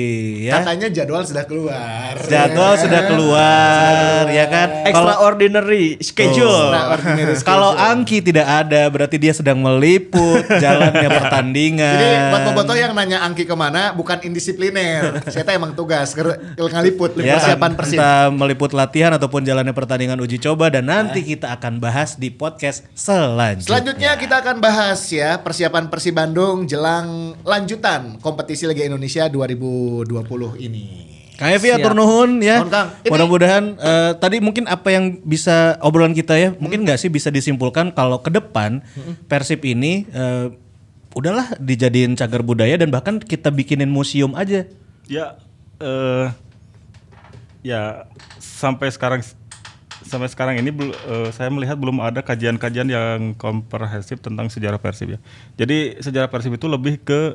[0.46, 0.62] ya.
[0.62, 2.14] Katanya jadwal sudah keluar.
[2.22, 2.80] Jadwal Ya.
[2.80, 4.68] sudah keluar ya kan.
[4.86, 6.70] Extraordinary schedule.
[6.70, 7.48] Extraordinary schedule.
[7.48, 11.96] kalau Angki tidak ada berarti dia sedang meliput jalannya pertandingan.
[11.96, 15.26] Jadi buat Boboto yang nanya Angki ke mana, bukan indisipliner.
[15.26, 16.14] Saya emang tugas
[16.56, 17.96] ngaliput ya, persiapan Persib.
[17.98, 22.28] entah meliput latihan ataupun jalannya pertandingan uji uji coba dan nanti kita akan bahas di
[22.28, 23.72] podcast selanjutnya.
[23.72, 30.12] Selanjutnya kita akan bahas ya persiapan Persib Bandung jelang lanjutan kompetisi Liga Indonesia 2020
[30.60, 31.16] ini.
[31.40, 32.60] Kang Evi atur nuhun ya.
[33.08, 37.96] Mudah-mudahan eh, tadi mungkin apa yang bisa obrolan kita ya, mungkin nggak sih bisa disimpulkan
[37.96, 38.84] kalau ke depan
[39.32, 40.52] Persib ini eh,
[41.16, 44.68] udahlah dijadiin cagar budaya dan bahkan kita bikinin museum aja.
[45.08, 45.40] Ya,
[45.80, 46.28] eh,
[47.64, 48.04] ya
[48.36, 49.24] sampai sekarang
[50.06, 55.18] sampai sekarang ini eh, saya melihat belum ada kajian-kajian yang komprehensif tentang sejarah Persib ya.
[55.56, 57.34] Jadi sejarah Persib itu lebih ke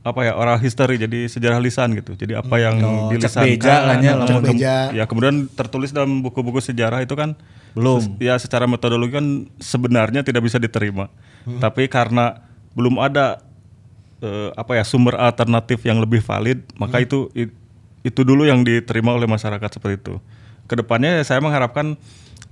[0.00, 2.16] apa ya oral history jadi sejarah lisan gitu.
[2.16, 4.42] Jadi apa yang Oh, dilisankan, beja ya, lamun.
[4.56, 4.76] Beja.
[4.90, 7.36] ya kemudian tertulis dalam buku-buku sejarah itu kan
[7.76, 8.16] Belum.
[8.16, 9.26] ya secara metodologi kan
[9.56, 11.12] sebenarnya tidak bisa diterima.
[11.44, 12.40] Tapi karena
[12.72, 13.44] belum ada
[14.20, 17.52] eh, apa ya sumber alternatif yang lebih valid, maka itu i-
[18.00, 20.14] itu dulu yang diterima oleh masyarakat seperti itu.
[20.70, 21.98] Ke depannya saya mengharapkan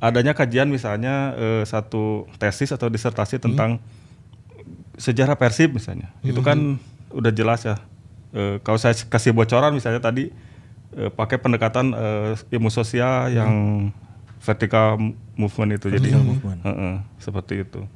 [0.03, 3.78] adanya kajian misalnya eh, satu tesis atau disertasi tentang
[4.99, 6.11] sejarah Persib misalnya.
[6.27, 6.82] Itu kan
[7.15, 7.78] udah jelas ya.
[8.35, 10.35] Eh, kalau saya kasih bocoran misalnya tadi
[10.99, 13.55] eh, pakai pendekatan eh, ilmu sosial yang
[14.43, 14.99] vertical
[15.39, 16.19] movement itu jadi
[16.66, 17.86] Heeh, seperti itu.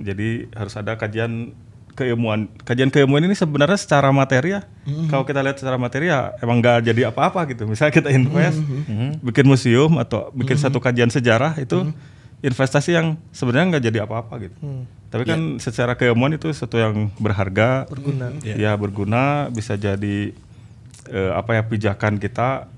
[0.00, 1.52] Jadi harus ada kajian
[1.94, 2.48] keilmuan.
[2.64, 4.62] Kajian keilmuan ini sebenarnya secara materi ya.
[5.10, 7.66] Kalau kita lihat secara materi ya emang nggak jadi apa-apa gitu.
[7.66, 8.60] Misalnya kita invest,
[9.22, 11.90] bikin museum atau bikin satu kajian sejarah itu
[12.40, 14.56] investasi yang sebenarnya nggak jadi apa-apa gitu.
[15.10, 18.30] Tapi kan secara keilmuan itu sesuatu yang berharga, berguna.
[18.42, 20.32] Ya berguna bisa jadi
[21.10, 22.70] eh, apa ya pijakan kita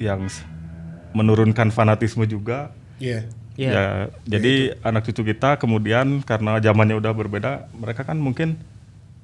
[0.00, 0.26] yang
[1.12, 2.72] menurunkan fanatisme juga.
[2.96, 3.28] Iya.
[3.56, 3.70] Iya.
[3.72, 3.86] Ya,
[4.24, 8.56] jadi anak cucu kita kemudian karena zamannya udah berbeda, mereka kan mungkin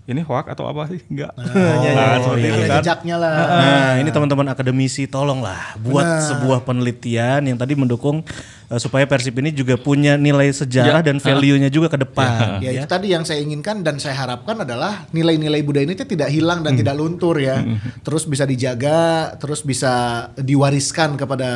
[0.08, 1.04] ini hoak atau apa sih?
[1.12, 1.36] Enggak.
[1.36, 2.80] Nah, seperti itu Ada kan.
[2.80, 3.36] jejaknya lah.
[3.36, 8.24] Nah, ini teman-teman akademisi tolonglah buat sebuah penelitian yang tadi mendukung
[8.68, 12.60] eh, supaya Persib ini juga punya nilai sejarah dan value-nya juga ke depan.
[12.60, 16.60] Ya, itu tadi yang saya inginkan dan saya harapkan adalah nilai-nilai budaya ini tidak hilang
[16.60, 17.64] dan tidak luntur ya.
[18.02, 19.92] Terus bisa dijaga, terus bisa
[20.36, 21.50] diwariskan kepada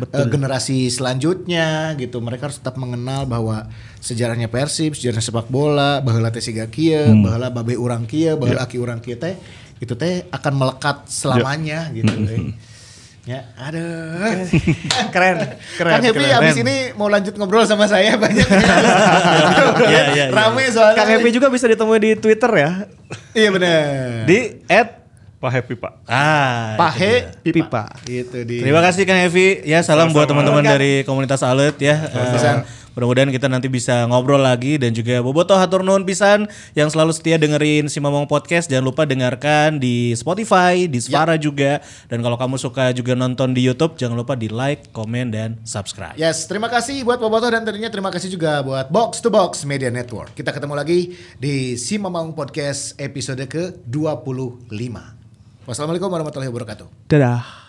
[0.00, 2.18] eh, generasi selanjutnya gitu.
[2.18, 3.68] Mereka harus tetap mengenal bahwa
[4.00, 8.78] sejarahnya Persib, sejarah sepak bola, baheula teh siga kieu, baheula babe urang kieu, baheula aki
[8.78, 9.36] urang kieu teh
[9.76, 12.08] itu teh akan melekat selamanya gitu.
[12.08, 12.56] eh.
[13.26, 14.46] Ya, aduh.
[15.14, 15.92] keren, keren.
[15.98, 16.38] Kang Happy keren.
[16.46, 18.46] abis ini mau lanjut ngobrol sama saya banyak.
[18.46, 20.24] Iya, iya, iya.
[20.30, 20.94] Rame soalnya.
[20.94, 22.86] Kang Happy juga bisa ditemui di Twitter ya.
[23.34, 23.82] Iya benar.
[24.30, 25.02] Di at
[25.42, 26.06] Pak Happy Pak.
[26.06, 26.78] ah,
[27.42, 27.50] pipa.
[27.50, 27.84] Pipa.
[28.06, 28.62] Gitu di.
[28.62, 29.58] Terima kasih Kang Evi.
[29.66, 32.06] Ya salam buat teman-teman dari komunitas Alet ya.
[32.06, 32.62] Eh,
[32.96, 37.36] mudah-mudahan kita nanti bisa ngobrol lagi dan juga Boboto hatur nuhun pisan yang selalu setia
[37.36, 38.72] dengerin si Mamong Podcast.
[38.72, 41.84] Jangan lupa dengarkan di Spotify, di Spara juga.
[42.08, 46.16] Dan kalau kamu suka juga nonton di YouTube, jangan lupa di like, komen dan subscribe.
[46.16, 49.92] Yes, terima kasih buat Boboto dan tentunya terima kasih juga buat Box to Box Media
[49.92, 50.32] Network.
[50.32, 54.72] Kita ketemu lagi di Si Mamang Podcast episode ke-25.
[55.68, 57.12] Wassalamualaikum warahmatullahi wabarakatuh.
[57.12, 57.65] Dadah.